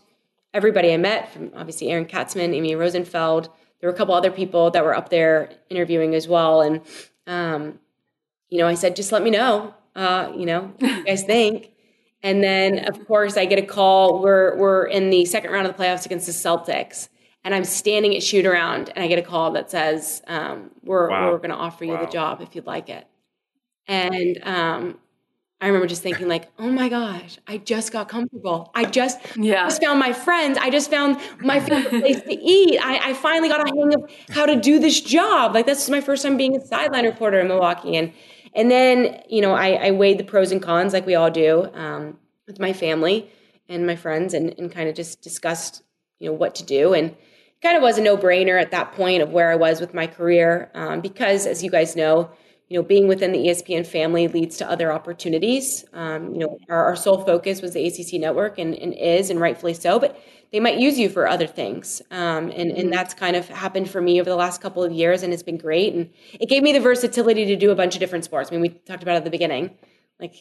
everybody 0.54 0.94
I 0.94 0.98
met 0.98 1.32
from 1.32 1.52
obviously 1.56 1.90
Aaron 1.90 2.06
Katzman, 2.06 2.54
Amy 2.54 2.76
Rosenfeld. 2.76 3.50
There 3.80 3.90
were 3.90 3.94
a 3.94 3.98
couple 3.98 4.16
other 4.16 4.32
people 4.32 4.72
that 4.72 4.84
were 4.84 4.96
up 4.96 5.10
there 5.10 5.52
interviewing 5.70 6.16
as 6.16 6.28
well. 6.28 6.62
And 6.62 6.82
um, 7.26 7.80
you 8.50 8.60
know, 8.60 8.68
I 8.68 8.76
said, 8.76 8.96
just 8.96 9.12
let 9.12 9.24
me 9.24 9.30
know, 9.30 9.74
uh, 9.96 10.32
you 10.36 10.46
know, 10.46 10.74
what 10.80 10.98
you 10.98 11.04
guys 11.06 11.24
think. 11.24 11.72
And 12.28 12.44
then, 12.44 12.80
of 12.90 13.08
course, 13.08 13.38
I 13.38 13.46
get 13.46 13.58
a 13.58 13.66
call. 13.66 14.22
We're 14.22 14.58
we're 14.58 14.86
in 14.88 15.10
the 15.10 15.24
second 15.26 15.50
round 15.52 15.66
of 15.66 15.72
the 15.78 15.82
playoffs 15.82 16.06
against 16.06 16.26
the 16.26 16.34
Celtics, 16.34 17.08
and 17.46 17.56
I'm 17.56 17.64
standing 17.64 18.14
at 18.18 18.22
shoot 18.22 18.46
around, 18.46 18.90
and 18.94 19.02
I 19.06 19.08
get 19.08 19.18
a 19.18 19.22
call 19.22 19.52
that 19.52 19.72
says, 19.72 20.22
um, 20.28 20.72
"We're 20.84 21.10
Wow. 21.10 21.32
we're 21.32 21.38
going 21.38 21.52
to 21.52 21.56
offer 21.56 21.86
you 21.86 21.94
Wow. 21.94 22.06
the 22.06 22.12
job 22.12 22.42
if 22.42 22.54
you'd 22.54 22.66
like 22.66 22.90
it." 22.90 23.08
And 23.88 24.40
um, 24.44 25.00
I 25.62 25.68
remember 25.68 25.88
just 25.88 26.04
thinking, 26.04 26.28
like, 26.28 26.50
"Oh 26.60 26.70
my 26.70 26.90
gosh, 26.90 27.38
I 27.48 27.60
just 27.60 27.94
got 27.94 28.10
comfortable. 28.10 28.72
I 28.76 28.84
just 28.84 29.20
Yeah. 29.38 29.64
just 29.64 29.82
found 29.82 29.98
my 29.98 30.12
friends. 30.12 30.58
I 30.60 30.70
just 30.70 30.90
found 30.90 31.18
my 31.40 31.62
favorite 31.62 32.02
place 32.02 32.22
to 32.24 32.34
eat. 32.34 32.78
I, 32.84 33.12
I 33.12 33.14
finally 33.14 33.48
got 33.48 33.62
a 33.62 33.72
hang 33.74 33.94
of 33.96 34.12
how 34.32 34.46
to 34.46 34.58
do 34.58 34.80
this 34.80 35.00
job. 35.00 35.54
Like 35.56 35.66
this 35.66 35.82
is 35.82 35.90
my 35.90 36.02
first 36.02 36.24
time 36.24 36.36
being 36.36 36.58
a 36.58 36.66
sideline 36.66 37.06
reporter 37.06 37.40
in 37.40 37.48
Milwaukee. 37.48 37.96
And 37.96 38.12
and 38.58 38.70
then 38.70 39.22
you 39.30 39.40
know 39.42 39.54
I, 39.54 39.88
I 39.88 39.92
weighed 39.92 40.18
the 40.18 40.26
pros 40.26 40.52
and 40.52 40.62
cons 40.62 40.92
like 40.92 41.06
we 41.06 41.16
all 41.16 41.32
do 41.32 41.70
um, 41.74 42.18
with 42.46 42.60
my 42.60 42.74
family 42.74 43.30
and 43.70 43.88
my 43.88 43.96
friends 43.96 44.34
and, 44.34 44.54
and 44.58 44.72
kind 44.72 44.90
of 44.90 44.96
just 44.96 45.22
discussed 45.22 45.84
you 46.20 46.30
know 46.30 46.34
what 46.34 46.56
to 46.56 46.64
do. 46.64 46.94
And 46.94 47.12
it 47.12 47.62
kind 47.62 47.78
of 47.78 47.84
was 47.84 47.98
a 47.98 48.02
no 48.02 48.18
brainer 48.18 48.60
at 48.62 48.72
that 48.72 48.94
point 48.94 49.22
of 49.22 49.30
where 49.30 49.52
I 49.52 49.56
was 49.56 49.80
with 49.80 49.94
my 49.94 50.08
career 50.08 50.72
um, 50.74 51.02
because 51.02 51.46
as 51.46 51.64
you 51.64 51.72
guys 51.72 51.96
know 51.96 52.30
you 52.70 52.78
know, 52.78 52.84
being 52.84 53.08
within 53.08 53.32
the 53.32 53.40
ESPN 53.40 53.86
family 53.86 54.28
leads 54.28 54.58
to 54.58 54.70
other 54.70 54.92
opportunities. 54.92 55.86
Um, 55.94 56.34
you 56.34 56.40
know, 56.40 56.58
our, 56.70 56.86
our 56.86 56.96
sole 56.96 57.24
focus 57.24 57.62
was 57.62 57.74
the 57.74 57.88
ACC 57.88 58.20
network 58.20 58.58
and, 58.60 58.76
and 58.76 58.94
is, 58.94 59.30
and 59.30 59.40
rightfully 59.40 59.74
so, 59.74 60.00
but 60.00 60.22
they 60.52 60.60
might 60.60 60.78
use 60.78 61.00
you 61.00 61.10
for 61.10 61.28
other 61.28 61.48
things. 61.48 62.02
Um, 62.12 62.52
and, 62.52 62.72
and 62.72 62.92
that's 62.92 63.14
kind 63.14 63.36
of 63.36 63.48
happened 63.48 63.90
for 63.90 64.02
me 64.02 64.20
over 64.20 64.30
the 64.30 64.36
last 64.36 64.62
couple 64.62 64.84
of 64.84 64.92
years, 64.92 65.24
and 65.24 65.34
it's 65.34 65.44
been 65.44 65.58
great. 65.58 65.94
And 65.94 66.10
it 66.40 66.50
gave 66.50 66.64
me 66.64 66.74
the 66.74 66.80
versatility 66.80 67.46
to 67.46 67.56
do 67.56 67.72
a 67.72 67.76
bunch 67.76 67.96
of 67.96 68.00
different 68.00 68.26
sports. 68.26 68.50
I 68.50 68.54
mean, 68.54 68.62
we 68.62 68.70
talked 68.70 69.04
about 69.04 69.16
at 69.16 69.24
the 69.24 69.30
beginning. 69.30 69.72
Like, 70.20 70.36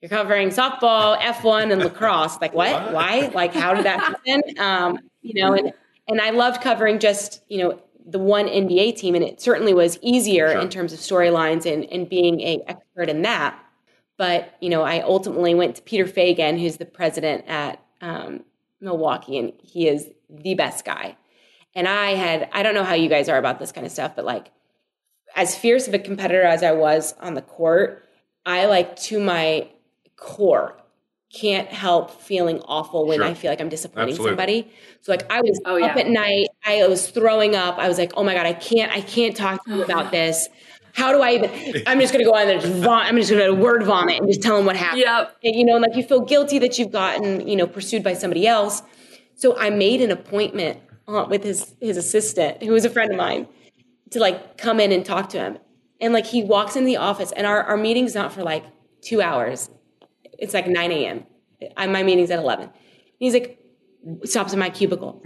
you're 0.00 0.08
covering 0.08 0.48
softball, 0.48 1.18
F1, 1.18 1.72
and 1.72 1.82
lacrosse. 1.82 2.40
Like, 2.40 2.54
what? 2.54 2.92
Why? 2.92 3.30
Like, 3.34 3.54
how 3.54 3.74
did 3.74 3.84
that 3.84 4.00
happen? 4.00 4.42
Um, 4.58 4.98
you 5.20 5.42
know, 5.42 5.52
and, 5.52 5.72
and 6.08 6.20
I 6.20 6.30
loved 6.30 6.62
covering 6.62 6.98
just, 6.98 7.42
you 7.48 7.58
know, 7.58 7.82
the 8.06 8.18
one 8.18 8.46
NBA 8.46 8.96
team, 8.96 9.14
and 9.14 9.24
it 9.24 9.40
certainly 9.40 9.74
was 9.74 9.98
easier 10.02 10.50
Sure. 10.52 10.60
in 10.60 10.68
terms 10.68 10.92
of 10.92 10.98
storylines 10.98 11.70
and, 11.70 11.84
and 11.92 12.08
being 12.08 12.40
a 12.40 12.60
expert 12.66 13.08
in 13.08 13.22
that. 13.22 13.58
But 14.16 14.54
you 14.60 14.68
know, 14.68 14.82
I 14.82 15.00
ultimately 15.00 15.54
went 15.54 15.76
to 15.76 15.82
Peter 15.82 16.04
Feigin, 16.04 16.60
who's 16.60 16.76
the 16.76 16.84
president 16.84 17.44
at 17.46 17.82
um, 18.00 18.44
Milwaukee, 18.80 19.38
and 19.38 19.52
he 19.62 19.88
is 19.88 20.08
the 20.28 20.54
best 20.54 20.84
guy. 20.84 21.16
And 21.74 21.86
I 21.86 22.10
had, 22.14 22.48
I 22.52 22.62
don't 22.62 22.74
know 22.74 22.84
how 22.84 22.94
you 22.94 23.08
guys 23.08 23.28
are 23.28 23.38
about 23.38 23.58
this 23.58 23.72
kind 23.72 23.86
of 23.86 23.92
stuff, 23.92 24.16
but 24.16 24.24
like, 24.24 24.50
as 25.36 25.56
fierce 25.56 25.86
of 25.86 25.94
a 25.94 25.98
competitor 25.98 26.42
as 26.42 26.62
I 26.64 26.72
was 26.72 27.14
on 27.20 27.34
the 27.34 27.42
court, 27.42 28.08
I 28.44 28.66
like 28.66 28.96
to 29.02 29.20
my 29.20 29.68
core 30.16 30.76
can't 31.32 31.68
help 31.68 32.10
feeling 32.20 32.60
awful 32.66 33.06
when 33.06 33.18
Sure. 33.18 33.26
I 33.26 33.34
feel 33.34 33.50
like 33.50 33.60
I'm 33.60 33.68
disappointing 33.68 34.10
Absolutely. 34.10 34.30
somebody. 34.32 34.72
So 35.00 35.12
like 35.12 35.30
I 35.30 35.40
was 35.40 35.60
Oh, 35.64 35.76
up 35.82 35.94
yeah. 35.96 36.02
at 36.02 36.08
night, 36.08 36.48
I 36.64 36.86
was 36.88 37.08
throwing 37.10 37.54
up. 37.54 37.78
I 37.78 37.86
was 37.88 37.98
like, 37.98 38.12
oh 38.16 38.24
my 38.24 38.34
God, 38.34 38.46
I 38.46 38.52
can't, 38.52 38.90
I 38.92 39.00
can't 39.00 39.36
talk 39.36 39.64
to 39.64 39.76
you 39.76 39.84
about 39.84 40.10
this. 40.18 40.48
How 40.92 41.12
do 41.12 41.20
I 41.22 41.30
even, 41.34 41.82
I'm 41.86 42.00
just 42.00 42.12
going 42.12 42.24
to 42.24 42.28
go 42.28 42.36
on 42.36 42.46
there, 42.46 42.54
and 42.56 42.62
just 42.62 42.82
vom- 42.82 42.90
I'm 43.02 43.16
just 43.16 43.30
going 43.30 43.44
to 43.46 43.54
word 43.54 43.84
vomit 43.84 44.18
and 44.18 44.26
just 44.28 44.42
tell 44.42 44.56
them 44.56 44.66
what 44.66 44.74
happened. 44.74 45.02
Yep. 45.02 45.36
And, 45.44 45.54
you 45.54 45.64
know, 45.64 45.76
and 45.76 45.82
like 45.82 45.94
you 45.94 46.02
feel 46.02 46.20
guilty 46.20 46.58
that 46.58 46.78
you've 46.80 46.90
gotten, 46.90 47.46
you 47.46 47.54
know, 47.54 47.66
pursued 47.68 48.02
by 48.02 48.14
somebody 48.14 48.46
else. 48.48 48.82
So 49.36 49.56
I 49.56 49.70
made 49.70 50.00
an 50.00 50.10
appointment 50.10 50.80
uh, 51.06 51.26
with 51.30 51.44
his, 51.44 51.74
his 51.80 51.96
assistant, 51.96 52.62
who 52.62 52.72
was 52.72 52.84
a 52.84 52.90
friend 52.90 53.10
of 53.12 53.16
mine, 53.16 53.46
to 54.10 54.18
like 54.18 54.58
come 54.58 54.80
in 54.80 54.90
and 54.90 55.04
talk 55.04 55.28
to 55.30 55.38
him. 55.38 55.58
And 56.00 56.12
like 56.12 56.26
he 56.26 56.42
walks 56.42 56.74
in 56.74 56.84
the 56.86 56.96
office 56.96 57.30
and 57.32 57.46
our, 57.46 57.62
our 57.62 57.76
meeting's 57.76 58.16
not 58.16 58.32
for 58.32 58.42
like 58.42 58.64
two 59.00 59.22
hours. 59.22 59.70
It's 60.40 60.54
like 60.54 60.66
9 60.66 60.92
a.m. 60.92 61.26
My 61.76 62.02
meeting's 62.02 62.30
at 62.30 62.38
11. 62.38 62.70
He's 63.18 63.34
like, 63.34 63.58
stops 64.24 64.52
in 64.52 64.58
my 64.58 64.70
cubicle. 64.70 65.22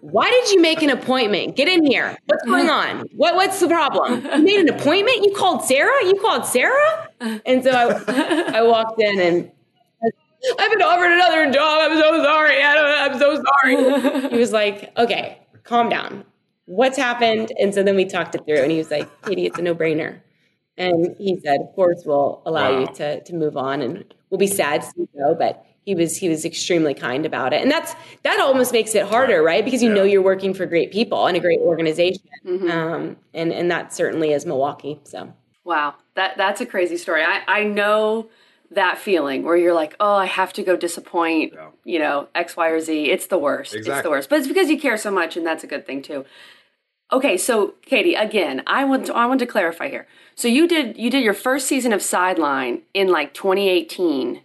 Why 0.00 0.28
did 0.28 0.50
you 0.50 0.60
make 0.60 0.82
an 0.82 0.90
appointment? 0.90 1.54
Get 1.54 1.68
in 1.68 1.86
here. 1.86 2.16
What's 2.26 2.44
going 2.44 2.68
on? 2.68 3.06
What 3.14 3.36
What's 3.36 3.60
the 3.60 3.68
problem? 3.68 4.24
You 4.24 4.42
made 4.42 4.60
an 4.60 4.68
appointment? 4.68 5.24
You 5.24 5.32
called 5.32 5.62
Sarah? 5.64 6.04
You 6.04 6.18
called 6.20 6.44
Sarah? 6.44 7.08
And 7.20 7.62
so 7.62 7.70
I, 7.70 8.58
I 8.58 8.62
walked 8.62 9.00
in 9.00 9.20
and 9.20 9.52
I've 10.58 10.70
been 10.70 10.82
offered 10.82 11.12
another 11.12 11.52
job. 11.52 11.90
I'm 11.90 11.98
so 11.98 12.22
sorry. 12.22 12.62
I 12.62 13.06
I'm 13.06 13.18
so 13.18 13.42
sorry. 13.42 14.30
he 14.30 14.38
was 14.38 14.52
like, 14.52 14.92
okay, 14.96 15.38
calm 15.62 15.88
down. 15.88 16.24
What's 16.64 16.96
happened? 16.96 17.52
And 17.60 17.72
so 17.72 17.84
then 17.84 17.94
we 17.94 18.04
talked 18.04 18.34
it 18.34 18.44
through 18.44 18.58
and 18.58 18.72
he 18.72 18.78
was 18.78 18.90
like, 18.90 19.08
Katie, 19.22 19.46
it's 19.46 19.58
a 19.58 19.62
no 19.62 19.74
brainer. 19.74 20.20
And 20.78 21.16
he 21.18 21.40
said, 21.40 21.60
of 21.60 21.74
course, 21.74 22.02
we'll 22.04 22.42
allow 22.46 22.72
Wow. 22.72 22.80
you 22.80 22.86
to, 22.96 23.22
to 23.24 23.34
move 23.34 23.56
on 23.56 23.80
and 23.82 24.04
we'll 24.30 24.38
be 24.38 24.46
sad 24.46 24.82
to 24.82 24.86
see 24.88 25.08
go. 25.16 25.34
But 25.34 25.64
he 25.84 25.94
was, 25.94 26.16
he 26.16 26.28
was 26.28 26.44
extremely 26.44 26.94
kind 26.94 27.24
about 27.24 27.52
it. 27.52 27.62
And 27.62 27.70
that's, 27.70 27.94
that 28.24 28.40
almost 28.40 28.72
makes 28.72 28.94
it 28.94 29.06
harder, 29.06 29.42
right? 29.42 29.64
Because 29.64 29.82
you 29.82 29.92
know 29.92 30.02
you're 30.04 30.22
working 30.22 30.52
for 30.52 30.66
great 30.66 30.90
people 30.92 31.26
and 31.26 31.36
a 31.36 31.40
great 31.40 31.60
organization. 31.60 32.22
Um, 32.70 33.16
and, 33.32 33.52
and 33.52 33.70
that 33.70 33.92
certainly 33.94 34.32
is 34.32 34.44
Milwaukee. 34.44 35.00
So. 35.04 35.32
Wow, 35.64 35.94
that 36.14 36.36
that's 36.36 36.60
a 36.60 36.66
crazy 36.66 36.96
story. 36.96 37.22
I 37.24 37.42
I 37.48 37.64
know 37.64 38.28
that 38.70 38.98
feeling 38.98 39.42
where 39.44 39.56
you're 39.56 39.74
like, 39.74 39.96
oh, 39.98 40.14
I 40.14 40.26
have 40.26 40.52
to 40.54 40.62
go 40.62 40.76
disappoint, 40.76 41.54
Yeah. 41.54 41.70
you 41.84 41.98
know, 41.98 42.28
X, 42.34 42.56
Y, 42.56 42.68
or 42.68 42.80
Z. 42.80 43.10
It's 43.10 43.26
the 43.28 43.38
worst. 43.38 43.74
It's 43.74 43.86
the 44.02 44.10
worst. 44.10 44.28
But 44.28 44.38
it's 44.40 44.48
because 44.48 44.68
you 44.70 44.78
care 44.78 44.96
so 44.96 45.10
much, 45.10 45.36
and 45.36 45.46
that's 45.46 45.64
a 45.64 45.66
good 45.66 45.84
thing 45.86 46.02
too. 46.02 46.24
Okay, 47.12 47.36
so 47.36 47.74
Katie, 47.84 48.14
again, 48.14 48.62
I 48.66 48.84
want 48.84 49.06
to, 49.06 49.14
I 49.14 49.26
want 49.26 49.38
to 49.40 49.46
clarify 49.46 49.88
here. 49.88 50.06
So 50.34 50.48
you 50.48 50.66
did 50.66 50.98
you 50.98 51.08
did 51.10 51.22
your 51.22 51.34
first 51.34 51.66
season 51.68 51.92
of 51.92 52.02
Sideline 52.02 52.82
in 52.94 53.08
like 53.08 53.32
2018, 53.32 54.40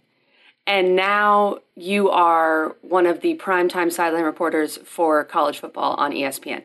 and 0.66 0.94
now 0.96 1.58
you 1.74 2.08
are 2.10 2.76
one 2.82 3.06
of 3.06 3.20
the 3.20 3.36
primetime 3.36 3.90
sideline 3.92 4.22
reporters 4.24 4.76
for 4.84 5.24
college 5.24 5.58
football 5.58 5.94
on 5.94 6.12
ESPN. 6.12 6.62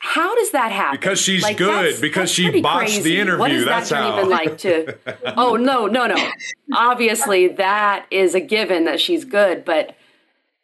How 0.00 0.34
does 0.34 0.50
that 0.50 0.72
happen? 0.72 0.98
Because 0.98 1.20
she's 1.20 1.42
Like, 1.44 1.58
good, 1.58 1.68
that's- 1.68 2.00
because 2.00 2.22
that's 2.22 2.30
she 2.32 2.60
botched 2.60 3.02
the 3.04 3.20
interview, 3.20 3.38
What 3.38 3.52
is 3.52 3.64
that's 3.64 3.90
that 3.90 4.02
how. 4.02 4.16
been 4.16 4.30
like 4.30 4.58
to? 4.58 4.96
Oh 5.36 5.54
no, 5.56 5.86
no, 5.86 6.06
no. 6.08 6.30
Obviously, 6.74 7.46
that 7.48 8.06
is 8.10 8.34
a 8.34 8.40
given 8.40 8.84
that 8.86 9.00
she's 9.00 9.24
good, 9.24 9.64
but 9.64 9.94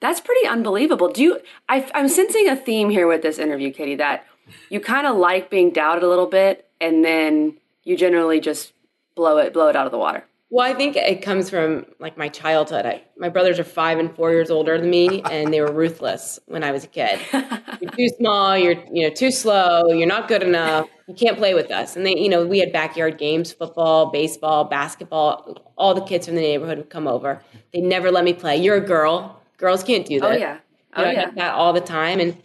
that's 0.00 0.20
pretty 0.20 0.46
unbelievable. 0.48 1.08
Do 1.12 1.22
you? 1.22 1.40
I, 1.68 1.88
I'm 1.94 2.08
sensing 2.08 2.48
a 2.48 2.56
theme 2.56 2.90
here 2.90 3.06
with 3.06 3.22
this 3.22 3.38
interview, 3.38 3.72
Katie. 3.72 3.94
That 3.96 4.24
you 4.70 4.80
kind 4.80 5.06
of 5.06 5.16
like 5.16 5.50
being 5.50 5.70
doubted 5.72 6.02
a 6.02 6.08
little 6.08 6.26
bit, 6.26 6.68
and 6.80 7.04
then 7.04 7.56
you 7.84 7.96
generally 7.96 8.40
just 8.40 8.72
blow 9.14 9.38
it, 9.38 9.52
blow 9.52 9.68
it 9.68 9.76
out 9.76 9.87
of 9.87 9.92
the 9.92 9.98
water. 9.98 10.24
Well, 10.50 10.66
I 10.66 10.72
think 10.72 10.96
it 10.96 11.20
comes 11.20 11.50
from 11.50 11.84
like 11.98 12.16
my 12.16 12.28
childhood. 12.28 12.87
I, 12.87 13.02
my 13.18 13.28
brothers 13.28 13.58
are 13.58 13.64
five 13.64 13.98
and 13.98 14.14
four 14.16 14.30
years 14.30 14.50
older 14.50 14.78
than 14.78 14.88
me, 14.88 15.20
and 15.30 15.52
they 15.52 15.61
were 15.61 15.70
ruthless 15.70 16.38
when 16.46 16.64
I 16.64 16.70
was 16.70 16.84
a 16.84 16.87
kid. 16.87 17.20
You're 17.80 17.90
too 17.90 18.08
small. 18.16 18.56
You're 18.56 18.76
you 18.90 19.06
know 19.06 19.14
too 19.14 19.30
slow. 19.30 19.88
You're 19.88 20.06
not 20.08 20.26
good 20.26 20.42
enough. 20.42 20.88
You 21.06 21.14
can't 21.14 21.37
play 21.37 21.52
with 21.52 21.70
us. 21.70 21.96
And 21.96 22.06
they, 22.06 22.16
you 22.16 22.30
know, 22.30 22.46
we 22.46 22.61
had 22.61 22.72
backyard 22.72 23.18
games: 23.18 23.52
football, 23.52 24.06
baseball, 24.11 24.64
basketball. 24.64 25.58
All 25.76 25.92
the 25.92 26.00
kids 26.00 26.26
from 26.26 26.37
the 26.37 26.40
neighborhood 26.40 26.78
would 26.78 26.90
come 26.90 27.06
over. 27.06 27.42
They 27.74 27.82
never 27.82 28.11
let 28.11 28.24
me 28.24 28.32
play. 28.32 28.56
You're 28.56 28.76
a 28.76 28.87
girl. 28.87 29.38
Girls 29.58 29.82
can't 29.84 30.06
do 30.06 30.20
that 30.20 30.30
Oh 30.30 30.34
yeah, 30.34 30.54
You 30.54 30.61
oh 30.96 31.02
know, 31.02 31.08
I 31.08 31.11
oh, 31.11 31.12
yeah. 31.12 31.30
that 31.34 31.54
all 31.54 31.72
the 31.74 31.80
time. 31.80 32.20
And 32.20 32.40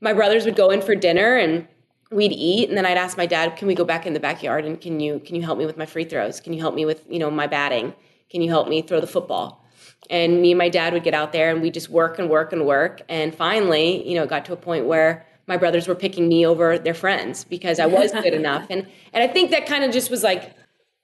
my 0.00 0.12
brothers 0.12 0.44
would 0.44 0.56
go 0.56 0.70
in 0.70 0.82
for 0.82 0.94
dinner 0.94 1.36
and 1.36 1.66
we'd 2.10 2.32
eat 2.32 2.68
and 2.68 2.76
then 2.76 2.86
I'd 2.86 2.96
ask 2.96 3.16
my 3.16 3.26
dad, 3.26 3.56
can 3.56 3.68
we 3.68 3.74
go 3.74 3.84
back 3.84 4.06
in 4.06 4.12
the 4.12 4.20
backyard 4.20 4.64
and 4.64 4.80
can 4.80 5.00
you 5.00 5.20
can 5.20 5.36
you 5.36 5.42
help 5.42 5.58
me 5.58 5.66
with 5.66 5.76
my 5.76 5.86
free 5.86 6.04
throws? 6.04 6.40
Can 6.40 6.52
you 6.52 6.60
help 6.60 6.74
me 6.74 6.84
with, 6.84 7.04
you 7.08 7.18
know, 7.18 7.30
my 7.30 7.46
batting? 7.46 7.94
Can 8.30 8.42
you 8.42 8.48
help 8.48 8.68
me 8.68 8.82
throw 8.82 9.00
the 9.00 9.06
football? 9.06 9.64
And 10.08 10.40
me 10.40 10.52
and 10.52 10.58
my 10.58 10.68
dad 10.68 10.92
would 10.92 11.04
get 11.04 11.14
out 11.14 11.32
there 11.32 11.50
and 11.50 11.62
we 11.62 11.70
just 11.70 11.88
work 11.88 12.18
and 12.18 12.28
work 12.28 12.52
and 12.52 12.66
work. 12.66 13.02
And 13.08 13.34
finally, 13.34 14.08
you 14.08 14.14
know, 14.14 14.24
it 14.24 14.30
got 14.30 14.44
to 14.46 14.52
a 14.52 14.56
point 14.56 14.86
where 14.86 15.26
my 15.46 15.56
brothers 15.56 15.86
were 15.86 15.94
picking 15.94 16.28
me 16.28 16.46
over 16.46 16.78
their 16.78 16.94
friends 16.94 17.44
because 17.44 17.78
I 17.78 17.86
was 17.86 18.12
good 18.12 18.34
enough. 18.42 18.66
And 18.70 18.86
and 19.12 19.22
I 19.22 19.32
think 19.32 19.50
that 19.50 19.66
kind 19.66 19.84
of 19.84 19.92
just 19.92 20.10
was 20.10 20.22
like 20.22 20.56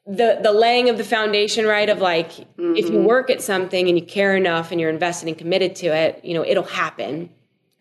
the 0.07 0.39
the 0.43 0.53
laying 0.53 0.89
of 0.89 0.99
the 0.99 1.05
foundation 1.05 1.67
right 1.67 1.89
of 1.89 2.01
like 2.01 2.39
if 2.39 2.87
you 2.87 2.93
mm-hmm. 2.93 3.05
work 3.05 3.29
at 3.29 3.43
something 3.43 3.89
and 3.89 3.99
you 3.99 4.05
care 4.05 4.37
enough 4.37 4.71
and 4.71 4.81
you're 4.81 4.91
invested 4.91 5.29
and 5.29 5.37
committed 5.37 5.75
to 5.75 5.89
it 5.89 6.25
you 6.25 6.33
know 6.33 6.45
it'll 6.45 6.63
happen 6.63 7.29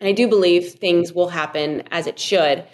and 0.00 0.08
i 0.08 0.12
do 0.12 0.28
believe 0.28 0.72
things 0.74 1.12
will 1.12 1.28
happen 1.28 1.82
as 1.90 2.06
it 2.06 2.18
should. 2.18 2.64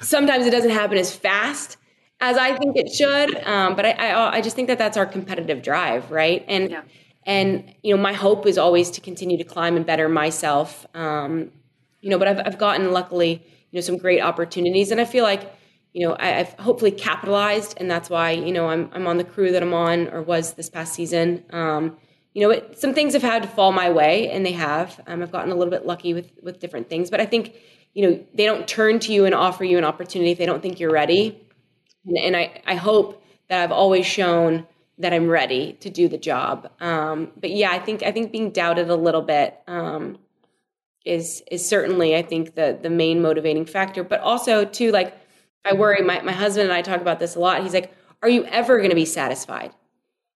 Sometimes 0.00 0.46
it 0.46 0.50
doesn't 0.50 0.70
happen 0.70 0.96
as 0.98 1.14
fast 1.14 1.76
as 2.20 2.38
i 2.38 2.56
think 2.56 2.76
it 2.76 2.90
should 2.90 3.36
um, 3.44 3.76
but 3.76 3.84
I, 3.84 3.90
I 3.90 4.36
i 4.36 4.40
just 4.40 4.56
think 4.56 4.68
that 4.68 4.78
that's 4.78 4.96
our 4.96 5.04
competitive 5.06 5.62
drive 5.62 6.10
right? 6.10 6.44
And 6.48 6.70
Yeah. 6.70 6.82
and 7.26 7.74
you 7.82 7.94
know 7.94 8.00
my 8.00 8.14
hope 8.14 8.46
is 8.46 8.56
always 8.56 8.90
to 8.92 9.00
continue 9.02 9.36
to 9.36 9.44
climb 9.44 9.76
and 9.76 9.84
better 9.84 10.08
myself 10.08 10.86
um, 10.94 11.50
you 12.00 12.08
know 12.10 12.18
but 12.18 12.28
I've, 12.28 12.40
I've 12.46 12.58
gotten 12.58 12.92
luckily 12.92 13.42
you 13.70 13.76
know 13.76 13.80
some 13.82 13.98
great 13.98 14.20
opportunities. 14.22 14.90
And 14.90 15.00
i 15.00 15.04
feel 15.04 15.24
like 15.24 15.52
you 15.92 16.06
know 16.08 16.14
I, 16.14 16.38
i've 16.40 16.54
hopefully 16.54 16.90
capitalized 16.90 17.74
and 17.78 17.90
that's 17.90 18.08
why 18.10 18.30
you 18.30 18.52
know 18.52 18.68
i'm, 18.68 18.88
I'm 18.94 19.06
on 19.06 19.18
the 19.18 19.24
crew 19.24 19.52
that 19.52 19.62
i'm 19.62 19.74
on 19.74 20.08
or 20.08 20.22
was 20.22 20.54
this 20.54 20.70
past 20.70 20.94
season. 20.94 21.44
Um, 21.50 21.96
you 22.36 22.42
know 22.42 22.50
it, 22.50 22.78
some 22.78 22.92
things 22.94 23.14
have 23.14 23.22
had 23.22 23.42
to 23.42 23.48
fall 23.48 23.72
my 23.72 23.90
way 23.90 24.30
and 24.30 24.44
they 24.46 24.52
have 24.52 25.00
um, 25.06 25.22
i've 25.22 25.32
gotten 25.32 25.50
a 25.50 25.54
little 25.54 25.70
bit 25.70 25.86
lucky 25.86 26.12
with 26.14 26.30
with 26.42 26.60
different 26.60 26.88
things 26.90 27.10
but 27.10 27.20
i 27.20 27.26
think 27.26 27.54
you 27.94 28.02
know 28.04 28.12
they 28.34 28.44
don't 28.44 28.68
turn 28.68 28.98
to 29.00 29.12
you 29.12 29.24
and 29.24 29.34
offer 29.34 29.64
you 29.64 29.78
an 29.78 29.84
opportunity 29.84 30.30
if 30.32 30.38
they 30.38 30.46
don't 30.46 30.62
think 30.62 30.78
you're 30.78 30.92
ready 30.92 31.40
and, 32.06 32.16
and 32.18 32.36
I, 32.36 32.62
I 32.66 32.74
hope 32.76 33.22
that 33.48 33.62
I've 33.62 33.72
always 33.72 34.06
shown 34.06 34.66
that 34.98 35.12
I'm 35.12 35.28
ready 35.28 35.74
to 35.80 35.90
do 35.90 36.08
the 36.08 36.16
job. 36.18 36.70
Um, 36.80 37.32
but 37.36 37.50
yeah, 37.50 37.70
I 37.70 37.78
think 37.78 38.02
I 38.02 38.12
think 38.12 38.32
being 38.32 38.50
doubted 38.50 38.88
a 38.88 38.96
little 38.96 39.22
bit 39.22 39.58
um, 39.66 40.18
is 41.04 41.42
is 41.50 41.68
certainly 41.68 42.16
I 42.16 42.22
think 42.22 42.54
the 42.54 42.78
the 42.80 42.90
main 42.90 43.20
motivating 43.20 43.66
factor. 43.66 44.02
But 44.02 44.20
also 44.20 44.64
too, 44.64 44.90
like 44.92 45.14
I 45.64 45.74
worry. 45.74 46.02
My 46.02 46.22
my 46.22 46.32
husband 46.32 46.64
and 46.68 46.72
I 46.72 46.82
talk 46.82 47.00
about 47.00 47.18
this 47.20 47.36
a 47.36 47.40
lot. 47.40 47.62
He's 47.62 47.74
like, 47.74 47.92
"Are 48.22 48.28
you 48.28 48.44
ever 48.46 48.78
going 48.78 48.90
to 48.90 48.96
be 48.96 49.04
satisfied?" 49.04 49.72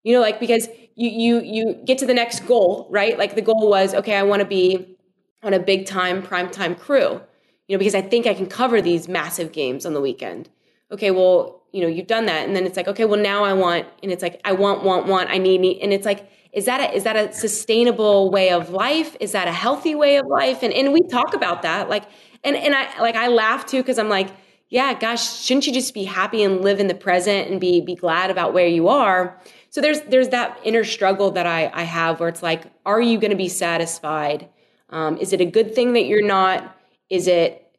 You 0.02 0.14
know, 0.14 0.20
like 0.20 0.40
because 0.40 0.68
you 0.94 1.08
you 1.10 1.40
you 1.40 1.74
get 1.84 1.98
to 1.98 2.06
the 2.06 2.14
next 2.14 2.46
goal, 2.46 2.86
right? 2.90 3.18
Like 3.18 3.34
the 3.34 3.42
goal 3.42 3.68
was, 3.68 3.94
okay, 3.94 4.14
I 4.14 4.22
want 4.22 4.40
to 4.40 4.46
be 4.46 4.96
on 5.42 5.54
a 5.54 5.58
big 5.58 5.86
time 5.86 6.22
prime 6.22 6.50
time 6.50 6.74
crew. 6.74 7.20
You 7.68 7.76
know, 7.76 7.78
because 7.78 7.94
I 7.94 8.02
think 8.02 8.26
I 8.26 8.34
can 8.34 8.46
cover 8.46 8.82
these 8.82 9.08
massive 9.08 9.52
games 9.52 9.86
on 9.86 9.94
the 9.94 10.00
weekend. 10.00 10.48
Okay, 10.90 11.12
well, 11.12 11.60
you 11.72 11.80
know 11.80 11.88
you've 11.88 12.06
done 12.06 12.26
that 12.26 12.46
and 12.46 12.56
then 12.56 12.66
it's 12.66 12.76
like 12.76 12.88
okay 12.88 13.04
well 13.04 13.20
now 13.20 13.44
i 13.44 13.52
want 13.52 13.86
and 14.02 14.10
it's 14.10 14.22
like 14.22 14.40
i 14.44 14.52
want 14.52 14.82
want 14.82 15.06
want 15.06 15.30
i 15.30 15.38
need 15.38 15.60
need 15.60 15.78
and 15.80 15.92
it's 15.92 16.06
like 16.06 16.28
is 16.52 16.64
that 16.64 16.80
a 16.80 16.94
is 16.94 17.04
that 17.04 17.16
a 17.16 17.32
sustainable 17.32 18.30
way 18.30 18.50
of 18.50 18.70
life 18.70 19.16
is 19.20 19.32
that 19.32 19.46
a 19.46 19.52
healthy 19.52 19.94
way 19.94 20.16
of 20.16 20.26
life 20.26 20.62
and 20.62 20.72
and 20.72 20.92
we 20.92 21.00
talk 21.02 21.34
about 21.34 21.62
that 21.62 21.88
like 21.88 22.04
and 22.44 22.56
and 22.56 22.74
i 22.74 23.00
like 23.00 23.14
i 23.14 23.28
laugh 23.28 23.66
too 23.66 23.78
because 23.78 23.98
i'm 23.98 24.08
like 24.08 24.28
yeah 24.68 24.98
gosh 24.98 25.40
shouldn't 25.42 25.66
you 25.66 25.72
just 25.72 25.94
be 25.94 26.04
happy 26.04 26.42
and 26.42 26.62
live 26.62 26.80
in 26.80 26.88
the 26.88 26.94
present 26.94 27.48
and 27.50 27.60
be 27.60 27.80
be 27.80 27.94
glad 27.94 28.30
about 28.30 28.52
where 28.52 28.66
you 28.66 28.88
are 28.88 29.40
so 29.70 29.80
there's 29.80 30.02
there's 30.02 30.28
that 30.28 30.58
inner 30.64 30.84
struggle 30.84 31.30
that 31.30 31.46
i 31.46 31.70
i 31.72 31.82
have 31.82 32.20
where 32.20 32.28
it's 32.28 32.42
like 32.42 32.64
are 32.84 33.00
you 33.00 33.18
going 33.18 33.30
to 33.30 33.36
be 33.36 33.48
satisfied 33.48 34.48
um, 34.90 35.16
is 35.18 35.32
it 35.32 35.40
a 35.40 35.44
good 35.44 35.74
thing 35.74 35.94
that 35.94 36.06
you're 36.06 36.26
not 36.26 36.76
is 37.08 37.26
it 37.26 37.70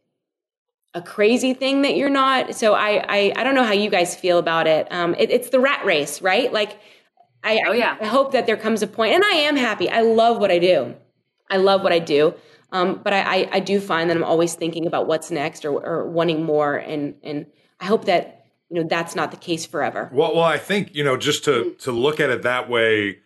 a 0.94 1.02
crazy 1.02 1.54
thing 1.54 1.84
that 1.84 1.96
you're 1.96 2.10
not. 2.10 2.56
So 2.56 2.74
I, 2.74 3.04
I, 3.08 3.34
I 3.36 3.44
don't 3.44 3.56
know 3.56 3.64
how 3.64 3.74
you 3.74 3.90
guys 3.90 4.16
feel 4.16 4.38
about 4.38 4.68
it. 4.68 4.92
Um, 4.92 5.16
it 5.18 5.32
it's 5.32 5.50
the 5.50 5.60
rat 5.60 5.86
race, 5.86 6.22
right? 6.22 6.52
Like, 6.52 6.80
I, 7.44 7.62
oh, 7.66 7.72
yeah. 7.72 7.98
I, 8.00 8.06
hope 8.06 8.34
that 8.34 8.46
there 8.46 8.58
comes 8.58 8.84
a 8.84 8.88
point, 8.88 9.14
and 9.14 9.24
I 9.24 9.32
am 9.32 9.56
happy. 9.56 9.90
I 9.90 10.02
love 10.02 10.38
what 10.38 10.52
I 10.52 10.60
do. 10.60 10.96
I 11.50 11.58
love 11.58 11.82
what 11.82 11.92
I 11.92 12.00
do. 12.00 12.34
Um, 12.72 13.02
but 13.04 13.14
I, 13.14 13.22
I, 13.22 13.50
I, 13.54 13.60
do 13.60 13.80
find 13.80 14.10
that 14.10 14.16
I'm 14.16 14.24
always 14.24 14.54
thinking 14.54 14.86
about 14.86 15.08
what's 15.08 15.32
next 15.32 15.66
or, 15.66 15.72
or 15.72 16.10
wanting 16.10 16.44
more, 16.44 16.76
and 16.76 17.16
and 17.24 17.46
I 17.80 17.86
hope 17.86 18.06
that 18.06 18.41
you 18.72 18.82
know 18.82 18.88
that's 18.88 19.16
not 19.16 19.32
the 19.32 19.38
case 19.38 19.66
forever. 19.66 20.10
Well, 20.14 20.34
well, 20.34 20.46
I 20.46 20.58
think 20.58 20.96
you 20.96 21.04
know 21.04 21.18
just 21.18 21.44
to 21.46 21.76
to 21.80 21.92
look 21.92 22.20
at 22.20 22.30
it 22.30 22.44
that 22.44 22.70
way, 22.70 23.20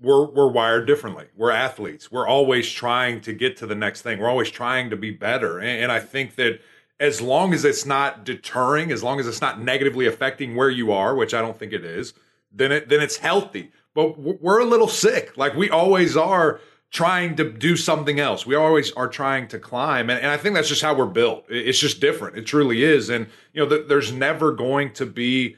we're 0.00 0.24
we're 0.26 0.50
wired 0.50 0.86
differently. 0.86 1.26
We're 1.36 1.50
athletes. 1.50 2.12
We're 2.12 2.28
always 2.28 2.70
trying 2.70 3.20
to 3.22 3.32
get 3.32 3.56
to 3.58 3.66
the 3.66 3.74
next 3.74 4.02
thing. 4.02 4.20
We're 4.20 4.30
always 4.30 4.50
trying 4.50 4.90
to 4.90 4.96
be 4.96 5.10
better, 5.10 5.58
and, 5.58 5.82
and 5.82 5.92
I 5.92 5.98
think 5.98 6.36
that 6.36 6.60
as 7.00 7.20
long 7.20 7.52
as 7.52 7.64
it's 7.64 7.84
not 7.84 8.24
deterring, 8.24 8.92
as 8.92 9.02
long 9.02 9.18
as 9.18 9.26
it's 9.26 9.40
not 9.40 9.60
negatively 9.60 10.06
affecting 10.06 10.54
where 10.54 10.70
you 10.70 10.92
are, 10.92 11.14
which 11.14 11.34
I 11.34 11.42
don't 11.42 11.58
think 11.58 11.72
it 11.72 11.84
is, 11.84 12.14
then 12.52 12.70
it 12.70 12.88
then 12.88 13.00
it's 13.02 13.16
healthy. 13.16 13.72
But 13.92 14.18
we're 14.18 14.60
a 14.60 14.66
little 14.66 14.88
sick, 14.88 15.36
like 15.36 15.54
we 15.54 15.68
always 15.68 16.16
are 16.16 16.60
trying 16.90 17.36
to 17.36 17.50
do 17.50 17.76
something 17.76 18.20
else. 18.20 18.46
We 18.46 18.54
always 18.54 18.92
are 18.92 19.08
trying 19.08 19.48
to 19.48 19.58
climb, 19.58 20.10
and, 20.10 20.20
and 20.20 20.30
I 20.30 20.36
think 20.36 20.54
that's 20.54 20.68
just 20.68 20.82
how 20.82 20.94
we're 20.94 21.06
built. 21.06 21.44
It's 21.48 21.78
just 21.78 22.00
different. 22.00 22.38
It 22.38 22.46
truly 22.46 22.82
is, 22.82 23.10
and 23.10 23.26
you 23.52 23.62
know, 23.62 23.68
th- 23.68 23.88
there's 23.88 24.12
never 24.12 24.52
going 24.52 24.92
to 24.94 25.06
be 25.06 25.56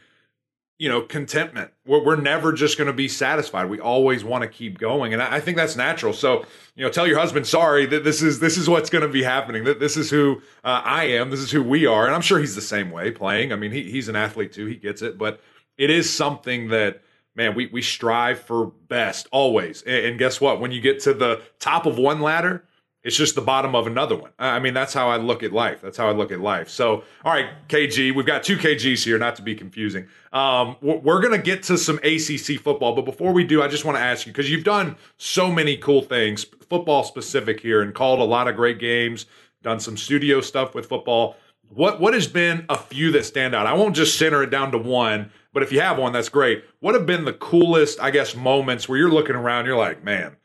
you 0.78 0.88
know 0.88 1.02
contentment. 1.02 1.72
We're, 1.86 2.04
we're 2.04 2.16
never 2.16 2.52
just 2.52 2.78
going 2.78 2.86
to 2.86 2.92
be 2.92 3.08
satisfied. 3.08 3.68
We 3.68 3.80
always 3.80 4.24
want 4.24 4.42
to 4.42 4.48
keep 4.48 4.78
going 4.78 5.12
and 5.12 5.22
I, 5.22 5.36
I, 5.36 5.40
think 5.40 5.56
that's 5.56 5.76
natural. 5.76 6.12
So 6.12 6.44
you 6.76 6.84
know 6.84 6.90
tell 6.90 7.06
your 7.06 7.18
husband 7.18 7.46
sorry 7.46 7.84
that 7.86 8.04
this 8.04 8.22
is 8.22 8.40
this 8.40 8.56
is 8.56 8.68
what's 8.68 8.88
going 8.88 9.02
to 9.02 9.08
be 9.08 9.22
happening. 9.22 9.64
That 9.64 9.80
this 9.80 9.96
is 9.96 10.08
who 10.10 10.40
uh, 10.64 10.82
i 10.84 11.04
am. 11.04 11.30
This 11.30 11.40
is 11.40 11.50
who 11.50 11.62
we 11.62 11.86
are. 11.86 12.06
And 12.06 12.14
i'm 12.14 12.20
sure 12.20 12.38
he's 12.38 12.54
the 12.54 12.60
same 12.60 12.90
way 12.90 13.10
playing. 13.10 13.52
I 13.52 13.56
mean 13.56 13.72
he, 13.72 13.90
he's 13.90 14.08
an 14.08 14.16
athlete 14.16 14.52
too. 14.52 14.66
He 14.66 14.76
gets 14.76 15.02
it. 15.02 15.18
But 15.18 15.40
it 15.76 15.90
is 15.90 16.12
something 16.12 16.68
that 16.68 17.02
man 17.38 17.54
we, 17.54 17.66
we 17.68 17.80
strive 17.80 18.38
for 18.38 18.66
best 18.88 19.26
always 19.32 19.82
and, 19.82 20.04
and 20.04 20.18
guess 20.18 20.40
what 20.40 20.60
when 20.60 20.70
you 20.70 20.80
get 20.80 21.00
to 21.00 21.14
the 21.14 21.40
top 21.58 21.86
of 21.86 21.96
one 21.96 22.20
ladder 22.20 22.64
it's 23.04 23.16
just 23.16 23.36
the 23.36 23.40
bottom 23.40 23.74
of 23.76 23.86
another 23.86 24.16
one. 24.16 24.32
I 24.38 24.58
mean, 24.58 24.74
that's 24.74 24.92
how 24.92 25.08
I 25.08 25.16
look 25.16 25.42
at 25.42 25.52
life. 25.52 25.80
That's 25.80 25.96
how 25.96 26.08
I 26.08 26.10
look 26.10 26.32
at 26.32 26.40
life. 26.40 26.68
So, 26.68 27.04
all 27.24 27.32
right, 27.32 27.48
KG, 27.68 28.14
we've 28.14 28.26
got 28.26 28.42
two 28.42 28.56
KGs 28.56 29.04
here, 29.04 29.18
not 29.18 29.36
to 29.36 29.42
be 29.42 29.54
confusing. 29.54 30.08
Um, 30.32 30.76
we're 30.82 31.20
going 31.20 31.32
to 31.32 31.38
get 31.38 31.62
to 31.64 31.78
some 31.78 31.98
ACC 31.98 32.60
football, 32.60 32.94
but 32.94 33.04
before 33.04 33.32
we 33.32 33.44
do, 33.44 33.62
I 33.62 33.68
just 33.68 33.84
want 33.84 33.96
to 33.96 34.02
ask 34.02 34.26
you 34.26 34.32
because 34.32 34.50
you've 34.50 34.64
done 34.64 34.96
so 35.16 35.50
many 35.50 35.76
cool 35.76 36.02
things, 36.02 36.44
football 36.68 37.04
specific 37.04 37.60
here, 37.60 37.82
and 37.82 37.94
called 37.94 38.18
a 38.18 38.24
lot 38.24 38.48
of 38.48 38.56
great 38.56 38.80
games, 38.80 39.26
done 39.62 39.78
some 39.78 39.96
studio 39.96 40.40
stuff 40.40 40.74
with 40.74 40.86
football. 40.86 41.36
What 41.70 42.00
what 42.00 42.14
has 42.14 42.26
been 42.26 42.66
a 42.68 42.76
few 42.76 43.12
that 43.12 43.24
stand 43.24 43.54
out? 43.54 43.66
I 43.66 43.74
won't 43.74 43.94
just 43.94 44.18
center 44.18 44.42
it 44.42 44.50
down 44.50 44.72
to 44.72 44.78
one, 44.78 45.30
but 45.58 45.64
if 45.64 45.72
you 45.72 45.80
have 45.80 45.98
one, 45.98 46.12
that's 46.12 46.28
great. 46.28 46.64
What 46.80 46.94
have 46.94 47.04
been 47.04 47.24
the 47.24 47.32
coolest, 47.32 48.00
I 48.00 48.10
guess, 48.10 48.34
moments 48.34 48.88
where 48.88 48.98
you're 48.98 49.10
looking 49.10 49.36
around, 49.36 49.66
you're 49.66 49.76
like, 49.76 50.04
man 50.04 50.36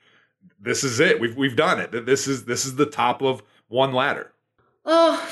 this 0.64 0.84
is 0.84 1.00
it. 1.00 1.20
We've 1.20 1.36
we've 1.36 1.56
done 1.56 1.80
it. 1.80 2.06
This 2.06 2.28
is 2.28 2.46
this 2.46 2.66
is 2.66 2.76
the 2.76 2.86
top 2.86 3.22
of 3.22 3.44
one 3.68 3.94
ladder. 3.94 4.32
Oh, 4.86 5.30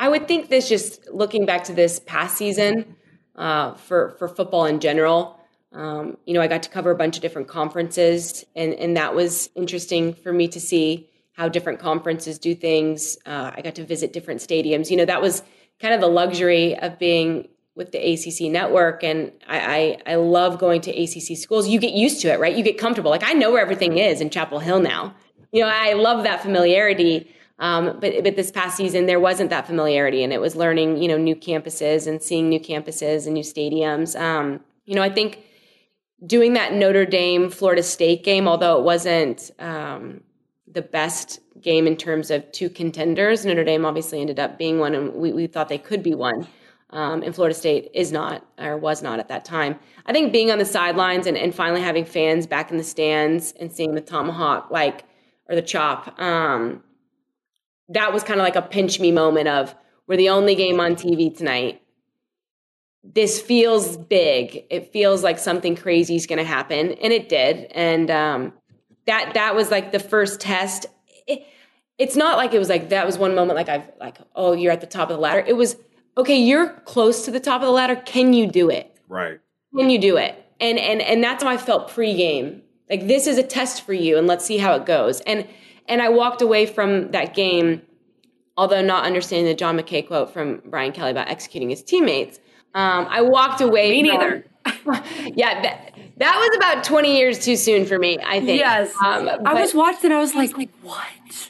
I 0.00 0.08
would 0.08 0.26
think 0.26 0.48
this 0.48 0.68
just 0.68 1.08
looking 1.10 1.46
back 1.46 1.64
to 1.64 1.72
this 1.72 2.00
past 2.00 2.36
season 2.36 2.96
uh, 3.36 3.74
for 3.74 4.10
for 4.18 4.28
football 4.28 4.64
in 4.64 4.80
general. 4.80 5.38
Um, 5.72 6.18
you 6.26 6.34
know, 6.34 6.40
I 6.40 6.48
got 6.48 6.62
to 6.64 6.70
cover 6.70 6.90
a 6.90 6.96
bunch 6.96 7.16
of 7.16 7.22
different 7.22 7.48
conferences, 7.48 8.44
and 8.56 8.74
and 8.74 8.96
that 8.96 9.14
was 9.14 9.50
interesting 9.54 10.14
for 10.14 10.32
me 10.32 10.48
to 10.48 10.60
see 10.60 11.08
how 11.34 11.48
different 11.48 11.78
conferences 11.78 12.38
do 12.38 12.54
things. 12.54 13.16
Uh, 13.24 13.52
I 13.54 13.62
got 13.62 13.74
to 13.76 13.84
visit 13.84 14.12
different 14.12 14.40
stadiums. 14.40 14.90
You 14.90 14.96
know, 14.96 15.04
that 15.04 15.22
was 15.22 15.42
kind 15.80 15.94
of 15.94 16.00
the 16.00 16.08
luxury 16.08 16.78
of 16.78 16.98
being 16.98 17.48
with 17.74 17.92
the 17.92 17.98
ACC 17.98 18.50
network, 18.50 19.02
and 19.02 19.32
I, 19.48 19.96
I, 20.06 20.12
I 20.12 20.14
love 20.16 20.58
going 20.58 20.82
to 20.82 20.90
ACC 20.90 21.36
schools. 21.38 21.68
You 21.68 21.80
get 21.80 21.94
used 21.94 22.20
to 22.22 22.28
it, 22.28 22.38
right? 22.38 22.54
You 22.54 22.62
get 22.62 22.78
comfortable. 22.78 23.10
Like 23.10 23.24
I 23.24 23.32
know 23.32 23.50
where 23.50 23.62
everything 23.62 23.98
is 23.98 24.20
in 24.20 24.30
Chapel 24.30 24.58
Hill 24.58 24.80
now. 24.80 25.14
You 25.52 25.62
know, 25.62 25.70
I 25.72 25.94
love 25.94 26.24
that 26.24 26.42
familiarity. 26.42 27.30
Um, 27.58 27.98
but 28.00 28.24
but 28.24 28.36
this 28.36 28.50
past 28.50 28.76
season 28.76 29.06
there 29.06 29.20
wasn't 29.20 29.50
that 29.50 29.66
familiarity, 29.66 30.22
and 30.22 30.32
it 30.32 30.40
was 30.40 30.56
learning 30.56 31.00
you 31.00 31.08
know 31.08 31.16
new 31.16 31.36
campuses 31.36 32.06
and 32.06 32.22
seeing 32.22 32.48
new 32.48 32.60
campuses 32.60 33.24
and 33.26 33.34
new 33.34 33.42
stadiums. 33.42 34.20
Um, 34.20 34.60
you 34.84 34.94
know, 34.94 35.02
I 35.02 35.10
think 35.10 35.38
doing 36.26 36.54
that 36.54 36.74
Notre 36.74 37.06
Dame 37.06 37.50
Florida 37.50 37.82
State 37.82 38.24
game, 38.24 38.48
although 38.48 38.78
it 38.78 38.84
wasn't 38.84 39.50
um, 39.58 40.22
the 40.66 40.82
best 40.82 41.40
game 41.60 41.86
in 41.86 41.96
terms 41.96 42.30
of 42.30 42.50
two 42.52 42.68
contenders, 42.68 43.46
Notre 43.46 43.64
Dame 43.64 43.84
obviously 43.84 44.20
ended 44.20 44.40
up 44.40 44.58
being 44.58 44.78
one, 44.78 44.94
and 44.94 45.14
we, 45.14 45.32
we 45.32 45.46
thought 45.46 45.68
they 45.68 45.78
could 45.78 46.02
be 46.02 46.14
one 46.14 46.46
um, 46.92 47.22
and 47.22 47.34
Florida 47.34 47.54
State 47.54 47.90
is 47.94 48.12
not 48.12 48.46
or 48.58 48.76
was 48.76 49.02
not 49.02 49.18
at 49.18 49.28
that 49.28 49.44
time. 49.44 49.78
I 50.06 50.12
think 50.12 50.32
being 50.32 50.50
on 50.50 50.58
the 50.58 50.64
sidelines 50.64 51.26
and, 51.26 51.36
and 51.36 51.54
finally 51.54 51.80
having 51.80 52.04
fans 52.04 52.46
back 52.46 52.70
in 52.70 52.76
the 52.76 52.84
stands 52.84 53.52
and 53.58 53.72
seeing 53.72 53.94
the 53.94 54.00
tomahawk 54.00 54.70
like 54.70 55.04
or 55.48 55.54
the 55.54 55.62
chop, 55.62 56.20
um, 56.20 56.82
that 57.88 58.12
was 58.12 58.22
kind 58.22 58.40
of 58.40 58.44
like 58.44 58.56
a 58.56 58.62
pinch 58.62 59.00
me 59.00 59.10
moment 59.10 59.48
of 59.48 59.74
we're 60.06 60.16
the 60.16 60.28
only 60.28 60.54
game 60.54 60.80
on 60.80 60.94
TV 60.94 61.34
tonight. 61.36 61.80
This 63.04 63.40
feels 63.40 63.96
big. 63.96 64.64
It 64.70 64.92
feels 64.92 65.22
like 65.22 65.38
something 65.38 65.74
crazy 65.74 66.14
is 66.16 66.26
going 66.26 66.38
to 66.38 66.44
happen, 66.44 66.92
and 66.92 67.12
it 67.12 67.28
did. 67.28 67.66
And 67.72 68.10
um, 68.10 68.52
that 69.06 69.34
that 69.34 69.54
was 69.54 69.70
like 69.70 69.92
the 69.92 69.98
first 69.98 70.40
test. 70.40 70.86
It, 71.26 71.46
it's 71.98 72.16
not 72.16 72.36
like 72.36 72.52
it 72.52 72.58
was 72.58 72.68
like 72.68 72.90
that 72.90 73.06
was 73.06 73.18
one 73.18 73.34
moment 73.34 73.56
like 73.56 73.68
I've 73.68 73.90
like 73.98 74.18
oh 74.34 74.52
you're 74.52 74.72
at 74.72 74.80
the 74.80 74.86
top 74.86 75.10
of 75.10 75.16
the 75.16 75.20
ladder. 75.20 75.44
It 75.46 75.56
was 75.56 75.76
okay, 76.16 76.36
you're 76.36 76.68
close 76.84 77.24
to 77.24 77.30
the 77.30 77.40
top 77.40 77.62
of 77.62 77.66
the 77.66 77.72
ladder. 77.72 77.96
Can 77.96 78.32
you 78.32 78.46
do 78.46 78.70
it? 78.70 78.96
Right. 79.08 79.40
Can 79.76 79.90
you 79.90 80.00
do 80.00 80.16
it? 80.16 80.44
And 80.60 80.78
and 80.78 81.00
and 81.00 81.22
that's 81.22 81.42
how 81.42 81.50
I 81.50 81.56
felt 81.56 81.88
pregame. 81.88 82.60
Like 82.90 83.06
this 83.06 83.26
is 83.26 83.38
a 83.38 83.42
test 83.42 83.84
for 83.84 83.92
you, 83.92 84.18
and 84.18 84.26
let's 84.26 84.44
see 84.44 84.58
how 84.58 84.74
it 84.74 84.86
goes. 84.86 85.20
And 85.22 85.46
and 85.88 86.02
I 86.02 86.08
walked 86.08 86.42
away 86.42 86.66
from 86.66 87.10
that 87.10 87.34
game, 87.34 87.82
although 88.56 88.82
not 88.82 89.04
understanding 89.04 89.46
the 89.46 89.54
John 89.54 89.78
McKay 89.78 90.06
quote 90.06 90.32
from 90.32 90.62
Brian 90.66 90.92
Kelly 90.92 91.10
about 91.10 91.28
executing 91.28 91.70
his 91.70 91.82
teammates. 91.82 92.38
Um, 92.74 93.06
I 93.10 93.22
walked 93.22 93.60
away. 93.60 93.90
Me 93.90 94.02
neither. 94.02 94.46
yeah, 95.34 95.62
that, 95.62 95.91
that 96.22 96.36
was 96.36 96.56
about 96.56 96.84
20 96.84 97.16
years 97.16 97.44
too 97.44 97.56
soon 97.56 97.84
for 97.84 97.98
me, 97.98 98.18
I 98.24 98.40
think. 98.40 98.60
Yes. 98.60 98.94
Um, 99.02 99.28
I 99.44 99.54
was 99.54 99.74
watching 99.74 100.12
I 100.12 100.18
was 100.18 100.34
like, 100.34 100.56
like 100.56 100.70
what? 100.82 101.06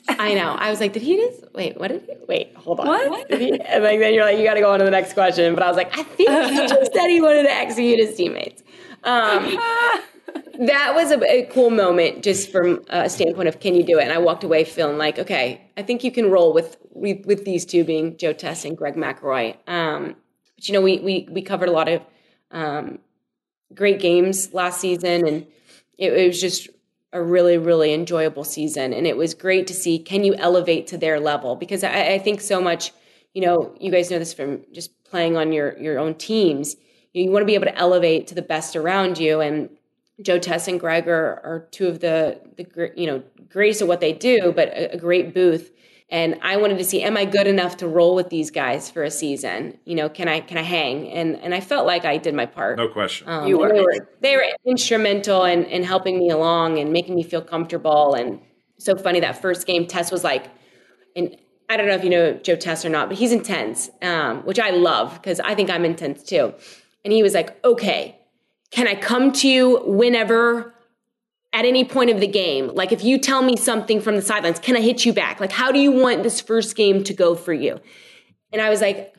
I 0.09 0.35
know. 0.35 0.53
I 0.53 0.71
was 0.71 0.81
like, 0.81 0.95
did 0.95 1.03
he 1.03 1.17
just, 1.17 1.45
wait, 1.55 1.79
what 1.79 1.89
did 1.89 2.03
he, 2.03 2.15
wait, 2.27 2.57
hold 2.57 2.81
on. 2.81 2.87
What? 2.87 3.31
And 3.31 3.85
like, 3.85 4.01
then 4.01 4.15
you're 4.15 4.25
like, 4.25 4.39
you 4.39 4.45
got 4.45 4.55
to 4.55 4.61
go 4.61 4.73
on 4.73 4.79
to 4.79 4.85
the 4.85 4.91
next 4.91 5.13
question. 5.13 5.55
But 5.55 5.63
I 5.63 5.69
was 5.69 5.77
like, 5.77 5.97
I 5.97 6.03
think 6.03 6.31
he 6.31 6.57
just 6.69 6.93
said 6.95 7.09
he 7.09 7.21
wanted 7.21 7.43
to 7.43 7.53
execute 7.53 7.99
his 7.99 8.17
teammates. 8.17 8.63
Um, 9.05 9.45
that 10.67 10.93
was 10.95 11.11
a, 11.11 11.23
a, 11.31 11.47
cool 11.53 11.71
moment 11.71 12.23
just 12.23 12.51
from 12.51 12.83
a 12.89 13.11
standpoint 13.11 13.49
of 13.49 13.61
can 13.61 13.75
you 13.75 13.83
do 13.83 13.99
it? 13.99 14.05
And 14.05 14.13
I 14.13 14.19
walked 14.19 14.45
away 14.45 14.65
feeling 14.65 14.97
like, 14.97 15.19
okay, 15.19 15.71
I 15.77 15.83
think 15.83 16.03
you 16.03 16.13
can 16.13 16.31
roll 16.31 16.55
with, 16.55 16.79
with, 16.93 17.27
with 17.27 17.45
these 17.45 17.67
two 17.67 17.85
being 17.85 18.17
Joe 18.17 18.33
Tess 18.33 18.65
and 18.65 18.77
Greg 18.77 18.95
McElroy. 18.95 19.57
Um, 19.69 20.17
but 20.57 20.69
you 20.69 20.75
know, 20.75 20.81
we, 20.81 20.99
we, 21.01 21.29
we 21.31 21.43
covered 21.43 21.69
a 21.69 21.73
lot 21.73 21.89
of, 21.89 22.03
um, 22.53 23.01
great 23.75 24.01
games 24.01 24.53
last 24.53 24.81
season, 24.81 25.27
and 25.27 25.47
it, 25.99 26.13
it 26.13 26.27
was 26.27 26.41
just 26.41 26.69
a 27.13 27.23
really 27.23 27.59
really 27.59 27.93
enjoyable 27.93 28.45
season. 28.45 28.93
And 28.93 29.07
it 29.07 29.17
was 29.17 29.35
great 29.35 29.67
to 29.67 29.75
see 29.75 29.99
can 29.99 30.25
you 30.25 30.35
elevate 30.37 30.87
to 30.89 30.99
their 30.99 31.21
level 31.21 31.57
because 31.57 31.85
I, 31.85 32.15
I 32.15 32.19
think 32.19 32.41
so 32.41 32.61
much 32.61 32.93
you 33.35 33.41
know, 33.41 33.75
you 33.81 33.91
guys 33.91 34.11
know 34.11 34.19
this 34.19 34.35
from 34.35 34.63
just 34.73 34.91
playing 35.05 35.37
on 35.37 35.53
your 35.53 35.79
your 35.79 35.99
own 35.99 36.15
teams. 36.15 36.77
You, 37.13 37.25
you 37.25 37.31
want 37.31 37.43
to 37.43 37.47
be 37.47 37.55
able 37.55 37.67
to 37.67 37.77
elevate 37.77 38.27
to 38.29 38.35
the 38.35 38.43
best 38.43 38.77
around 38.77 39.19
you, 39.19 39.41
and 39.41 39.71
Joe 40.21 40.39
Tess 40.39 40.69
and 40.69 40.79
Greg 40.79 41.09
are, 41.09 41.41
are 41.45 41.69
two 41.71 41.87
of 41.87 42.01
the 42.01 42.41
the 42.57 42.93
you 42.97 43.07
know 43.07 43.23
greatest 43.49 43.83
at 43.83 43.89
what 43.89 44.01
they 44.01 44.13
do, 44.13 44.53
but 44.55 44.69
a, 44.69 44.95
a 44.95 44.99
great 44.99 45.35
booth. 45.35 45.73
And 46.13 46.39
I 46.43 46.59
wanted 46.59 46.77
to 46.77 46.85
see, 46.85 47.03
am 47.03 47.17
I 47.17 47.25
good 47.25 47.47
enough 47.47 47.79
to 47.79 47.89
roll 47.89 48.15
with 48.15 48.29
these 48.29 48.51
guys 48.51 48.91
for 48.91 49.03
a 49.03 49.11
season? 49.11 49.79
You 49.87 49.95
know, 49.95 50.11
can 50.11 50.29
I 50.29 50.41
can 50.41 50.59
I 50.59 50.63
hang? 50.63 51.09
And 51.09 51.37
and 51.37 51.55
I 51.55 51.61
felt 51.61 51.87
like 51.87 52.05
I 52.05 52.19
did 52.19 52.35
my 52.35 52.45
part. 52.45 52.77
No 52.77 52.87
question. 52.87 53.27
Um, 53.31 53.49
you 53.49 53.59
were. 53.59 53.73
They 53.73 53.81
were, 53.81 54.09
they 54.21 54.37
were 54.37 54.45
instrumental 54.67 55.45
in, 55.45 55.65
in 55.65 55.83
helping 55.83 56.19
me 56.19 56.29
along 56.29 56.79
and 56.79 56.93
making 56.93 57.15
me 57.15 57.23
feel 57.23 57.41
comfortable. 57.41 58.13
And 58.13 58.41
so 58.77 58.95
funny 58.95 59.21
that 59.21 59.41
first 59.41 59.67
game, 59.67 59.87
Tess 59.87 60.13
was 60.13 60.23
like, 60.23 60.51
and 61.17 61.35
I 61.71 61.79
don't 61.79 61.87
know 61.87 61.95
if 61.95 62.05
you 62.05 62.11
know 62.11 62.35
Joe 62.35 62.57
Tess 62.57 62.85
or 62.85 62.91
not, 62.91 63.09
but 63.09 63.17
he's 63.17 63.33
intense, 63.33 63.89
um, 64.03 64.43
which 64.45 64.61
I 64.61 64.69
love 64.69 65.15
because 65.15 65.41
I 65.41 65.55
think 65.55 65.71
I'm 65.71 65.87
intense 65.87 66.23
too. 66.25 66.53
And 67.07 67.13
he 67.15 67.23
was 67.23 67.33
like, 67.33 67.59
okay, 67.65 68.19
can 68.71 68.87
I 68.87 68.97
come 68.97 69.33
to 69.33 69.49
you 69.49 69.83
whenever 69.87 70.72
at 71.53 71.65
any 71.65 71.85
point 71.85 72.11
of 72.11 72.21
the 72.21 72.27
game? 72.27 72.69
Like 72.75 72.93
if 72.93 73.05
you 73.05 73.19
tell 73.19 73.43
me 73.43 73.57
something 73.57 74.01
from 74.01 74.17
the 74.17 74.23
sidelines, 74.23 74.59
can 74.59 74.77
I 74.77 74.81
hit 74.81 75.05
you 75.05 75.13
back? 75.13 75.41
Like 75.41 75.53
how 75.53 75.73
do 75.73 75.79
you 75.79 75.93
want 75.93 76.23
this 76.23 76.41
first 76.41 76.77
game 76.77 77.05
to 77.05 77.15
go 77.15 77.35
for 77.35 77.53
you? 77.53 77.81
And 78.53 78.61
I 78.61 78.71
was 78.71 78.81
like, 78.81 79.15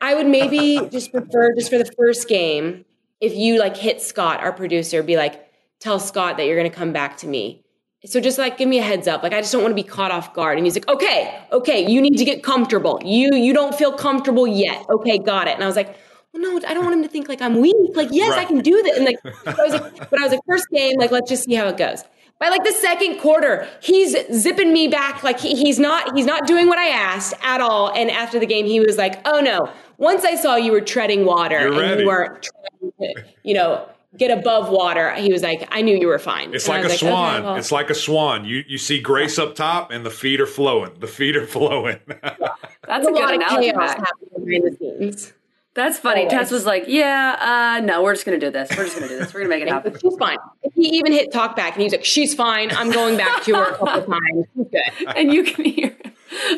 I 0.00 0.14
would 0.14 0.26
maybe 0.26 0.88
just 0.90 1.12
prefer 1.12 1.54
just 1.54 1.70
for 1.70 1.78
the 1.78 1.90
first 1.96 2.28
game 2.28 2.84
if 3.20 3.36
you 3.36 3.58
like 3.58 3.76
hit 3.76 4.02
Scott, 4.02 4.40
our 4.40 4.52
producer, 4.52 5.02
be 5.02 5.16
like, 5.16 5.48
tell 5.78 6.00
Scott 6.00 6.36
that 6.36 6.46
you're 6.46 6.56
going 6.56 6.70
to 6.70 6.76
come 6.76 6.92
back 6.92 7.16
to 7.18 7.26
me. 7.26 7.64
So 8.04 8.20
just 8.20 8.36
like 8.36 8.58
give 8.58 8.68
me 8.68 8.80
a 8.80 8.82
heads 8.82 9.06
up. 9.06 9.22
Like 9.22 9.32
I 9.32 9.40
just 9.40 9.52
don't 9.52 9.62
want 9.62 9.76
to 9.76 9.80
be 9.80 9.88
caught 9.88 10.10
off 10.10 10.34
guard. 10.34 10.58
And 10.58 10.66
he's 10.66 10.74
like, 10.74 10.88
"Okay, 10.88 11.40
okay, 11.52 11.88
you 11.88 12.00
need 12.00 12.16
to 12.16 12.24
get 12.24 12.42
comfortable. 12.42 13.00
You 13.04 13.32
you 13.32 13.52
don't 13.52 13.74
feel 13.76 13.92
comfortable 13.92 14.44
yet. 14.44 14.84
Okay, 14.90 15.18
got 15.18 15.46
it." 15.46 15.54
And 15.54 15.62
I 15.62 15.68
was 15.68 15.76
like, 15.76 15.94
well, 16.32 16.42
no, 16.42 16.68
I 16.68 16.74
don't 16.74 16.84
want 16.84 16.96
him 16.96 17.02
to 17.02 17.08
think 17.08 17.28
like 17.28 17.42
I'm 17.42 17.60
weak. 17.60 17.94
Like, 17.94 18.08
yes, 18.10 18.30
right. 18.30 18.40
I 18.40 18.44
can 18.44 18.60
do 18.60 18.82
this. 18.82 18.96
And 18.96 19.06
like, 19.06 19.18
I 19.24 19.62
was 19.62 19.72
like, 19.72 20.10
but 20.10 20.20
I 20.20 20.24
was 20.24 20.32
like, 20.32 20.40
first 20.46 20.66
game, 20.70 20.94
like, 20.98 21.10
let's 21.10 21.28
just 21.28 21.44
see 21.44 21.54
how 21.54 21.68
it 21.68 21.76
goes. 21.76 22.04
By 22.38 22.48
like 22.48 22.64
the 22.64 22.72
second 22.72 23.20
quarter, 23.20 23.68
he's 23.80 24.16
zipping 24.32 24.72
me 24.72 24.88
back. 24.88 25.22
Like 25.22 25.38
he, 25.38 25.54
he's 25.54 25.78
not, 25.78 26.16
he's 26.16 26.26
not 26.26 26.46
doing 26.46 26.66
what 26.66 26.78
I 26.78 26.88
asked 26.88 27.34
at 27.42 27.60
all. 27.60 27.92
And 27.92 28.10
after 28.10 28.40
the 28.40 28.46
game, 28.46 28.66
he 28.66 28.80
was 28.80 28.96
like, 28.96 29.20
oh 29.26 29.40
no, 29.40 29.70
once 29.98 30.24
I 30.24 30.34
saw 30.34 30.56
you 30.56 30.72
were 30.72 30.80
treading 30.80 31.24
water 31.24 31.60
You're 31.60 31.68
and 31.68 31.76
ready. 31.76 32.02
you 32.02 32.08
weren't 32.08 32.42
trying 32.42 33.14
to, 33.14 33.24
you 33.44 33.54
know, 33.54 33.88
get 34.16 34.36
above 34.36 34.70
water, 34.70 35.14
he 35.14 35.32
was 35.32 35.42
like, 35.42 35.68
I 35.70 35.82
knew 35.82 35.96
you 35.96 36.08
were 36.08 36.18
fine. 36.18 36.52
It's 36.52 36.66
and 36.66 36.78
like 36.78 36.84
a 36.84 36.88
like, 36.88 36.98
swan. 36.98 37.34
okay, 37.36 37.44
well. 37.44 37.56
it's 37.56 37.70
like 37.70 37.90
a 37.90 37.94
swan. 37.94 38.44
You 38.44 38.64
you 38.66 38.78
see 38.78 39.00
Grace 39.00 39.38
up 39.38 39.54
top 39.54 39.90
and 39.92 40.04
the 40.04 40.10
feet 40.10 40.40
are 40.40 40.46
flowing. 40.46 40.92
The 40.98 41.06
feet 41.06 41.36
are 41.36 41.46
flowing. 41.46 41.98
That's 42.08 42.40
a, 42.40 42.94
a 42.96 43.00
good 43.02 43.14
lot 43.14 43.34
of 43.34 43.40
analogy. 43.40 43.70
chaos 43.70 43.94
happening 43.94 44.44
behind 44.44 44.64
the 44.64 44.76
scenes. 44.78 45.32
That's 45.74 45.98
funny. 45.98 46.22
Always. 46.22 46.32
Tess 46.32 46.50
was 46.50 46.66
like, 46.66 46.84
"Yeah, 46.86 47.78
uh, 47.80 47.84
no, 47.84 48.02
we're 48.02 48.12
just 48.12 48.26
gonna 48.26 48.38
do 48.38 48.50
this. 48.50 48.68
We're 48.76 48.84
just 48.84 48.94
gonna 48.96 49.08
do 49.08 49.18
this. 49.18 49.32
We're 49.32 49.40
gonna 49.40 49.50
make 49.50 49.62
it 49.62 49.68
happen." 49.68 49.96
She's 49.98 50.16
fine. 50.18 50.36
He 50.74 50.88
even 50.98 51.12
hit 51.12 51.32
talk 51.32 51.56
back 51.56 51.74
and 51.74 51.82
he's 51.82 51.92
like, 51.92 52.04
She's 52.04 52.34
fine. 52.34 52.70
I'm 52.72 52.90
going 52.90 53.16
back 53.16 53.42
to 53.44 53.54
her 53.54 53.62
a 53.72 53.76
couple 53.76 54.02
times. 54.14 54.46
She's 54.56 54.66
good. 54.70 55.16
and 55.16 55.32
you 55.32 55.44
can 55.44 55.64
hear. 55.64 55.96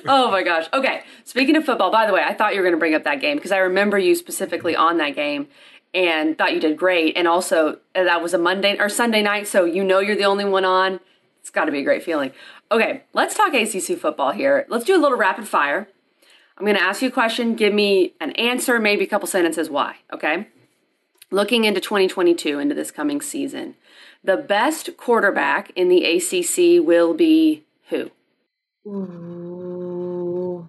Oh 0.06 0.30
my 0.30 0.42
gosh. 0.42 0.66
Okay. 0.72 1.02
Speaking 1.24 1.56
of 1.56 1.64
football, 1.64 1.90
by 1.90 2.06
the 2.06 2.12
way, 2.12 2.22
I 2.24 2.32
thought 2.34 2.54
you 2.54 2.60
were 2.60 2.64
going 2.64 2.74
to 2.76 2.78
bring 2.78 2.94
up 2.94 3.04
that 3.04 3.20
game 3.20 3.36
because 3.36 3.50
I 3.52 3.58
remember 3.58 3.98
you 3.98 4.14
specifically 4.14 4.76
on 4.76 4.98
that 4.98 5.14
game 5.16 5.48
and 5.92 6.38
thought 6.38 6.52
you 6.54 6.60
did 6.60 6.76
great. 6.76 7.16
And 7.16 7.26
also, 7.26 7.78
uh, 7.94 8.04
that 8.04 8.22
was 8.22 8.34
a 8.34 8.38
Monday 8.38 8.76
or 8.78 8.88
Sunday 8.88 9.20
night, 9.22 9.46
so 9.48 9.64
you 9.64 9.82
know 9.84 9.98
you're 9.98 10.16
the 10.16 10.24
only 10.24 10.44
one 10.44 10.64
on. 10.64 11.00
It's 11.40 11.50
got 11.50 11.64
to 11.66 11.72
be 11.72 11.80
a 11.80 11.84
great 11.84 12.02
feeling. 12.04 12.32
Okay, 12.72 13.02
let's 13.12 13.34
talk 13.36 13.52
ACC 13.52 13.98
football 13.98 14.30
here. 14.32 14.64
Let's 14.68 14.84
do 14.84 14.96
a 14.96 15.00
little 15.02 15.18
rapid 15.18 15.46
fire. 15.48 15.88
I'm 16.56 16.64
going 16.64 16.76
to 16.76 16.82
ask 16.82 17.02
you 17.02 17.08
a 17.08 17.12
question. 17.12 17.54
Give 17.56 17.74
me 17.74 18.14
an 18.20 18.32
answer, 18.32 18.78
maybe 18.78 19.04
a 19.04 19.08
couple 19.08 19.26
sentences 19.26 19.68
why. 19.68 19.96
Okay. 20.12 20.46
Looking 21.30 21.64
into 21.64 21.80
2022, 21.80 22.58
into 22.58 22.74
this 22.74 22.90
coming 22.90 23.20
season, 23.20 23.74
the 24.22 24.36
best 24.36 24.96
quarterback 24.96 25.72
in 25.74 25.88
the 25.88 26.04
ACC 26.04 26.84
will 26.86 27.12
be 27.14 27.64
who? 27.88 28.10
Ooh. 28.86 30.68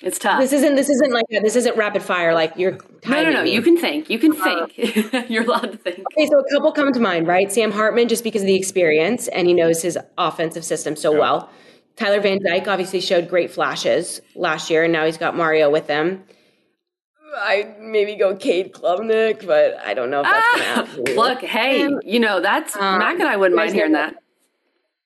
It's 0.00 0.18
tough. 0.18 0.40
This 0.40 0.52
isn't 0.52 0.76
this 0.76 0.88
isn't 0.88 1.12
like 1.12 1.24
a, 1.32 1.40
this 1.40 1.56
isn't 1.56 1.76
rapid 1.76 2.02
fire 2.02 2.32
like 2.32 2.54
you're 2.56 2.70
no, 2.72 2.78
no, 2.78 3.00
timing 3.02 3.32
no. 3.34 3.42
You 3.42 3.60
can 3.60 3.76
think. 3.76 4.08
You 4.08 4.18
can 4.18 4.32
think. 4.32 5.28
You're 5.30 5.42
allowed 5.42 5.72
to 5.72 5.76
think. 5.76 5.98
Okay, 6.12 6.26
so 6.26 6.38
a 6.38 6.44
couple 6.50 6.70
come 6.72 6.92
to 6.92 7.00
mind, 7.00 7.26
right? 7.26 7.50
Sam 7.52 7.72
Hartman, 7.72 8.08
just 8.08 8.22
because 8.24 8.42
of 8.42 8.46
the 8.46 8.54
experience 8.54 9.26
and 9.28 9.46
he 9.48 9.54
knows 9.54 9.82
his 9.82 9.98
offensive 10.16 10.64
system 10.64 10.94
so 10.96 11.12
Yeah. 11.12 11.18
well. 11.18 11.50
Tyler 11.98 12.20
Van 12.20 12.38
Dyke 12.42 12.68
obviously 12.68 13.00
showed 13.00 13.28
great 13.28 13.50
flashes 13.50 14.20
last 14.36 14.70
year, 14.70 14.84
and 14.84 14.92
now 14.92 15.04
he's 15.04 15.18
got 15.18 15.36
Mario 15.36 15.68
with 15.68 15.88
him. 15.88 16.22
I 17.36 17.74
maybe 17.80 18.14
go 18.16 18.34
Cade 18.36 18.72
Klubnik, 18.72 19.46
but 19.46 19.76
I 19.84 19.94
don't 19.94 20.10
know 20.10 20.20
if 20.20 20.26
that's 20.26 20.52
gonna 20.52 20.64
Ah, 20.64 20.86
happen. 20.86 21.14
look, 21.16 21.40
hey, 21.42 21.82
Um, 21.82 22.00
you 22.04 22.18
know 22.20 22.40
that's 22.40 22.74
um, 22.76 22.98
Mac 23.00 23.18
and 23.18 23.28
I 23.28 23.36
wouldn't 23.36 23.56
mind 23.56 23.74
hearing 23.74 23.92
know- 23.92 23.98
that. 24.10 24.14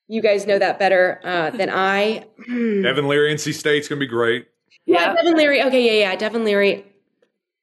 You 0.09 0.20
guys 0.20 0.47
know 0.47 0.59
that 0.59 0.78
better 0.78 1.20
uh, 1.24 1.51
than 1.51 1.70
I. 1.72 2.24
Devin 2.47 3.09
Leary, 3.09 3.32
NC 3.34 3.55
State's 3.55 3.88
gonna 3.88 3.99
be 3.99 4.07
great. 4.07 4.47
Yeah, 4.84 5.14
Devin 5.14 5.34
Leary. 5.36 5.62
Okay, 5.62 5.84
yeah, 5.84 6.11
yeah, 6.11 6.16
Devin 6.16 6.45
Leary. 6.45 6.84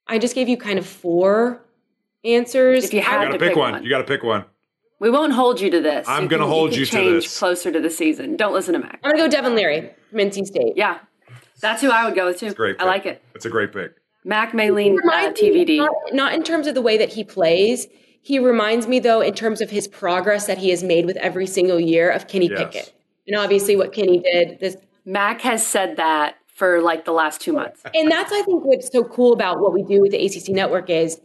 I 0.08 0.18
just 0.18 0.34
gave 0.34 0.48
you 0.48 0.56
kind 0.56 0.78
of 0.78 0.86
four 0.86 1.62
answers. 2.24 2.84
If 2.86 2.92
you 2.94 3.00
You 3.00 3.06
gotta 3.06 3.26
to 3.32 3.38
pick, 3.38 3.48
pick 3.50 3.56
one. 3.56 3.72
one. 3.74 3.84
You 3.84 3.90
gotta 3.90 4.04
pick 4.04 4.22
one. 4.24 4.44
We 5.00 5.10
won't 5.10 5.32
hold 5.32 5.60
you 5.60 5.70
to 5.70 5.80
this. 5.80 6.06
I'm 6.06 6.28
gonna 6.28 6.44
can- 6.44 6.50
hold 6.52 6.70
can 6.70 6.78
you 6.80 6.84
to 6.86 6.90
change 6.92 7.24
this. 7.24 7.38
closer 7.38 7.72
to 7.72 7.80
the 7.80 7.90
season. 7.90 8.36
Don't 8.36 8.52
listen 8.52 8.74
to 8.74 8.78
Mac. 8.80 9.00
I'm 9.02 9.10
gonna 9.10 9.22
go 9.24 9.28
Devin 9.28 9.54
Leary 9.56 9.90
from 10.10 10.18
NC 10.20 10.44
State. 10.46 10.74
Yeah, 10.76 10.98
that's 11.60 11.82
who 11.82 11.90
I 11.90 12.04
would 12.04 12.14
go 12.14 12.26
with 12.26 12.38
too. 12.38 12.52
Great. 12.54 12.76
I 12.80 12.84
like 12.84 13.06
it. 13.06 13.22
It's 13.34 13.44
a 13.46 13.50
great 13.50 13.72
pick. 13.72 13.92
Mac 14.24 14.52
may 14.54 14.70
lean 14.70 14.92
uh, 14.98 15.02
reminds 15.02 15.40
me, 15.40 15.64
TVD. 15.64 15.76
Not, 15.78 15.90
not 16.12 16.34
in 16.34 16.42
terms 16.42 16.66
of 16.66 16.74
the 16.74 16.82
way 16.82 16.98
that 16.98 17.08
he 17.10 17.24
plays. 17.24 17.86
He 18.22 18.38
reminds 18.38 18.86
me, 18.86 18.98
though, 18.98 19.22
in 19.22 19.32
terms 19.32 19.62
of 19.62 19.70
his 19.70 19.88
progress 19.88 20.46
that 20.46 20.58
he 20.58 20.68
has 20.68 20.84
made 20.84 21.06
with 21.06 21.16
every 21.16 21.46
single 21.46 21.80
year 21.80 22.10
of 22.10 22.28
Kenny 22.28 22.48
Yes. 22.50 22.58
Pickett. 22.58 22.92
And 23.26 23.34
obviously, 23.38 23.76
what 23.76 23.94
Kenny 23.94 24.18
did 24.18 24.60
this, 24.60 24.76
Mac 25.06 25.40
has 25.40 25.66
said 25.66 25.96
that 25.96 26.34
for 26.46 26.82
like 26.82 27.06
the 27.06 27.12
last 27.12 27.40
two 27.40 27.54
months. 27.54 27.80
and 27.94 28.10
that's 28.10 28.30
I 28.30 28.42
think 28.42 28.62
what's 28.66 28.92
so 28.92 29.02
cool 29.04 29.32
about 29.32 29.60
what 29.60 29.72
we 29.72 29.82
do 29.82 30.02
with 30.02 30.10
the 30.12 30.18
ACC 30.26 30.50
network 30.50 30.90
is 30.90 31.18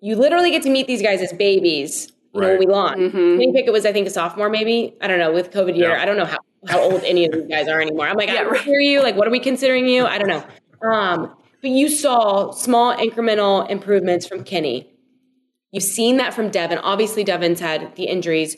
you 0.00 0.16
literally 0.16 0.50
get 0.50 0.64
to 0.64 0.70
meet 0.70 0.88
these 0.88 1.02
guys 1.02 1.20
as 1.22 1.32
babies. 1.32 2.10
You 2.32 2.40
know, 2.40 2.46
when 2.46 2.56
Right. 2.58 2.66
we 2.66 2.72
launch. 2.72 3.12
Kenny 3.12 3.52
Pickett 3.52 3.72
was, 3.72 3.84
I 3.86 3.92
think, 3.92 4.06
a 4.06 4.10
sophomore, 4.10 4.48
maybe. 4.48 4.94
I 5.00 5.08
don't 5.08 5.18
know. 5.18 5.32
With 5.32 5.50
COVID 5.50 5.76
year, 5.76 5.90
Yeah. 5.90 6.02
I 6.02 6.04
don't 6.04 6.16
know 6.16 6.24
how, 6.26 6.38
how 6.68 6.80
old 6.80 7.02
any 7.04 7.26
of 7.26 7.32
these 7.32 7.46
guys 7.48 7.66
are 7.68 7.80
anymore. 7.80 8.06
I'm 8.06 8.16
like, 8.16 8.28
Yeah, 8.28 8.42
I 8.42 8.44
right. 8.44 8.60
hear 8.60 8.78
you. 8.80 9.02
Like, 9.02 9.16
what 9.16 9.26
are 9.26 9.30
we 9.32 9.40
considering 9.40 9.86
you? 9.88 10.06
I 10.06 10.18
don't 10.18 10.28
know. 10.28 10.44
Um, 10.88 11.34
but 11.60 11.70
you 11.70 11.88
saw 11.88 12.52
small 12.52 12.94
incremental 12.96 13.68
improvements 13.68 14.26
from 14.26 14.44
Kenny. 14.44 14.88
You've 15.72 15.82
seen 15.84 16.16
that 16.18 16.32
from 16.34 16.50
Devin. 16.50 16.78
Obviously, 16.78 17.22
Devin's 17.22 17.60
had 17.60 17.94
the 17.96 18.04
injuries, 18.04 18.56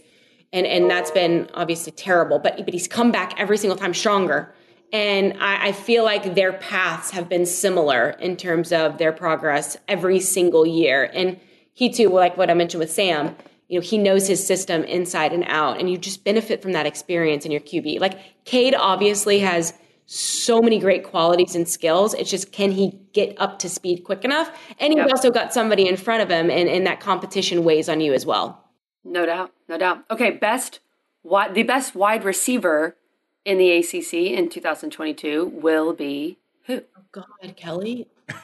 and 0.53 0.66
and 0.66 0.89
that's 0.91 1.11
been 1.11 1.49
obviously 1.53 1.93
terrible. 1.93 2.39
But 2.39 2.59
but 2.64 2.73
he's 2.73 2.87
come 2.89 3.11
back 3.11 3.35
every 3.39 3.57
single 3.59 3.77
time 3.77 3.93
stronger. 3.93 4.55
And 4.95 5.35
I, 5.41 5.68
I 5.68 5.73
feel 5.73 6.05
like 6.05 6.35
their 6.35 6.53
paths 6.53 7.11
have 7.11 7.29
been 7.29 7.45
similar 7.47 8.11
in 8.20 8.37
terms 8.37 8.73
of 8.73 8.99
their 8.99 9.11
progress 9.12 9.77
every 9.89 10.20
single 10.20 10.64
year. 10.66 11.11
And 11.14 11.41
he 11.75 11.91
too, 11.91 12.09
like 12.11 12.37
what 12.37 12.51
I 12.51 12.55
mentioned 12.55 12.79
with 12.81 12.91
Sam, 12.93 13.35
you 13.69 13.79
know, 13.81 13.85
he 13.85 13.99
knows 13.99 14.27
his 14.27 14.45
system 14.47 14.85
inside 14.85 15.33
and 15.33 15.45
out, 15.47 15.79
and 15.81 15.91
you 15.91 15.97
just 15.99 16.25
benefit 16.25 16.61
from 16.63 16.73
that 16.73 16.87
experience 16.87 17.45
in 17.45 17.53
your 17.53 17.61
QB. 17.61 18.01
Like 18.01 18.19
Cade 18.45 18.75
obviously 18.75 19.39
has 19.41 19.73
so 20.07 20.61
many 20.61 20.79
great 20.79 21.05
qualities 21.05 21.55
and 21.55 21.67
skills. 21.67 22.13
It's 22.15 22.31
just 22.31 22.53
can 22.53 22.71
he 22.73 22.99
get 23.13 23.35
up 23.41 23.59
to 23.61 23.69
speed 23.69 24.05
quick 24.05 24.25
enough? 24.25 24.51
And 24.79 24.93
he's 24.93 24.99
Yep. 24.99 25.11
also 25.11 25.31
got 25.31 25.55
somebody 25.55 25.89
in 25.89 25.97
front 25.97 26.23
of 26.23 26.29
him, 26.29 26.51
and, 26.51 26.69
and 26.69 26.87
that 26.87 27.01
competition 27.01 27.65
weighs 27.65 27.89
on 27.89 28.01
you 28.01 28.13
as 28.13 28.27
well. 28.27 28.63
No 29.05 29.25
doubt, 29.27 29.53
no 29.69 29.79
doubt. 29.79 30.05
Okay, 30.11 30.31
best 30.31 30.81
wide, 31.23 31.55
the 31.55 31.63
best 31.63 31.95
wide 31.95 32.25
receiver 32.25 32.97
in 33.45 33.59
the 33.59 33.71
ACC 33.73 34.15
in 34.15 34.49
2022 34.49 35.47
will 35.47 35.93
be 35.93 36.39
who? 36.67 36.83
Oh 36.97 37.03
God, 37.11 37.57
Kelly. 37.57 38.07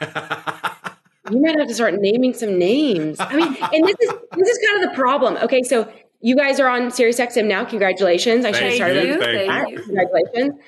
you 1.31 1.41
might 1.41 1.57
have 1.57 1.67
to 1.67 1.73
start 1.73 1.95
naming 1.99 2.33
some 2.33 2.57
names. 2.57 3.19
I 3.19 3.35
mean, 3.35 3.47
and 3.73 3.87
this 3.87 3.95
is 4.01 4.13
this 4.35 4.47
is 4.49 4.67
kind 4.67 4.83
of 4.83 4.89
the 4.89 4.95
problem. 4.95 5.37
Okay, 5.37 5.61
so 5.63 5.91
you 6.21 6.35
guys 6.35 6.59
are 6.59 6.67
on 6.67 6.91
Sirius 6.91 7.19
XM 7.19 7.47
now. 7.47 7.65
Congratulations! 7.65 8.45
I 8.45 8.51
should 8.51 8.63
have 8.63 8.69
Thank 8.71 8.75
started 8.75 9.03
you, 9.03 9.09
with 9.17 9.21
thank 9.21 9.47
that. 9.49 9.69
you. 9.69 9.79
Congratulations. 9.81 10.61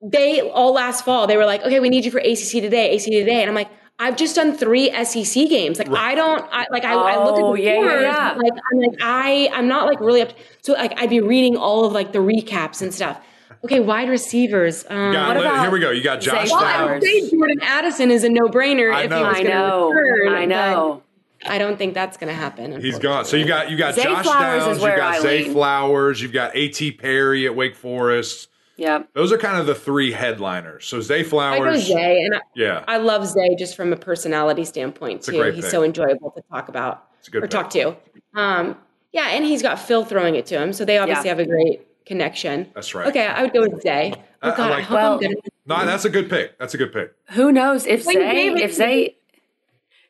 They 0.00 0.40
all 0.40 0.72
last 0.72 1.04
fall 1.04 1.26
they 1.26 1.36
were 1.36 1.46
like, 1.46 1.62
okay, 1.62 1.80
we 1.80 1.88
need 1.88 2.04
you 2.04 2.10
for 2.10 2.18
ACC 2.18 2.62
today, 2.62 2.94
ACC 2.94 3.04
today, 3.06 3.40
and 3.42 3.48
I'm 3.48 3.54
like. 3.54 3.70
I've 4.00 4.14
just 4.16 4.36
done 4.36 4.56
three 4.56 4.92
SEC 5.04 5.48
games. 5.48 5.80
Like 5.80 5.88
I 5.90 6.14
don't, 6.14 6.46
I, 6.52 6.66
like 6.70 6.84
I, 6.84 6.92
I 6.92 7.24
look 7.24 7.34
at 7.36 7.42
Oh, 7.42 7.56
the 7.56 7.62
yeah, 7.62 7.80
yeah, 7.80 8.00
yeah. 8.00 8.34
Like 8.36 8.52
I'm 8.52 8.78
like 8.78 8.96
I, 9.02 9.50
I'm 9.52 9.66
not 9.66 9.88
like 9.88 9.98
really 9.98 10.22
up. 10.22 10.28
To, 10.28 10.34
so 10.62 10.74
like 10.74 10.96
I'd 11.00 11.10
be 11.10 11.20
reading 11.20 11.56
all 11.56 11.84
of 11.84 11.90
like 11.94 12.12
the 12.12 12.20
recaps 12.20 12.80
and 12.80 12.94
stuff. 12.94 13.20
Okay, 13.64 13.80
wide 13.80 14.08
receivers. 14.08 14.84
Um, 14.88 15.12
Got- 15.12 15.28
What 15.28 15.36
about 15.44 15.62
here 15.62 15.70
we 15.70 15.80
go. 15.80 15.90
You 15.90 16.02
got 16.02 16.22
Zay 16.22 16.30
Josh 16.32 16.50
well, 16.50 16.64
I 16.64 16.92
would 16.94 17.02
say 17.02 17.28
Jordan 17.30 17.58
Addison 17.62 18.10
is 18.10 18.22
a 18.24 18.28
no-brainer 18.28 18.92
I 18.94 19.02
if 19.04 19.10
know. 19.10 19.18
he 19.18 19.24
was 19.24 19.36
I 19.38 19.42
know, 19.42 19.90
return. 19.90 20.34
I 20.34 20.44
know. 20.44 21.02
I 21.46 21.58
don't 21.58 21.76
think 21.76 21.94
that's 21.94 22.16
going 22.16 22.28
to 22.28 22.34
happen. 22.34 22.80
He's 22.80 22.98
gone. 22.98 23.24
So 23.24 23.36
you 23.36 23.46
got 23.46 23.70
you 23.70 23.76
got 23.76 23.94
Zay 23.94 24.02
Josh 24.04 24.24
Flowers 24.24 24.64
Downs, 24.64 24.78
You 24.82 24.88
got 24.88 25.14
I 25.14 25.20
Zay 25.20 25.44
lean. 25.44 25.52
Flowers. 25.52 26.20
You've 26.22 26.32
got 26.32 26.54
A.T. 26.56 26.92
Perry 26.92 27.46
at 27.46 27.54
Wake 27.54 27.76
Forest. 27.76 28.48
Yeah. 28.76 29.02
Those 29.12 29.32
are 29.32 29.38
kind 29.38 29.58
of 29.58 29.66
the 29.66 29.74
three 29.74 30.12
headliners. 30.12 30.86
So 30.86 31.00
Zay 31.00 31.22
Flowers, 31.24 31.54
I 31.54 31.58
go 31.58 31.64
Flowers. 31.64 31.86
Zay, 31.86 32.22
and 32.24 32.34
I, 32.36 32.40
Yeah, 32.54 32.84
I 32.86 32.98
love 32.98 33.26
Zay 33.26 33.56
just 33.56 33.74
from 33.76 33.92
a 33.92 33.96
personality 33.96 34.64
standpoint 34.64 35.22
too. 35.22 35.42
He's 35.50 35.64
pick. 35.64 35.70
so 35.72 35.82
enjoyable 35.82 36.30
to 36.32 36.42
talk 36.50 36.68
about 36.68 37.08
it's 37.18 37.26
a 37.28 37.30
good 37.32 37.38
or 37.38 37.46
pick. 37.48 37.50
talk 37.50 37.70
to. 37.70 37.96
Um, 38.34 38.76
yeah, 39.12 39.28
and 39.30 39.44
he's 39.44 39.62
got 39.62 39.80
Phil 39.80 40.04
throwing 40.04 40.34
it 40.36 40.46
to 40.46 40.58
him, 40.60 40.72
so 40.72 40.84
they 40.84 40.98
obviously 40.98 41.24
Yeah. 41.26 41.30
have 41.36 41.40
a 41.40 41.46
great 41.46 41.87
connection. 42.08 42.70
That's 42.74 42.94
right. 42.94 43.06
Okay, 43.08 43.26
I 43.26 43.42
would 43.42 43.52
go 43.52 43.60
with 43.62 43.80
Zay. 43.82 44.12
Oh 44.42 44.50
God, 44.56 44.60
I, 44.60 44.74
like- 44.76 44.84
hope 44.84 44.94
Well- 44.96 45.18
good. 45.18 45.36
No, 45.66 45.84
that's 45.84 46.04
a 46.06 46.10
good 46.10 46.30
pick. 46.30 46.58
That's 46.58 46.72
a 46.74 46.78
good 46.78 46.92
pick. 46.92 47.12
Who 47.32 47.52
knows 47.52 47.86
if 47.86 48.06
Wait, 48.06 48.14
Zay 48.14 48.32
David- 48.32 48.62
if 48.62 48.74
Zay 48.74 49.16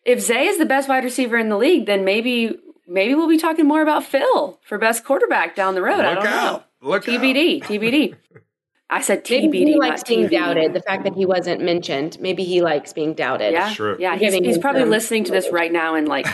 if 0.04 0.20
Zay 0.20 0.46
is 0.46 0.58
the 0.58 0.64
best 0.66 0.88
wide 0.88 1.04
receiver 1.04 1.36
in 1.36 1.48
the 1.48 1.58
league, 1.58 1.86
then 1.86 2.04
maybe 2.04 2.56
maybe 2.86 3.14
we'll 3.14 3.28
be 3.28 3.38
talking 3.38 3.66
more 3.66 3.82
about 3.82 4.04
Phil 4.04 4.58
for 4.62 4.78
best 4.78 5.04
quarterback 5.04 5.54
down 5.54 5.74
the 5.74 5.82
road. 5.82 6.00
I 6.00 6.14
don't 6.14 6.26
out. 6.26 6.52
know. 6.80 6.88
Look 6.88 7.04
TBD, 7.04 7.60
TBD. 7.62 8.14
I 8.90 9.02
said 9.02 9.22
TBD. 9.24 9.50
Maybe 9.50 9.58
TBD, 9.58 9.66
he 9.66 9.70
not 9.74 9.78
likes 9.88 10.02
being 10.04 10.28
TBD. 10.28 10.30
doubted. 10.30 10.72
The 10.72 10.80
fact 10.80 11.04
that 11.04 11.14
he 11.14 11.26
wasn't 11.26 11.60
mentioned, 11.60 12.16
maybe 12.20 12.44
he 12.44 12.62
likes 12.62 12.94
being 12.94 13.12
doubted. 13.12 13.52
Yeah, 13.52 13.74
True. 13.74 13.96
yeah. 14.00 14.16
He's, 14.16 14.32
he's 14.32 14.56
probably 14.56 14.82
some- 14.82 14.90
listening 14.90 15.24
to 15.24 15.32
this 15.32 15.50
right 15.52 15.70
now 15.72 15.94
and 15.94 16.08
like 16.08 16.26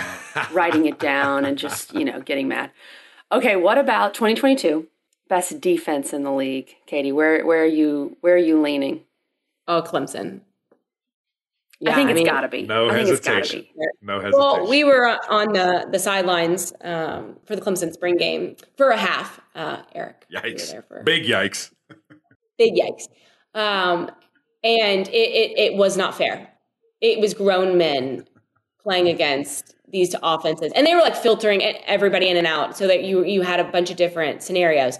writing 0.52 0.86
it 0.86 0.98
down 1.00 1.44
and 1.46 1.56
just 1.58 1.94
you 1.94 2.04
know 2.04 2.20
getting 2.20 2.46
mad. 2.46 2.70
Okay, 3.32 3.56
what 3.56 3.78
about 3.78 4.14
2022 4.14 4.86
best 5.28 5.60
defense 5.60 6.12
in 6.12 6.22
the 6.22 6.32
league, 6.32 6.74
Katie? 6.86 7.12
Where 7.12 7.44
where 7.44 7.62
are 7.62 7.66
you 7.66 8.16
where 8.20 8.34
are 8.34 8.38
you 8.38 8.60
leaning? 8.60 9.02
Oh, 9.66 9.82
Clemson. 9.82 10.40
I 11.86 11.92
think 11.94 12.08
it's 12.08 12.16
mean, 12.18 12.26
got 12.26 12.42
to 12.42 12.48
be. 12.48 12.62
No 12.62 12.88
I 12.88 12.94
think 12.94 13.08
it's 13.08 13.26
hesitation. 13.26 13.60
be. 13.62 13.72
No 14.00 14.14
hesitation. 14.14 14.38
Well, 14.38 14.68
we 14.68 14.84
were 14.84 15.06
uh, 15.06 15.18
on 15.28 15.52
the 15.52 15.86
the 15.90 15.98
sidelines 15.98 16.72
um, 16.82 17.36
for 17.44 17.56
the 17.56 17.62
Clemson 17.62 17.92
spring 17.92 18.16
game 18.16 18.56
for 18.76 18.90
a 18.90 18.96
half. 18.96 19.40
Uh, 19.54 19.82
Eric, 19.94 20.24
yikes. 20.34 20.70
there 20.70 20.82
for 20.82 21.02
Big 21.02 21.24
yikes. 21.24 21.72
big 22.56 22.74
yikes. 22.74 23.08
Um, 23.54 24.10
and 24.62 25.08
it, 25.08 25.12
it, 25.12 25.58
it 25.58 25.76
was 25.76 25.96
not 25.96 26.16
fair. 26.16 26.48
It 27.00 27.20
was 27.20 27.34
grown 27.34 27.76
men 27.76 28.26
playing 28.82 29.08
against 29.08 29.74
these 29.88 30.08
two 30.10 30.18
offenses, 30.22 30.72
and 30.74 30.86
they 30.86 30.94
were 30.94 31.02
like 31.02 31.16
filtering 31.16 31.60
everybody 31.62 32.28
in 32.28 32.36
and 32.36 32.46
out, 32.46 32.76
so 32.78 32.86
that 32.86 33.04
you 33.04 33.24
you 33.24 33.42
had 33.42 33.60
a 33.60 33.64
bunch 33.64 33.90
of 33.90 33.96
different 33.96 34.42
scenarios. 34.42 34.98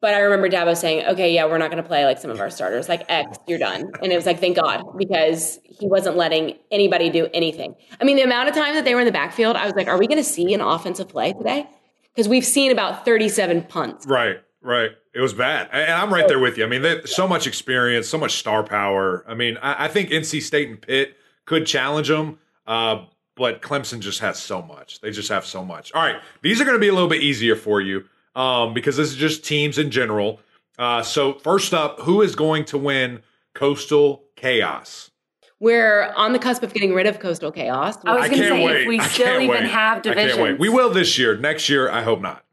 But 0.00 0.14
I 0.14 0.20
remember 0.20 0.48
Dabo 0.48 0.74
saying, 0.74 1.06
"Okay, 1.06 1.32
yeah, 1.32 1.44
we're 1.44 1.58
not 1.58 1.70
going 1.70 1.82
to 1.82 1.86
play 1.86 2.06
like 2.06 2.18
some 2.18 2.30
of 2.30 2.40
our 2.40 2.48
starters, 2.48 2.88
like 2.88 3.04
X, 3.08 3.38
you're 3.46 3.58
done." 3.58 3.90
And 4.02 4.10
it 4.12 4.16
was 4.16 4.24
like, 4.24 4.40
thank 4.40 4.56
God, 4.56 4.82
because 4.96 5.58
he 5.64 5.86
wasn't 5.86 6.16
letting 6.16 6.56
anybody 6.70 7.10
do 7.10 7.28
anything. 7.34 7.74
I 8.00 8.04
mean, 8.04 8.16
the 8.16 8.22
amount 8.22 8.48
of 8.48 8.54
time 8.54 8.74
that 8.74 8.84
they 8.84 8.94
were 8.94 9.00
in 9.00 9.06
the 9.06 9.12
backfield, 9.12 9.56
I 9.56 9.66
was 9.66 9.74
like, 9.74 9.88
"Are 9.88 9.98
we 9.98 10.06
going 10.06 10.18
to 10.18 10.24
see 10.24 10.54
an 10.54 10.62
offensive 10.62 11.08
play 11.08 11.34
today?" 11.34 11.68
Because 12.14 12.28
we've 12.28 12.44
seen 12.44 12.72
about 12.72 13.04
37 13.04 13.62
punts. 13.64 14.06
Right, 14.06 14.40
right. 14.62 14.90
It 15.14 15.20
was 15.20 15.34
bad. 15.34 15.68
And 15.72 15.92
I'm 15.92 16.12
right 16.12 16.26
there 16.26 16.38
with 16.38 16.56
you. 16.56 16.64
I 16.64 16.68
mean, 16.68 16.82
they, 16.82 17.02
so 17.04 17.28
much 17.28 17.46
experience, 17.46 18.08
so 18.08 18.18
much 18.18 18.38
star 18.38 18.62
power. 18.62 19.24
I 19.28 19.34
mean, 19.34 19.58
I, 19.62 19.84
I 19.84 19.88
think 19.88 20.10
NC 20.10 20.42
State 20.42 20.68
and 20.68 20.80
Pitt 20.80 21.16
could 21.44 21.66
challenge 21.66 22.08
them, 22.08 22.38
uh, 22.66 23.04
but 23.36 23.62
Clemson 23.62 24.00
just 24.00 24.20
has 24.20 24.38
so 24.38 24.62
much. 24.62 25.00
They 25.00 25.10
just 25.10 25.28
have 25.28 25.44
so 25.44 25.64
much. 25.64 25.92
All 25.92 26.02
right, 26.02 26.20
these 26.42 26.60
are 26.60 26.64
going 26.64 26.76
to 26.76 26.80
be 26.80 26.88
a 26.88 26.92
little 26.92 27.08
bit 27.08 27.22
easier 27.22 27.54
for 27.54 27.80
you 27.80 28.04
um, 28.34 28.74
because 28.74 28.96
this 28.96 29.08
is 29.10 29.16
just 29.16 29.44
teams 29.44 29.78
in 29.78 29.90
general. 29.90 30.40
Uh, 30.78 31.02
so, 31.02 31.34
first 31.34 31.74
up, 31.74 32.00
who 32.00 32.22
is 32.22 32.34
going 32.34 32.64
to 32.66 32.78
win 32.78 33.20
Coastal 33.54 34.24
Chaos? 34.36 35.10
We're 35.58 36.10
on 36.16 36.32
the 36.32 36.38
cusp 36.38 36.62
of 36.62 36.72
getting 36.72 36.94
rid 36.94 37.06
of 37.06 37.18
coastal 37.20 37.52
chaos. 37.52 37.98
I 38.06 38.14
was 38.16 38.28
going 38.30 38.40
to 38.40 38.48
say 38.48 38.64
wait. 38.64 38.80
if 38.80 38.88
we 38.88 38.98
I 38.98 39.06
still 39.08 39.34
even 39.42 39.48
wait. 39.50 39.64
have 39.66 39.98
I 39.98 40.00
can't 40.00 40.16
divisions. 40.16 40.40
wait. 40.40 40.58
We 40.58 40.70
will 40.70 40.88
this 40.88 41.18
year. 41.18 41.36
Next 41.36 41.68
year, 41.68 41.90
I 41.90 42.02
hope 42.02 42.22
not. 42.22 42.46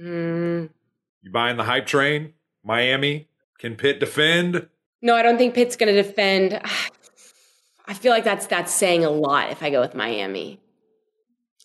Mm, 0.00 0.70
You 1.22 1.30
buying 1.30 1.58
the 1.58 1.64
hype 1.64 1.84
train? 1.86 2.32
Miami? 2.64 3.28
Can 3.58 3.74
Pitt 3.76 4.00
defend? 4.00 4.66
no, 5.02 5.14
I 5.14 5.20
don't 5.22 5.36
think 5.36 5.52
Pitt's 5.54 5.76
going 5.76 5.94
to 5.94 6.02
defend. 6.02 6.58
I 7.86 7.92
feel 7.92 8.12
like 8.12 8.24
that's 8.24 8.46
that's 8.46 8.72
saying 8.72 9.04
a 9.04 9.10
lot 9.10 9.50
if 9.50 9.62
I 9.62 9.68
go 9.68 9.80
with 9.82 9.94
Miami. 9.94 10.58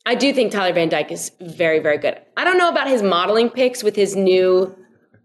I 0.06 0.16
do 0.16 0.34
think 0.34 0.52
Tyler 0.52 0.74
Van 0.74 0.90
Dyke 0.90 1.12
is 1.12 1.32
very, 1.40 1.80
very 1.80 1.98
good. 1.98 2.20
I 2.36 2.44
don't 2.44 2.58
know 2.58 2.70
about 2.70 2.88
his 2.88 3.02
modeling 3.02 3.50
picks 3.50 3.84
with 3.84 3.96
his 3.96 4.16
new 4.16 4.76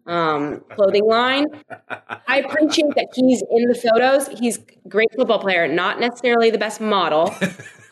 um, 0.07 0.63
clothing 0.75 1.05
line. 1.07 1.47
I 2.29 2.39
appreciate 2.41 2.95
that 2.95 3.09
he's 3.15 3.43
in 3.51 3.69
the 3.69 3.75
photos. 3.75 4.29
He's 4.39 4.59
great 4.89 5.09
football 5.17 5.41
player, 5.41 5.67
not 5.69 5.99
necessarily 6.01 6.51
the 6.51 6.59
best 6.59 6.81
model. 6.81 7.35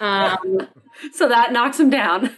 Um, 0.01 0.69
so 1.13 1.29
that 1.29 1.53
knocks 1.53 1.81
him 1.81 1.91
down. 1.91 2.31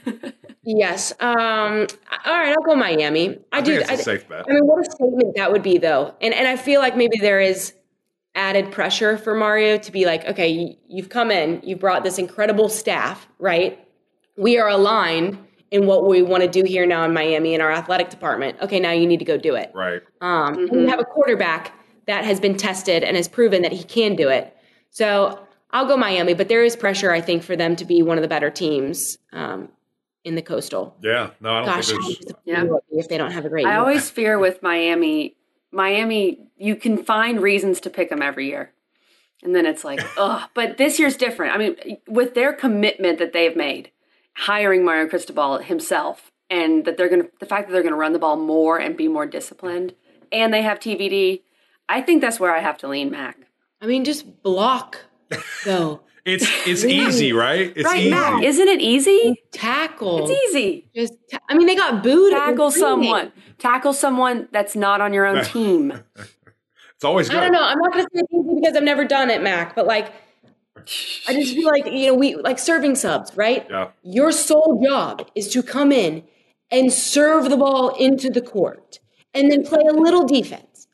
yes. 0.63 1.13
Um, 1.21 1.87
all 2.25 2.33
right, 2.39 2.49
I'll 2.57 2.63
go 2.65 2.75
Miami. 2.75 3.39
I, 3.53 3.59
I 3.59 3.61
do. 3.61 3.73
think 3.79 3.83
it's 3.83 3.91
a 3.91 3.93
I- 3.95 3.97
safe 3.97 4.29
bet. 4.29 4.45
I 4.49 4.53
mean, 4.53 4.65
what 4.67 4.87
a 4.87 4.91
statement 4.91 5.35
that 5.37 5.53
would 5.53 5.63
be, 5.63 5.79
though. 5.79 6.15
And 6.21 6.33
and 6.33 6.47
I 6.49 6.57
feel 6.57 6.81
like 6.81 6.97
maybe 6.97 7.19
there 7.19 7.41
is 7.41 7.75
added 8.35 8.71
pressure 8.73 9.19
for 9.19 9.35
Mario 9.35 9.77
to 9.79 9.93
be 9.93 10.07
like, 10.07 10.25
okay, 10.27 10.49
you- 10.49 10.77
you've 10.89 11.09
come 11.09 11.31
in, 11.31 11.61
you've 11.65 11.81
brought 11.81 12.05
this 12.05 12.19
incredible 12.19 12.69
staff, 12.69 13.27
right? 13.39 13.85
We 14.39 14.59
are 14.59 14.69
aligned 14.69 15.39
in 15.71 15.87
what 15.87 16.07
we 16.07 16.23
want 16.23 16.43
to 16.45 16.49
do 16.49 16.63
here 16.65 16.87
now 16.87 17.05
in 17.05 17.13
Miami 17.13 17.55
in 17.55 17.61
our 17.61 17.71
athletic 17.71 18.09
department. 18.09 18.57
Okay, 18.63 18.81
now 18.81 18.93
you 18.93 19.07
need 19.07 19.19
to 19.19 19.25
go 19.25 19.37
do 19.37 19.55
it. 19.55 19.71
Right. 19.75 20.01
Um, 20.21 20.55
And 20.71 20.81
you 20.81 20.87
have 20.89 21.01
a 21.01 21.05
quarterback 21.05 21.73
that 22.07 22.25
has 22.25 22.41
been 22.41 22.57
tested 22.57 23.05
and 23.05 23.17
has 23.17 23.29
proven 23.29 23.61
that 23.63 23.73
he 23.73 23.85
can 23.85 24.17
do 24.17 24.29
it. 24.31 24.57
So 24.91 25.47
I'll 25.73 25.85
go 25.87 25.97
Miami, 25.97 26.33
but 26.33 26.49
there 26.49 26.65
is 26.65 26.75
pressure, 26.77 27.11
I 27.11 27.21
think, 27.21 27.43
for 27.43 27.55
them 27.55 27.77
to 27.77 27.85
be 27.85 28.01
one 28.03 28.17
of 28.17 28.23
the 28.23 28.29
better 28.29 28.49
teams 28.49 29.19
um, 29.35 29.69
in 30.25 30.35
the 30.37 30.41
coastal. 30.43 30.97
Yeah. 31.03 31.31
No, 31.41 31.51
I 31.51 31.57
don't 31.59 31.67
Gosh, 31.67 31.89
think 31.89 32.03
there's. 32.03 32.33
Yeah. 32.47 32.63
will 32.63 32.79
it 32.79 32.85
be 32.91 32.99
if 32.99 33.09
they 33.09 33.19
don't 33.19 33.33
have 33.33 33.45
a 33.45 33.51
great 33.51 33.67
I 33.67 33.73
year. 33.73 33.79
always 33.81 34.09
fear 34.09 34.39
with 34.39 34.63
Miami. 34.63 35.37
Miami, 35.71 36.49
you 36.57 36.77
can 36.77 36.97
find 37.05 37.43
reasons 37.43 37.81
to 37.81 37.91
pick 37.91 38.09
them 38.09 38.23
every 38.23 38.47
year. 38.47 38.73
And 39.43 39.55
then 39.55 39.67
it's 39.67 39.85
like, 39.85 40.01
oh, 40.17 40.47
But 40.55 40.79
this 40.79 40.99
year's 40.99 41.17
different. 41.19 41.55
I 41.55 41.59
mean, 41.59 41.99
with 42.09 42.33
their 42.35 42.55
commitment 42.55 43.19
that 43.19 43.35
they've 43.35 43.55
made, 43.55 43.91
hiring 44.39 44.85
Mario 44.85 45.09
Cristobal 45.09 45.59
himself, 45.59 46.31
and 46.49 46.85
that 46.85 46.97
they're 46.97 47.09
going 47.09 47.23
to, 47.23 47.29
the 47.41 47.47
fact 47.47 47.69
that 47.69 47.73
they're 47.73 47.83
going 47.83 47.93
to 47.93 47.99
run 47.99 48.13
the 48.13 48.19
ball 48.19 48.37
more 48.37 48.79
and 48.79 48.97
be 48.97 49.09
more 49.09 49.27
disciplined, 49.27 49.95
and 50.31 50.55
they 50.55 50.63
have 50.63 50.79
TVD, 50.79 51.43
I 51.89 52.01
think 52.03 52.21
that's 52.23 52.39
where 52.39 52.55
I 52.55 52.61
have 52.61 52.79
to 52.79 52.89
lean 52.89 53.11
Mac. 53.11 53.37
I 53.81 53.87
mean, 53.87 54.05
just 54.05 54.43
block, 54.43 54.99
though. 55.65 56.01
It's 56.25 56.45
it's 56.67 56.85
easy, 56.85 57.33
right? 57.33 57.73
It's 57.75 57.87
right, 57.87 58.01
easy. 58.01 58.11
Mac? 58.11 58.43
Isn't 58.43 58.69
it 58.69 58.83
easy? 58.83 59.43
Tackle. 59.51 60.29
It's 60.29 60.51
easy. 60.51 60.87
Just, 60.95 61.15
ta- 61.31 61.39
I 61.49 61.57
mean, 61.57 61.67
they 61.67 61.75
got 61.75 62.03
booed. 62.03 62.35
Tackle 62.35 62.71
someone. 62.71 63.33
Tackle 63.57 63.95
someone 63.95 64.47
that's 64.53 64.77
not 64.77 65.01
on 65.01 65.15
your 65.15 65.25
own 65.25 65.43
team. 65.55 66.03
It's 66.97 67.05
always 67.05 67.31
good. 67.31 67.39
I 67.39 67.45
don't 67.45 67.53
know. 67.53 67.63
I'm 67.63 67.79
not 67.79 67.95
going 67.95 68.05
to 68.05 68.11
say 68.13 68.21
it's 68.21 68.33
easy 68.35 68.61
because 68.61 68.77
I've 68.77 68.83
never 68.83 69.07
done 69.07 69.31
it, 69.31 69.43
Mac. 69.43 69.75
But 69.75 69.87
like, 69.87 70.13
I 71.29 71.35
just 71.35 71.55
feel 71.55 71.69
like 71.69 71.87
you 71.87 72.07
know, 72.09 72.15
we 72.15 72.35
like 72.37 72.59
serving 72.59 72.95
subs, 72.97 73.37
right? 73.37 73.67
Yeah. 73.71 73.89
Your 74.03 74.33
sole 74.33 74.83
job 74.85 75.29
is 75.35 75.49
to 75.53 75.63
come 75.63 75.93
in 75.93 76.23
and 76.71 76.93
serve 76.93 77.49
the 77.51 77.57
ball 77.57 77.95
into 77.97 78.31
the 78.31 78.43
court, 78.43 79.01
and 79.35 79.51
then 79.51 79.65
play 79.65 79.83
a 79.89 79.93
little 79.93 80.27
defense. 80.27 80.87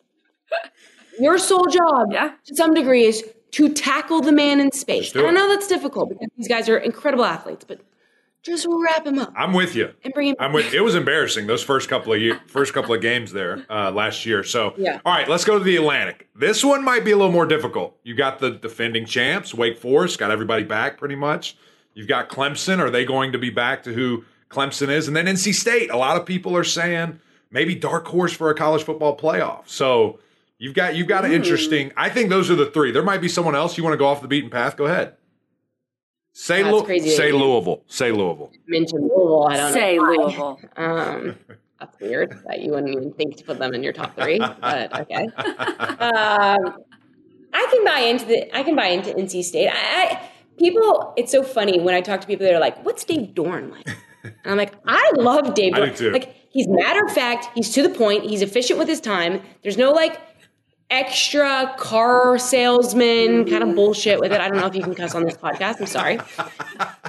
Your 1.19 1.39
sole 1.39 1.67
job, 1.67 2.13
Yeah. 2.13 2.33
to 2.47 2.57
some 2.57 2.75
degree, 2.75 3.05
is 3.05 3.25
to 3.53 3.69
tackle 3.69 4.21
the 4.21 4.33
man 4.33 4.61
in 4.61 4.73
space. 4.73 5.15
And 5.15 5.27
I 5.27 5.31
know 5.31 5.49
that's 5.49 5.69
difficult 5.69 6.09
because 6.09 6.29
these 6.37 6.49
guys 6.49 6.69
are 6.69 6.77
incredible 6.77 7.25
athletes, 7.25 7.65
but 7.67 7.81
just 8.45 8.67
wrap 8.69 9.07
him 9.07 9.19
up 9.19 9.33
I'm 9.37 9.53
with 9.53 9.75
you. 9.75 9.93
and 10.05 10.13
bring 10.13 10.29
him. 10.29 10.37
I'm 10.39 10.53
with. 10.53 10.73
It 10.75 10.81
was 10.83 10.95
embarrassing 10.95 11.47
those 11.47 11.63
first 11.63 11.89
couple 11.89 12.13
of 12.13 12.21
year, 12.21 12.41
first 12.47 12.73
couple 12.75 12.95
of 12.95 13.01
games 13.01 13.33
there 13.33 13.65
uh, 13.71 13.91
last 13.91 14.27
year. 14.27 14.45
So, 14.45 14.75
Yeah. 14.77 15.01
all 15.05 15.13
right, 15.13 15.29
let's 15.29 15.45
go 15.45 15.59
to 15.59 15.65
the 15.65 15.77
Atlantic. 15.77 16.29
This 16.37 16.65
one 16.65 16.85
might 16.85 17.05
be 17.05 17.11
a 17.13 17.17
little 17.17 17.33
more 17.33 17.47
difficult. 17.47 17.97
You 18.05 18.15
got 18.15 18.39
the 18.39 18.51
defending 18.51 19.07
champs, 19.07 19.55
Wake 19.55 19.79
Forest, 19.79 20.19
got 20.19 20.31
everybody 20.31 20.65
back 20.65 20.99
pretty 20.99 21.17
much. 21.17 21.57
You've 21.95 22.09
got 22.09 22.29
Clemson. 22.29 22.79
Are 22.81 22.91
they 22.91 23.05
going 23.05 23.33
to 23.33 23.39
be 23.39 23.51
back 23.51 23.83
to 23.85 23.93
who 23.93 24.25
Clemson 24.51 24.89
is? 24.89 25.09
And 25.09 25.17
then 25.17 25.27
NC 25.27 25.55
State. 25.55 25.91
A 25.91 25.97
lot 25.97 26.17
of 26.17 26.27
people 26.27 26.57
are 26.57 26.65
saying 26.65 27.21
maybe 27.51 27.75
dark 27.75 28.07
horse 28.09 28.33
for 28.33 28.51
a 28.51 28.55
college 28.55 28.83
football 28.83 29.17
playoff. 29.17 29.63
So 29.67 30.19
you've 30.59 30.75
got 30.75 30.97
you've 30.97 31.07
got 31.09 31.25
an 31.25 31.33
interesting. 31.33 31.93
I 31.97 32.11
think 32.11 32.29
those 32.31 32.51
are 32.51 32.57
the 32.57 32.67
three. 32.67 32.91
There 32.91 33.03
might 33.03 33.21
be 33.21 33.29
someone 33.29 33.55
else 33.55 33.79
you 33.79 33.85
want 33.85 33.95
to 33.95 33.99
go 33.99 34.07
off 34.07 34.21
the 34.23 34.29
beaten 34.29 34.51
path. 34.51 34.77
Go 34.77 34.87
ahead. 34.87 35.15
Say 36.37 36.63
That's 36.65 36.75
Lou- 36.89 36.99
say 36.99 37.31
Louisville. 37.33 37.83
Say 37.87 38.11
Louisville. 38.11 38.51
mention 38.67 38.99
Louisville. 39.03 39.47
I 39.49 39.57
don't 39.57 39.73
Say 39.73 39.97
know. 39.97 40.03
why. 40.03 40.17
Louisville. 40.17 40.61
Um, 40.77 41.39
that's 41.81 42.01
weird 42.01 42.43
that 42.49 42.61
you 42.61 42.73
wouldn't 42.73 42.91
even 42.91 43.13
think 43.13 43.37
to 43.37 43.45
put 43.45 43.59
them 43.59 43.73
in 43.75 43.83
your 43.85 43.93
top 43.93 44.17
three, 44.17 44.39
but 44.39 45.01
okay. 45.03 45.27
Um, 45.37 46.79
I 47.53 47.67
can 47.71 47.85
buy 47.85 48.01
into 48.09 48.25
the. 48.25 48.57
I 48.57 48.63
can 48.65 48.75
buy 48.75 48.87
into 48.87 49.11
NC 49.13 49.45
State. 49.45 49.69
I, 49.69 49.75
I 49.75 50.31
people. 50.59 51.13
It's 51.17 51.31
so 51.31 51.43
funny 51.45 51.79
when 51.81 51.95
I 51.95 52.01
talk 52.01 52.21
to 52.23 52.27
people 52.27 52.47
that 52.47 52.55
are 52.55 52.61
like, 52.61 52.85
"What's 52.85 53.05
Dave 53.05 53.35
Doeren 53.35 53.71
like?" 53.71 53.87
And 54.25 54.35
I'm 54.45 54.57
like, 54.57 54.75
"I 54.87 55.13
love 55.17 55.55
Dave 55.55 55.75
I 55.75 55.81
do 55.81 55.87
Doeren. 55.93 55.97
too. 55.97 56.11
Like 56.11 56.35
he's 56.51 56.67
matter 56.69 57.05
of 57.05 57.13
fact. 57.13 57.49
He's 57.55 57.71
to 57.75 57.83
the 57.83 57.91
point. 57.91 58.25
He's 58.25 58.43
efficient 58.43 58.79
with 58.79 58.89
his 58.89 59.01
time. 59.01 59.41
There's 59.63 59.77
no 59.79 59.93
like." 59.93 60.21
Extra 60.95 61.75
car 61.77 62.39
salesman 62.39 63.49
kind 63.51 63.63
of 63.65 63.75
bullshit 63.75 64.21
with 64.21 64.33
it. 64.33 64.41
I 64.41 64.49
don't 64.49 64.59
know 64.59 64.67
if 64.67 64.75
you 64.77 64.83
can 64.83 64.95
cuss 64.95 65.15
on 65.15 65.25
this 65.25 65.37
podcast. 65.37 65.81
I'm 65.81 65.87
sorry. 65.87 66.21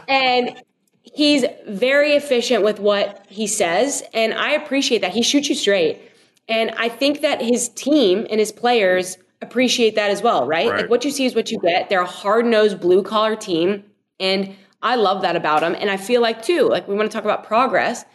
And 0.08 0.62
he's 1.04 1.46
very 1.68 2.14
efficient 2.14 2.64
with 2.64 2.80
what 2.80 3.26
he 3.30 3.48
says 3.48 4.04
and 4.14 4.34
i 4.34 4.52
appreciate 4.52 5.00
that 5.02 5.14
he 5.14 5.22
shoots 5.22 5.48
you 5.48 5.56
straight 5.56 6.02
And 6.48 6.72
I 6.78 6.90
think 6.90 7.22
that 7.22 7.42
his 7.42 7.70
team 7.70 8.28
and 8.30 8.40
his 8.40 8.52
players 8.52 9.18
appreciate 9.42 9.96
that 9.96 10.12
as 10.12 10.22
well, 10.22 10.46
right? 10.46 10.70
Right. 10.70 10.82
Like 10.82 10.90
what 10.90 11.06
you 11.06 11.12
see 11.12 11.26
is 11.26 11.36
what 11.36 11.52
you 11.52 11.60
get. 11.60 11.90
They're 11.90 12.02
a 12.02 12.06
hard 12.06 12.46
nosed 12.46 12.80
blue 12.80 13.04
collar 13.04 13.36
team. 13.36 13.84
And 14.20 14.56
I 14.82 14.96
love 14.96 15.22
that 15.24 15.36
about 15.36 15.62
them. 15.62 15.76
And 15.76 15.90
I 15.90 15.98
feel 15.98 16.22
like, 16.22 16.44
too, 16.44 16.68
like 16.70 16.88
we 16.88 16.96
want 16.96 17.10
to 17.10 17.16
talk 17.16 17.24
about 17.24 17.46
progress. 17.46 18.06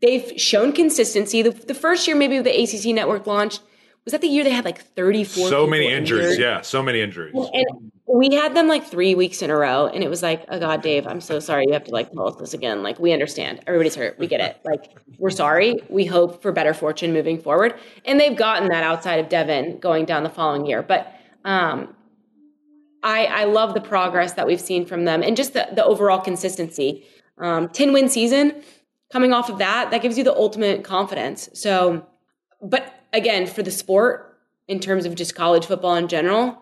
They've 0.00 0.32
shown 0.40 0.72
consistency. 0.72 1.42
The, 1.42 1.50
the 1.50 1.74
first 1.74 2.06
year, 2.06 2.16
maybe 2.16 2.38
the 2.40 2.62
ACC 2.62 2.94
network 2.94 3.26
launched, 3.26 3.60
was 4.04 4.12
that 4.12 4.20
the 4.22 4.28
year 4.28 4.44
they 4.44 4.50
had 4.50 4.64
like 4.64 4.80
34 4.80 5.48
So 5.48 5.66
many 5.66 5.92
injuries. 5.92 6.30
injured? 6.32 6.40
Yeah, 6.40 6.60
so 6.62 6.82
many 6.82 7.00
injuries. 7.00 7.34
And 7.34 7.92
we 8.06 8.34
had 8.34 8.54
them 8.54 8.66
like 8.66 8.84
three 8.84 9.14
weeks 9.14 9.40
in 9.42 9.50
a 9.50 9.56
row, 9.56 9.86
and 9.86 10.02
it 10.02 10.08
was 10.08 10.22
like, 10.22 10.44
oh 10.48 10.58
God, 10.58 10.82
Dave, 10.82 11.06
I'm 11.06 11.20
so 11.20 11.38
sorry. 11.38 11.64
You 11.66 11.74
have 11.74 11.84
to 11.84 11.90
like 11.92 12.10
tell 12.12 12.28
us 12.28 12.36
this 12.36 12.54
again. 12.54 12.82
Like, 12.82 12.98
we 12.98 13.12
understand. 13.12 13.60
Everybody's 13.66 13.94
hurt. 13.94 14.18
We 14.18 14.26
get 14.26 14.40
it. 14.40 14.56
Like, 14.64 14.90
we're 15.18 15.30
sorry. 15.30 15.76
We 15.88 16.06
hope 16.06 16.40
for 16.42 16.50
better 16.52 16.72
fortune 16.72 17.12
moving 17.12 17.40
forward. 17.40 17.74
And 18.04 18.18
they've 18.20 18.36
gotten 18.36 18.68
that 18.68 18.82
outside 18.84 19.16
of 19.20 19.28
Devin 19.28 19.78
going 19.80 20.04
down 20.06 20.22
the 20.22 20.30
following 20.30 20.64
year. 20.64 20.82
But 20.82 21.12
um, 21.44 21.94
I, 23.02 23.26
I 23.26 23.44
love 23.44 23.74
the 23.74 23.80
progress 23.80 24.34
that 24.34 24.46
we've 24.46 24.60
seen 24.60 24.86
from 24.86 25.04
them 25.04 25.22
and 25.22 25.36
just 25.36 25.54
the, 25.54 25.68
the 25.74 25.84
overall 25.84 26.20
consistency. 26.20 27.04
Um, 27.38 27.68
10 27.68 27.92
win 27.92 28.08
season 28.08 28.62
coming 29.12 29.32
off 29.32 29.48
of 29.50 29.58
that, 29.58 29.90
that 29.90 30.02
gives 30.02 30.16
you 30.16 30.24
the 30.24 30.34
ultimate 30.34 30.84
confidence. 30.84 31.48
So, 31.54 32.06
but 32.62 32.94
again, 33.12 33.46
for 33.46 33.62
the 33.62 33.70
sport, 33.70 34.38
in 34.68 34.78
terms 34.80 35.04
of 35.04 35.14
just 35.14 35.34
college 35.34 35.66
football 35.66 35.96
in 35.96 36.06
general, 36.08 36.60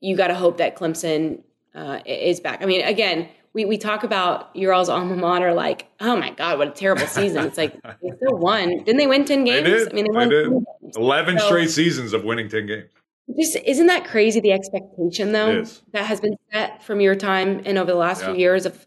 you 0.00 0.16
got 0.16 0.28
to 0.28 0.34
hope 0.34 0.58
that 0.58 0.76
Clemson 0.76 1.42
uh, 1.74 2.00
is 2.04 2.40
back. 2.40 2.62
I 2.62 2.66
mean, 2.66 2.82
again, 2.82 3.28
we, 3.54 3.64
we 3.64 3.78
talk 3.78 4.02
about 4.02 4.54
your 4.54 4.72
all's 4.72 4.88
alma 4.88 5.16
mater 5.16 5.52
like, 5.54 5.86
oh 6.00 6.16
my 6.16 6.30
God, 6.30 6.58
what 6.58 6.68
a 6.68 6.70
terrible 6.72 7.06
season. 7.06 7.44
It's 7.46 7.56
like, 7.58 7.74
they 8.02 8.10
still 8.16 8.36
won. 8.36 8.68
Didn't 8.84 8.96
they 8.96 9.06
win 9.06 9.24
10 9.24 9.44
They 9.44 9.50
games? 9.62 9.66
did. 9.66 9.88
I 9.90 9.94
mean, 9.94 10.04
they 10.04 10.10
they 10.10 10.16
won 10.16 10.28
did. 10.28 10.50
games. 10.50 10.96
11 10.96 11.38
So- 11.38 11.46
straight 11.46 11.70
seasons 11.70 12.12
of 12.12 12.24
winning 12.24 12.48
10 12.48 12.66
games. 12.66 12.90
Just 13.38 13.56
isn't 13.64 13.86
that 13.86 14.04
crazy 14.04 14.40
the 14.40 14.52
expectation 14.52 15.30
though 15.32 15.64
that 15.92 16.04
has 16.04 16.20
been 16.20 16.36
set 16.52 16.82
from 16.82 17.00
your 17.00 17.14
time 17.14 17.62
and 17.64 17.78
over 17.78 17.90
the 17.90 17.96
last 17.96 18.20
Yeah. 18.20 18.32
few 18.32 18.40
years 18.40 18.66
of 18.66 18.84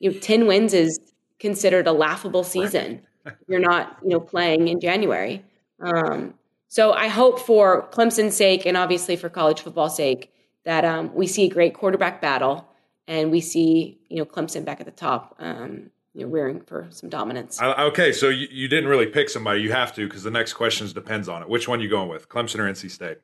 you 0.00 0.10
know 0.12 0.18
10 0.18 0.46
wins 0.48 0.74
is 0.74 0.98
considered 1.38 1.86
a 1.86 1.92
laughable 1.92 2.42
season. 2.44 3.00
You're 3.46 3.60
not, 3.60 3.96
you 4.02 4.08
know, 4.10 4.20
playing 4.20 4.68
in 4.68 4.80
January. 4.80 5.44
Um, 5.80 6.34
so 6.68 6.92
I 6.92 7.08
hope 7.08 7.40
for 7.40 7.88
Clemson's 7.90 8.36
sake 8.36 8.66
and 8.66 8.76
obviously 8.76 9.16
for 9.16 9.28
college 9.28 9.60
football's 9.60 9.96
sake 9.96 10.32
that 10.64 10.84
um, 10.84 11.14
we 11.14 11.26
see 11.26 11.44
a 11.44 11.48
great 11.48 11.74
quarterback 11.74 12.20
battle 12.20 12.68
and 13.06 13.30
we 13.30 13.40
see, 13.40 13.98
you 14.08 14.18
know, 14.18 14.26
Clemson 14.26 14.64
back 14.64 14.80
at 14.80 14.86
the 14.86 14.92
top, 14.92 15.34
um, 15.38 15.90
you 16.12 16.22
know, 16.22 16.28
rearing 16.28 16.60
for 16.60 16.86
some 16.90 17.08
dominance. 17.08 17.60
Okay, 17.62 18.12
so 18.12 18.28
you, 18.28 18.48
you 18.50 18.68
didn't 18.68 18.88
really 18.88 19.06
pick 19.06 19.30
somebody. 19.30 19.62
You 19.62 19.72
have 19.72 19.94
to 19.94 20.06
because 20.06 20.22
the 20.22 20.30
next 20.30 20.52
questions 20.52 20.92
depends 20.92 21.28
on 21.28 21.42
it. 21.42 21.48
Which 21.48 21.68
one 21.68 21.80
you 21.80 21.88
going 21.88 22.10
with, 22.10 22.28
Clemson 22.28 22.58
or 22.58 22.70
NC 22.70 22.90
State? 22.90 23.18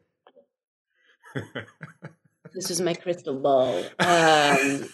this 2.55 2.71
is 2.71 2.81
my 2.81 2.95
crystal 2.95 3.39
ball. 3.39 3.85
Um, 3.99 4.89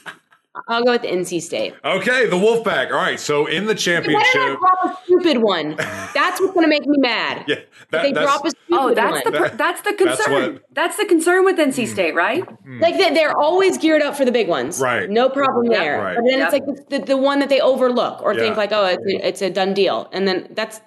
I'll 0.67 0.83
go 0.83 0.91
with 0.93 1.03
NC 1.03 1.41
State. 1.43 1.75
Okay, 1.85 2.27
the 2.27 2.35
Wolfpack. 2.37 2.87
All 2.91 2.97
right, 2.97 3.21
so 3.21 3.47
in 3.47 3.67
the 3.67 3.69
Why 3.69 3.75
did 3.75 3.79
I 3.79 3.83
championship, 3.83 4.59
drop 4.59 4.85
a 4.85 4.99
stupid 5.05 5.39
one? 5.43 5.77
That's 5.77 6.41
what's 6.41 6.53
going 6.55 6.65
to 6.65 6.69
make 6.69 6.85
me 6.87 6.99
mad. 6.99 7.45
yeah, 7.49 7.57
that, 7.91 8.03
they 8.03 8.11
that's 8.13 8.27
drop 8.27 8.45
a 8.45 8.51
stupid 8.51 8.65
Oh, 8.73 8.93
that's 8.95 9.23
the 9.25 9.31
one. 9.31 9.51
pr- 9.51 9.57
that's 9.57 9.81
the 9.83 9.93
That's 10.05 10.25
concern. 10.25 10.53
what- 10.55 10.63
That's, 10.73 10.97
the 10.97 11.05
concern 11.07 11.45
with 11.45 11.57
NC 11.57 11.87
hmm. 11.87 11.93
State, 11.93 12.15
right? 12.17 12.43
Hmm. 12.45 12.81
like 12.81 12.97
they- 12.97 13.15
they're 13.15 13.37
always 13.37 13.79
geared 13.79 14.03
up 14.03 14.17
for 14.17 14.25
the 14.25 14.33
big 14.33 14.49
ones. 14.49 14.81
Right. 14.81 15.09
No 15.09 15.29
problem 15.29 15.71
Yep. 15.71 15.81
there. 15.81 15.99
Right. 16.03 16.17
But 16.17 16.25
then 16.29 16.39
Yep. 16.41 16.53
it's 16.53 16.53
like 16.53 16.89
the, 16.89 16.99
the, 16.99 17.05
the 17.07 17.17
one 17.17 17.39
that 17.39 17.49
they 17.49 17.61
overlook 17.61 18.21
or 18.21 18.35
think 18.35 18.57
like, 18.57 18.73
oh, 18.73 18.87
it's 18.87 19.05
a, 19.07 19.27
it's 19.29 19.43
a 19.43 19.51
done 19.51 19.73
deal. 19.73 20.09
And 20.13 20.27
then 20.27 20.49
that's, 20.51 20.81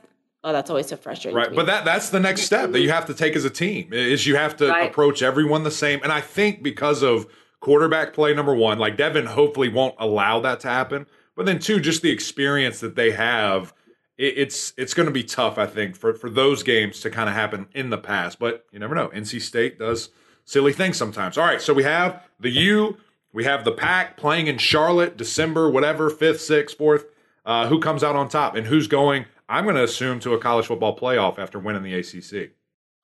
oh, 0.44 0.52
that's 0.52 0.70
always 0.70 0.88
so 0.88 0.98
frustrating. 0.98 1.38
right. 1.38 1.56
But 1.56 1.68
that 1.68 1.86
that's 1.86 2.10
the 2.10 2.20
next 2.20 2.42
step 2.42 2.72
that 2.74 2.82
you 2.82 2.92
have 2.92 3.06
to 3.06 3.14
take 3.14 3.36
as 3.38 3.46
a 3.46 3.50
team 3.50 3.94
is 3.94 4.28
you 4.28 4.36
have 4.36 4.58
to 4.58 4.68
Right. 4.68 4.90
approach 4.90 5.22
everyone 5.24 5.64
the 5.64 5.72
same. 5.72 6.02
And 6.04 6.12
I 6.12 6.20
think 6.20 6.62
because 6.64 7.02
of 7.02 7.28
quarterback 7.64 8.14
play, 8.14 8.34
number 8.34 8.54
one, 8.54 8.78
like 8.78 8.98
Devin, 8.98 9.26
hopefully 9.26 9.70
won't 9.70 9.96
allow 9.98 10.40
that 10.42 10.60
to 10.60 10.68
happen. 10.68 11.08
But 11.36 11.46
then 11.46 11.60
two, 11.60 11.80
just 11.80 12.02
the 12.02 12.12
experience 12.12 12.80
that 12.82 12.96
they 12.96 13.12
have. 13.12 13.74
it- 14.18 14.38
It's 14.38 14.74
it's 14.78 14.94
going 14.94 15.08
to 15.08 15.12
be 15.14 15.24
tough, 15.24 15.58
I 15.58 15.66
think, 15.66 15.96
for, 15.96 16.14
for 16.14 16.30
those 16.30 16.62
games 16.62 17.00
to 17.02 17.10
kind 17.10 17.28
of 17.30 17.36
happen 17.36 17.68
in 17.74 17.90
the 17.90 17.98
past. 17.98 18.38
But 18.38 18.66
you 18.72 18.80
never 18.80 18.94
know. 18.94 19.08
NC 19.10 19.42
State 19.42 19.80
does 19.80 20.10
silly 20.46 20.74
things 20.74 20.98
sometimes. 20.98 21.38
All 21.38 21.46
right, 21.46 21.62
so 21.62 21.74
we 21.74 21.84
have 21.84 22.22
the 22.40 22.50
U, 22.52 22.98
we 23.32 23.46
have 23.46 23.64
the 23.64 23.72
Pack 23.72 24.18
playing 24.18 24.48
in 24.48 24.58
Charlotte, 24.58 25.16
December, 25.18 25.70
whatever, 25.72 26.10
fifth, 26.10 26.42
sixth, 26.42 26.78
fourth. 26.78 27.06
Uh, 27.46 27.68
who 27.68 27.80
comes 27.80 28.04
out 28.04 28.16
on 28.16 28.30
top 28.30 28.56
and 28.56 28.68
who's 28.68 28.88
going? 28.88 29.26
I'm 29.50 29.64
going 29.64 29.76
to 29.76 29.84
assume 29.84 30.20
to 30.22 30.34
a 30.34 30.38
college 30.40 30.66
football 30.68 30.96
playoff 30.98 31.40
after 31.40 31.60
winning 31.60 31.84
the 31.84 31.94
ACC. 31.96 32.52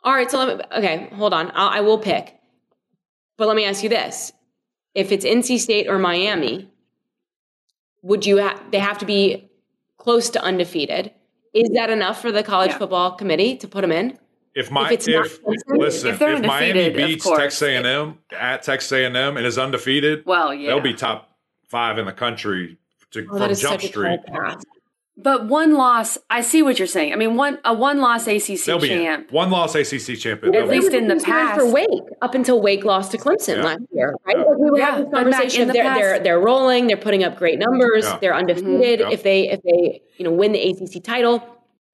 All 0.04 0.14
right. 0.14 0.30
So, 0.30 0.38
let 0.38 0.58
me, 0.58 0.64
okay, 0.78 1.10
hold 1.14 1.34
on. 1.34 1.52
I'll, 1.56 1.70
I 1.70 1.80
will 1.82 1.98
pick. 1.98 2.36
But 3.38 3.48
let 3.48 3.56
me 3.58 3.66
ask 3.66 3.84
you 3.84 3.90
this. 3.90 4.32
If 5.00 5.14
it's 5.14 5.24
NC 5.24 5.58
State 5.62 5.88
or 5.88 5.98
Miami, 5.98 6.68
would 8.02 8.26
you 8.26 8.42
ha- 8.42 8.62
they 8.72 8.80
have 8.80 8.98
to 8.98 9.06
be 9.06 9.50
close 9.98 10.30
to 10.32 10.44
undefeated? 10.44 11.12
Is 11.54 11.70
that 11.76 11.90
enough 11.90 12.22
for 12.22 12.34
the 12.34 12.44
college 12.44 12.72
Yeah. 12.72 12.80
football 12.80 13.12
committee 13.14 13.56
to 13.58 13.68
put 13.68 13.80
them 13.82 13.94
in? 13.94 14.20
If 14.54 14.72
my 14.72 14.88
If 14.88 14.92
it's 14.92 15.08
if, 15.08 15.42
Clemson, 15.42 15.78
listen, 15.78 16.08
if 16.10 16.14
if, 16.16 16.20
they're 16.20 16.40
Miami 16.40 16.82
undefeated, 16.82 17.08
beats. 17.08 17.26
Texas 17.30 17.62
A&M 17.62 18.18
at 18.38 18.62
Texas 18.64 18.92
A&M 18.92 19.38
and 19.38 19.46
is 19.46 19.58
undefeated, 19.58 20.24
Well, 20.26 20.54
yeah. 20.54 20.68
they'll 20.68 20.82
be 20.82 20.94
top 20.94 21.30
five 21.70 21.98
in 21.98 22.06
the 22.06 22.12
country 22.12 22.78
to, 23.12 23.26
Oh, 23.32 23.38
from 23.38 23.54
Jump 23.56 23.82
such 23.82 23.86
Street. 23.86 24.20
A 25.20 25.24
tall 25.24 25.38
path. 25.38 25.40
But 25.40 25.50
one 25.50 25.74
loss, 25.74 26.18
I 26.30 26.42
see 26.42 26.62
what 26.62 26.80
you're 26.80 26.88
saying. 26.88 27.14
I 27.14 27.16
mean, 27.16 27.36
one 27.36 27.60
a 27.66 27.74
one 27.74 28.00
loss 28.00 28.28
ACC 28.28 28.64
They'll 28.66 28.80
champ. 28.80 29.32
one 29.32 29.50
loss 29.52 29.76
ACC 29.76 30.18
champion. 30.18 30.56
At 30.56 30.68
least 30.68 30.94
in. 30.94 31.10
in 31.12 31.18
the 31.18 31.24
past. 31.24 31.60
for 31.60 31.72
Wake 31.72 31.88
up 32.22 32.36
until 32.36 32.62
Wake 32.62 32.84
lost 32.86 33.12
to 33.12 33.18
Clemson 33.18 33.58
Yeah. 33.58 33.64
last 33.64 33.82
year, 33.94 34.16
right? 34.26 34.38
Yeah. 34.38 34.44
Like 34.44 34.58
we 34.58 34.72
were 34.72 34.78
Yeah, 34.78 34.86
having 34.92 35.06
this 35.06 35.14
conversation 35.14 35.68
the 35.68 35.74
they're, 35.74 35.94
they're 35.96 36.20
they're 36.20 36.40
rolling, 36.40 36.88
they're 36.88 36.98
putting 36.98 37.24
up 37.24 37.38
great 37.38 37.60
numbers, 37.60 38.06
Yeah. 38.06 38.18
they're 38.22 38.36
undefeated. 38.36 39.00
Yeah. 39.02 39.10
If 39.12 39.24
they 39.24 39.50
if 39.50 39.62
they 39.64 40.02
you 40.18 40.26
know 40.26 40.32
win 40.32 40.52
the 40.52 40.60
ACC 40.70 41.04
title, 41.04 41.44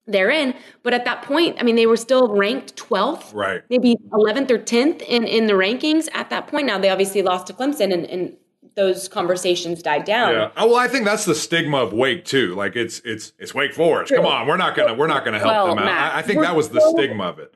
they're 0.08 0.30
in. 0.30 0.54
But 0.84 0.94
at 0.94 1.06
that 1.06 1.24
point, 1.24 1.58
I 1.60 1.64
mean, 1.64 1.76
they 1.76 1.88
were 1.88 1.98
still 1.98 2.28
ranked 2.36 2.76
12th, 2.76 3.34
Right. 3.34 3.62
maybe 3.72 3.96
11th 4.14 4.52
or 4.52 4.60
10th 4.60 5.02
in 5.02 5.24
in 5.24 5.48
the 5.48 5.54
rankings 5.54 6.08
at 6.14 6.30
that 6.30 6.48
point. 6.48 6.68
Now 6.68 6.78
they 6.78 6.90
obviously 6.90 7.22
lost 7.24 7.48
to 7.48 7.54
Clemson, 7.54 7.92
and, 7.92 8.06
and 8.06 8.34
those 8.76 9.08
conversations 9.08 9.82
died 9.82 10.04
down. 10.06 10.34
Yeah. 10.34 10.52
Oh, 10.58 10.68
well, 10.68 10.76
I 10.76 10.88
think 10.88 11.06
that's 11.06 11.26
the 11.26 11.36
stigma 11.36 11.78
of 11.78 11.94
Wake 11.94 12.26
too. 12.26 12.54
Like 12.56 12.76
it's 12.76 13.00
it's 13.06 13.34
it's 13.40 13.54
Wake 13.54 13.74
Forest. 13.74 14.14
Come 14.14 14.26
on, 14.26 14.48
we're 14.48 14.58
not 14.58 14.76
gonna 14.76 14.94
we're 14.94 15.08
not 15.08 15.24
gonna 15.26 15.40
help 15.40 15.52
Well, 15.52 15.68
them 15.70 15.80
out. 15.80 15.86
Matt, 15.86 16.14
I, 16.16 16.20
I 16.20 16.22
think 16.22 16.42
that 16.42 16.56
was 16.56 16.70
the 16.70 16.82
so- 16.82 16.92
stigma 16.92 17.24
of 17.26 17.40
it. 17.40 17.54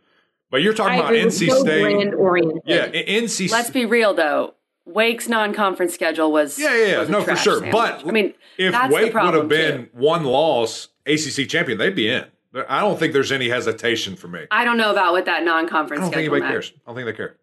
But 0.52 0.64
you're 0.64 0.74
talking 0.74 0.94
I 0.94 0.98
about 0.98 1.10
agree. 1.14 1.20
We're 1.24 1.28
NC 1.28 1.50
so 1.50 1.60
State. 1.62 1.82
brand 1.82 2.16
oriented. 2.16 2.62
Yeah, 2.66 2.86
I- 2.86 3.06
NC. 3.08 3.52
Let's 3.52 3.70
be 3.70 3.86
real 3.86 4.14
though. 4.14 4.56
Wake's 4.86 5.30
non-conference 5.30 5.94
schedule 5.94 6.32
was 6.32 6.58
Yeah, 6.58 6.76
yeah, 6.76 6.86
yeah. 6.88 7.00
was 7.02 7.10
a 7.10 7.12
no, 7.12 7.22
for 7.24 7.36
sure. 7.36 7.56
sandwich. 7.60 7.72
But 7.72 8.08
I 8.08 8.12
mean, 8.12 8.34
if 8.58 8.74
Wake 8.90 9.14
would 9.14 9.34
have 9.36 9.48
been 9.48 9.84
too. 9.84 9.90
one 9.94 10.24
loss 10.24 10.88
ACC 11.06 11.48
champion, 11.48 11.78
they'd 11.78 11.94
be 11.96 12.10
in. 12.10 12.26
I 12.68 12.82
don't 12.82 12.98
think 12.98 13.14
there's 13.14 13.32
any 13.32 13.50
hesitation 13.50 14.16
for 14.16 14.28
me. 14.28 14.46
I 14.50 14.64
don't 14.66 14.78
know 14.78 14.90
about 14.92 15.14
with 15.14 15.26
that 15.26 15.44
non-conference 15.44 16.00
I 16.00 16.06
don't 16.06 16.12
think 16.14 16.22
schedule. 16.26 16.34
anybody 16.38 16.42
Matt. 16.42 16.52
cares. 16.52 16.74
I 16.76 16.90
don't 16.90 16.96
think 16.96 17.06
they 17.06 17.14
care. 17.14 17.36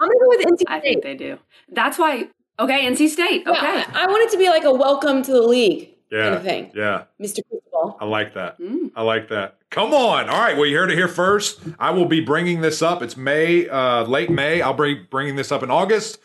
I'm 0.00 0.08
gonna 0.08 0.18
go 0.20 0.28
with 0.28 0.40
NC 0.46 0.56
State. 0.60 0.68
I 0.70 0.80
think 0.80 1.02
they 1.02 1.14
do. 1.14 1.38
That's 1.70 1.98
why. 1.98 2.28
Okay, 2.58 2.86
NC 2.86 3.08
State. 3.08 3.46
Okay. 3.46 3.60
Yeah, 3.62 3.90
I, 3.94 4.04
I 4.04 4.06
want 4.06 4.22
it 4.22 4.30
to 4.32 4.38
be 4.38 4.48
like 4.48 4.64
a 4.64 4.72
welcome 4.72 5.22
to 5.22 5.32
the 5.32 5.42
league 5.42 5.90
Yeah, 6.10 6.22
kind 6.22 6.34
of 6.36 6.42
thing, 6.42 6.70
yeah. 6.74 7.04
Mr. 7.20 7.40
Cristobal. 7.48 7.96
I 8.00 8.04
like 8.04 8.34
that. 8.34 8.60
Mm. 8.60 8.92
I 8.94 9.02
like 9.02 9.28
that. 9.30 9.58
Come 9.70 9.92
on. 9.92 10.28
All 10.28 10.38
right. 10.38 10.56
Well, 10.56 10.66
you 10.66 10.76
heard 10.76 10.90
it 10.90 10.96
here 10.96 11.08
first. 11.08 11.60
I 11.80 11.90
will 11.90 12.06
be 12.06 12.20
bringing 12.20 12.60
this 12.60 12.80
up. 12.80 13.02
It's 13.02 13.16
May, 13.16 13.68
uh, 13.68 14.04
late 14.04 14.30
May. 14.30 14.62
I'll 14.62 14.72
be 14.72 14.94
bringing 14.94 15.34
this 15.34 15.50
up 15.50 15.62
in 15.64 15.70
August. 15.70 16.18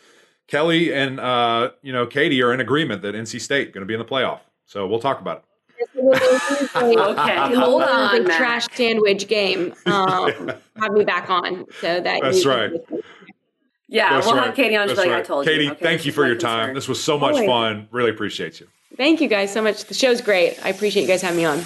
Kelly 0.46 0.92
and 0.92 1.18
uh, 1.20 1.70
you 1.82 1.92
know 1.92 2.06
Katie 2.06 2.42
are 2.42 2.52
in 2.52 2.60
agreement 2.60 3.02
that 3.02 3.14
NC 3.14 3.40
State 3.40 3.72
going 3.72 3.82
to 3.82 3.86
be 3.86 3.94
in 3.94 4.00
the 4.00 4.04
playoff. 4.06 4.40
So 4.66 4.86
we'll 4.86 4.98
talk 5.00 5.20
about 5.20 5.38
it. 5.38 5.44
Okay, 6.74 7.54
hold 7.54 7.82
on, 7.82 8.22
the 8.22 8.28
Matt. 8.28 8.36
trash 8.38 8.66
sandwich 8.72 9.26
game. 9.28 9.74
Um, 9.86 10.52
have 10.80 10.92
me 10.92 11.04
back 11.04 11.30
on 11.30 11.64
so 11.80 12.00
that 12.00 12.20
That's 12.22 12.44
you 12.44 12.50
right. 12.50 12.70
Yeah, 13.90 14.14
That's 14.14 14.26
we'll 14.26 14.36
right. 14.36 14.46
have 14.46 14.54
Katie 14.54 14.76
on. 14.76 14.88
She's 14.88 14.96
like, 14.96 15.10
I 15.10 15.20
told 15.20 15.44
Katie, 15.46 15.64
you. 15.64 15.72
Okay, 15.72 15.82
thank 15.84 16.06
you 16.06 16.12
for 16.12 16.24
your 16.24 16.36
time. 16.36 16.60
concern. 16.60 16.74
This 16.76 16.88
was 16.88 17.02
so 17.02 17.18
much 17.18 17.32
Always. 17.34 17.46
fun. 17.46 17.88
Really 17.90 18.10
appreciate 18.10 18.60
you. 18.60 18.68
Thank 18.96 19.20
you 19.20 19.28
guys 19.28 19.52
so 19.52 19.60
much. 19.62 19.84
The 19.84 19.94
show's 19.94 20.20
great. 20.20 20.64
I 20.64 20.68
appreciate 20.68 21.02
you 21.02 21.08
guys 21.08 21.22
having 21.22 21.38
me 21.38 21.44
on. 21.44 21.64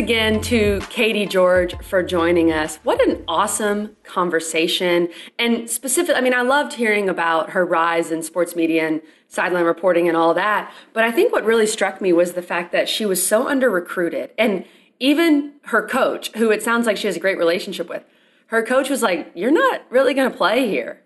Again 0.00 0.40
to 0.40 0.80
Katie 0.88 1.26
George 1.26 1.76
for 1.82 2.02
joining 2.02 2.50
us. 2.50 2.78
What 2.84 3.06
an 3.06 3.22
awesome 3.28 3.96
conversation. 4.02 5.10
And 5.38 5.68
specific, 5.68 6.16
I 6.16 6.22
mean, 6.22 6.32
I 6.32 6.40
loved 6.40 6.72
hearing 6.72 7.10
about 7.10 7.50
her 7.50 7.66
rise 7.66 8.10
in 8.10 8.22
sports 8.22 8.56
media 8.56 8.88
and 8.88 9.02
sideline 9.28 9.66
reporting 9.66 10.08
and 10.08 10.16
all 10.16 10.32
that. 10.32 10.72
But 10.94 11.04
I 11.04 11.12
think 11.12 11.34
what 11.34 11.44
really 11.44 11.66
struck 11.66 12.00
me 12.00 12.14
was 12.14 12.32
the 12.32 12.40
fact 12.40 12.72
that 12.72 12.88
she 12.88 13.04
was 13.04 13.24
so 13.24 13.46
under 13.46 13.68
recruited. 13.68 14.30
And 14.38 14.64
even 15.00 15.52
her 15.64 15.86
coach, 15.86 16.32
who 16.34 16.50
it 16.50 16.62
sounds 16.62 16.86
like 16.86 16.96
she 16.96 17.06
has 17.06 17.16
a 17.16 17.20
great 17.20 17.36
relationship 17.36 17.86
with, 17.86 18.02
her 18.46 18.64
coach 18.64 18.88
was 18.88 19.02
like, 19.02 19.30
You're 19.34 19.50
not 19.50 19.82
really 19.90 20.14
going 20.14 20.30
to 20.30 20.36
play 20.36 20.66
here. 20.66 21.02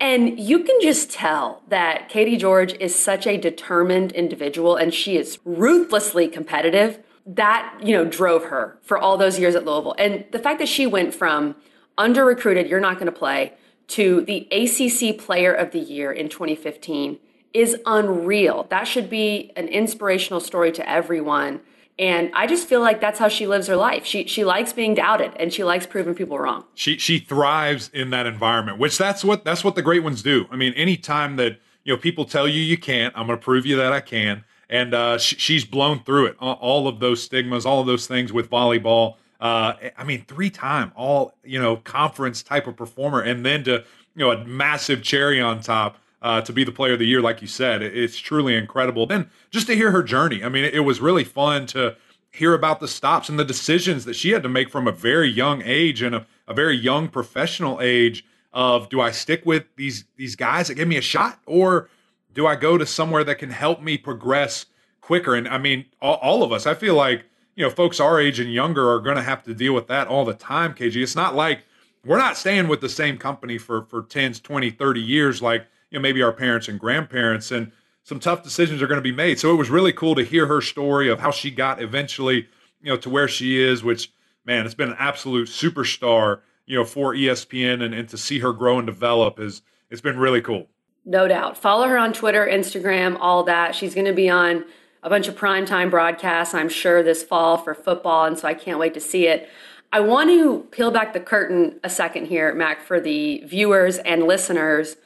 And 0.00 0.40
you 0.40 0.64
can 0.64 0.80
just 0.80 1.08
tell 1.08 1.62
that 1.68 2.08
Katie 2.08 2.36
George 2.36 2.74
is 2.80 3.00
such 3.00 3.28
a 3.28 3.36
determined 3.36 4.10
individual 4.10 4.74
and 4.74 4.92
she 4.92 5.16
is 5.16 5.38
ruthlessly 5.44 6.26
competitive. 6.26 6.98
That, 7.26 7.78
you 7.82 7.94
know, 7.94 8.04
drove 8.04 8.44
her 8.44 8.78
for 8.82 8.98
all 8.98 9.16
those 9.16 9.38
years 9.38 9.54
at 9.54 9.64
Louisville. 9.64 9.94
And 9.98 10.24
the 10.30 10.38
fact 10.38 10.58
that 10.58 10.68
she 10.68 10.86
went 10.86 11.14
from 11.14 11.56
under 11.96 12.24
recruited, 12.24 12.68
you're 12.68 12.80
not 12.80 12.94
going 12.94 13.06
to 13.06 13.12
play, 13.12 13.54
to 13.88 14.22
the 14.22 14.48
ACC 14.50 15.18
Player 15.18 15.52
of 15.52 15.70
the 15.70 15.78
Year 15.78 16.12
in 16.12 16.28
2015 16.28 17.18
is 17.52 17.76
unreal. 17.86 18.66
That 18.70 18.84
should 18.84 19.08
be 19.08 19.52
an 19.56 19.68
inspirational 19.68 20.40
story 20.40 20.72
to 20.72 20.88
everyone. 20.88 21.60
And 21.96 22.32
I 22.34 22.48
just 22.48 22.66
feel 22.66 22.80
like 22.80 23.00
that's 23.00 23.20
how 23.20 23.28
she 23.28 23.46
lives 23.46 23.68
her 23.68 23.76
life. 23.76 24.04
She 24.04 24.26
she 24.26 24.44
likes 24.44 24.72
being 24.72 24.94
doubted 24.94 25.32
and 25.36 25.52
she 25.52 25.62
likes 25.62 25.86
proving 25.86 26.14
people 26.14 26.38
wrong. 26.38 26.64
She 26.74 26.98
she 26.98 27.20
thrives 27.20 27.88
in 27.94 28.10
that 28.10 28.26
environment, 28.26 28.78
which 28.78 28.98
that's 28.98 29.24
what 29.24 29.44
that's 29.44 29.62
what 29.62 29.76
the 29.76 29.82
great 29.82 30.02
ones 30.02 30.20
do. 30.20 30.46
I 30.50 30.56
mean, 30.56 30.72
anytime 30.72 31.36
that 31.36 31.60
you 31.84 31.94
know 31.94 31.96
people 31.96 32.24
tell 32.24 32.48
you 32.48 32.60
you 32.60 32.76
can't, 32.76 33.16
I'm 33.16 33.28
going 33.28 33.38
to 33.38 33.44
prove 33.44 33.64
you 33.64 33.76
that 33.76 33.92
I 33.92 34.00
can. 34.00 34.44
And 34.74 34.92
uh, 34.92 35.18
she, 35.18 35.36
she's 35.36 35.64
blown 35.64 36.02
through 36.02 36.26
it. 36.26 36.36
All 36.40 36.88
of 36.88 36.98
those 36.98 37.22
stigmas, 37.22 37.64
all 37.64 37.80
of 37.80 37.86
those 37.86 38.08
things 38.08 38.32
with 38.32 38.50
volleyball. 38.50 39.14
Uh, 39.40 39.74
I 39.96 40.02
mean, 40.02 40.24
three 40.26 40.50
time 40.50 40.90
all 40.96 41.32
you 41.44 41.60
know 41.60 41.76
conference 41.76 42.42
type 42.42 42.66
of 42.66 42.76
performer, 42.76 43.20
and 43.20 43.46
then 43.46 43.62
to 43.64 43.84
you 44.16 44.24
know 44.24 44.32
a 44.32 44.44
massive 44.44 45.00
cherry 45.04 45.40
on 45.40 45.60
top 45.60 45.98
uh, 46.22 46.40
to 46.40 46.52
be 46.52 46.64
the 46.64 46.72
player 46.72 46.94
of 46.94 46.98
the 46.98 47.06
year, 47.06 47.20
like 47.20 47.40
you 47.40 47.46
said. 47.46 47.82
It's 47.82 48.18
truly 48.18 48.56
incredible. 48.56 49.06
Then 49.06 49.30
just 49.52 49.68
to 49.68 49.76
hear 49.76 49.92
her 49.92 50.02
journey, 50.02 50.42
I 50.42 50.48
mean, 50.48 50.64
it 50.64 50.80
was 50.80 51.00
really 51.00 51.24
fun 51.24 51.66
to 51.66 51.94
hear 52.32 52.52
about 52.52 52.80
the 52.80 52.88
stops 52.88 53.28
and 53.28 53.38
the 53.38 53.44
decisions 53.44 54.04
that 54.06 54.16
she 54.16 54.30
had 54.30 54.42
to 54.42 54.48
make 54.48 54.70
from 54.70 54.88
a 54.88 54.92
very 54.92 55.30
young 55.30 55.62
age 55.64 56.02
and 56.02 56.16
a, 56.16 56.26
a 56.48 56.54
very 56.54 56.76
young 56.76 57.06
professional 57.06 57.80
age 57.80 58.24
of 58.52 58.88
do 58.88 59.00
I 59.00 59.12
stick 59.12 59.46
with 59.46 59.66
these 59.76 60.04
these 60.16 60.34
guys 60.34 60.66
that 60.66 60.74
give 60.74 60.88
me 60.88 60.96
a 60.96 61.02
shot 61.02 61.38
or 61.46 61.88
do 62.34 62.46
I 62.46 62.56
go 62.56 62.76
to 62.76 62.84
somewhere 62.84 63.24
that 63.24 63.38
can 63.38 63.50
help 63.50 63.80
me 63.80 63.96
progress 63.96 64.66
quicker? 65.00 65.34
And 65.34 65.48
I 65.48 65.58
mean, 65.58 65.86
all, 66.02 66.16
all 66.16 66.42
of 66.42 66.52
us, 66.52 66.66
I 66.66 66.74
feel 66.74 66.94
like, 66.94 67.24
you 67.54 67.64
know, 67.64 67.70
folks 67.70 68.00
our 68.00 68.20
age 68.20 68.40
and 68.40 68.52
younger 68.52 68.90
are 68.90 69.00
going 69.00 69.16
to 69.16 69.22
have 69.22 69.42
to 69.44 69.54
deal 69.54 69.72
with 69.72 69.86
that 69.86 70.08
all 70.08 70.24
the 70.24 70.34
time, 70.34 70.74
KG. 70.74 71.02
It's 71.02 71.16
not 71.16 71.34
like 71.34 71.64
we're 72.04 72.18
not 72.18 72.36
staying 72.36 72.68
with 72.68 72.80
the 72.80 72.88
same 72.88 73.16
company 73.16 73.56
for, 73.56 73.84
for 73.86 74.02
10, 74.02 74.34
20, 74.34 74.70
30 74.70 75.00
years 75.00 75.40
like 75.40 75.66
you 75.90 75.98
know 75.98 76.02
maybe 76.02 76.22
our 76.22 76.32
parents 76.32 76.68
and 76.68 76.78
grandparents 76.78 77.50
and 77.52 77.70
some 78.02 78.20
tough 78.20 78.42
decisions 78.42 78.82
are 78.82 78.86
going 78.86 78.98
to 78.98 79.02
be 79.02 79.12
made. 79.12 79.38
So 79.38 79.50
it 79.52 79.56
was 79.56 79.70
really 79.70 79.92
cool 79.92 80.14
to 80.14 80.24
hear 80.24 80.46
her 80.46 80.60
story 80.60 81.08
of 81.08 81.20
how 81.20 81.30
she 81.30 81.50
got 81.50 81.80
eventually, 81.80 82.46
you 82.82 82.90
know, 82.90 82.96
to 82.98 83.08
where 83.08 83.28
she 83.28 83.62
is, 83.62 83.82
which 83.82 84.12
man, 84.44 84.66
it's 84.66 84.74
been 84.74 84.90
an 84.90 84.96
absolute 84.98 85.48
superstar, 85.48 86.40
you 86.66 86.76
know, 86.76 86.84
for 86.84 87.14
ESPN 87.14 87.82
and, 87.82 87.94
and 87.94 88.08
to 88.10 88.18
see 88.18 88.40
her 88.40 88.52
grow 88.52 88.78
and 88.78 88.86
develop 88.86 89.40
is 89.40 89.62
it's 89.90 90.02
been 90.02 90.18
really 90.18 90.42
cool. 90.42 90.66
No 91.04 91.28
doubt. 91.28 91.58
Follow 91.58 91.88
her 91.88 91.98
on 91.98 92.12
Twitter, 92.12 92.46
Instagram, 92.46 93.16
all 93.20 93.44
that. 93.44 93.74
She's 93.74 93.94
going 93.94 94.06
to 94.06 94.12
be 94.12 94.28
on 94.30 94.64
a 95.02 95.10
bunch 95.10 95.28
of 95.28 95.36
primetime 95.36 95.90
broadcasts, 95.90 96.54
I'm 96.54 96.68
sure, 96.68 97.02
this 97.02 97.22
fall 97.22 97.58
for 97.58 97.74
football. 97.74 98.24
And 98.24 98.38
so 98.38 98.48
I 98.48 98.54
can't 98.54 98.78
wait 98.78 98.94
to 98.94 99.00
see 99.00 99.26
it. 99.26 99.48
I 99.92 100.00
want 100.00 100.30
to 100.30 100.60
peel 100.70 100.90
back 100.90 101.12
the 101.12 101.20
curtain 101.20 101.78
a 101.84 101.90
second 101.90 102.26
here, 102.26 102.54
Mac, 102.54 102.80
for 102.80 103.00
the 103.00 103.42
viewers 103.44 103.98
and 103.98 104.24
listeners 104.24 104.96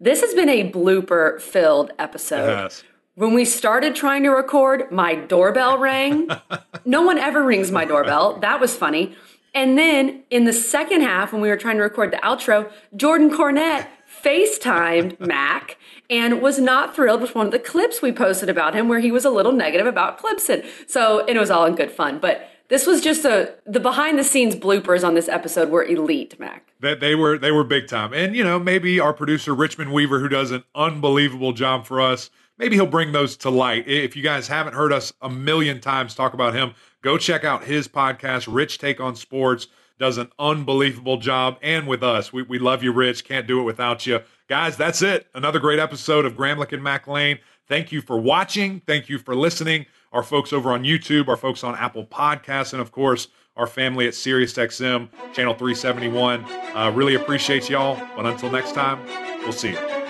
this 0.00 0.20
has 0.20 0.34
been 0.34 0.48
a 0.48 0.70
blooper 0.70 1.40
filled 1.40 1.92
episode. 1.98 2.48
Yes. 2.48 2.84
When 3.14 3.32
we 3.32 3.44
started 3.44 3.94
trying 3.94 4.24
to 4.24 4.30
record, 4.30 4.90
my 4.90 5.14
doorbell 5.14 5.78
rang. 5.78 6.28
no 6.84 7.02
one 7.02 7.16
ever 7.16 7.42
rings 7.42 7.70
my 7.70 7.84
doorbell. 7.84 8.38
That 8.40 8.60
was 8.60 8.76
funny. 8.76 9.16
And 9.54 9.78
then 9.78 10.24
in 10.30 10.44
the 10.44 10.52
second 10.52 11.02
half, 11.02 11.32
when 11.32 11.40
we 11.40 11.48
were 11.48 11.56
trying 11.56 11.76
to 11.76 11.82
record 11.82 12.10
the 12.10 12.16
outro, 12.18 12.70
Jordan 12.96 13.30
Cornette 13.30 13.86
FaceTimed 14.24 15.20
Mac 15.26 15.76
and 16.08 16.40
was 16.40 16.58
not 16.58 16.94
thrilled 16.94 17.20
with 17.20 17.34
one 17.34 17.46
of 17.46 17.52
the 17.52 17.58
clips 17.58 18.00
we 18.00 18.12
posted 18.12 18.48
about 18.48 18.74
him 18.74 18.88
where 18.88 19.00
he 19.00 19.12
was 19.12 19.24
a 19.24 19.30
little 19.30 19.52
negative 19.52 19.86
about 19.86 20.18
Clemson. 20.18 20.64
So, 20.88 21.20
and 21.20 21.36
it 21.36 21.40
was 21.40 21.50
all 21.50 21.66
in 21.66 21.74
good 21.74 21.90
fun. 21.90 22.18
But 22.18 22.48
this 22.68 22.86
was 22.86 23.00
just 23.00 23.24
a 23.24 23.54
the 23.66 23.80
behind 23.80 24.18
the 24.18 24.24
scenes 24.24 24.56
bloopers 24.56 25.06
on 25.06 25.14
this 25.14 25.28
episode 25.28 25.68
were 25.68 25.84
elite, 25.84 26.38
Mac. 26.40 26.66
That 26.80 27.00
they 27.00 27.14
were 27.14 27.36
they 27.38 27.52
were 27.52 27.64
big 27.64 27.88
time. 27.88 28.12
And 28.12 28.34
you 28.34 28.42
know, 28.42 28.58
maybe 28.58 28.98
our 28.98 29.12
producer 29.12 29.54
Richmond 29.54 29.92
Weaver 29.92 30.20
who 30.20 30.28
does 30.28 30.50
an 30.50 30.64
unbelievable 30.74 31.52
job 31.52 31.86
for 31.86 32.00
us, 32.00 32.30
maybe 32.58 32.76
he'll 32.76 32.86
bring 32.86 33.12
those 33.12 33.36
to 33.38 33.50
light. 33.50 33.86
If 33.86 34.16
you 34.16 34.22
guys 34.22 34.48
haven't 34.48 34.74
heard 34.74 34.92
us 34.92 35.12
a 35.20 35.28
million 35.28 35.80
times 35.80 36.14
talk 36.14 36.32
about 36.32 36.54
him, 36.54 36.74
go 37.02 37.18
check 37.18 37.44
out 37.44 37.64
his 37.64 37.86
podcast 37.86 38.52
Rich 38.52 38.78
Take 38.78 39.00
on 39.00 39.14
Sports. 39.14 39.68
Does 39.98 40.18
an 40.18 40.30
unbelievable 40.38 41.18
job 41.18 41.58
and 41.62 41.86
with 41.86 42.02
us. 42.02 42.32
We 42.32 42.42
we 42.42 42.58
love 42.58 42.82
you 42.82 42.92
Rich. 42.92 43.24
Can't 43.24 43.46
do 43.46 43.60
it 43.60 43.64
without 43.64 44.06
you. 44.06 44.20
Guys, 44.48 44.76
that's 44.76 45.02
it. 45.02 45.28
Another 45.34 45.58
great 45.58 45.78
episode 45.78 46.24
of 46.24 46.34
Gramlich 46.34 46.72
and 46.72 46.82
Mac 46.82 47.06
Lain. 47.06 47.38
Thank 47.68 47.92
you 47.92 48.00
for 48.00 48.18
watching. 48.18 48.80
Thank 48.80 49.08
you 49.08 49.18
for 49.18 49.34
listening 49.34 49.86
our 50.12 50.22
folks 50.22 50.52
over 50.52 50.70
on 50.70 50.84
YouTube, 50.84 51.28
our 51.28 51.36
folks 51.36 51.64
on 51.64 51.74
Apple 51.74 52.06
Podcasts, 52.06 52.72
and 52.72 52.80
of 52.80 52.92
course, 52.92 53.28
our 53.56 53.66
family 53.66 54.06
at 54.06 54.14
SiriusXM, 54.14 55.08
channel 55.32 55.54
371. 55.54 56.44
Uh, 56.44 56.90
really 56.94 57.14
appreciate 57.14 57.68
y'all. 57.68 58.00
But 58.16 58.26
until 58.26 58.50
next 58.50 58.72
time, 58.72 59.04
we'll 59.42 59.52
see 59.52 59.70
you. 59.70 60.03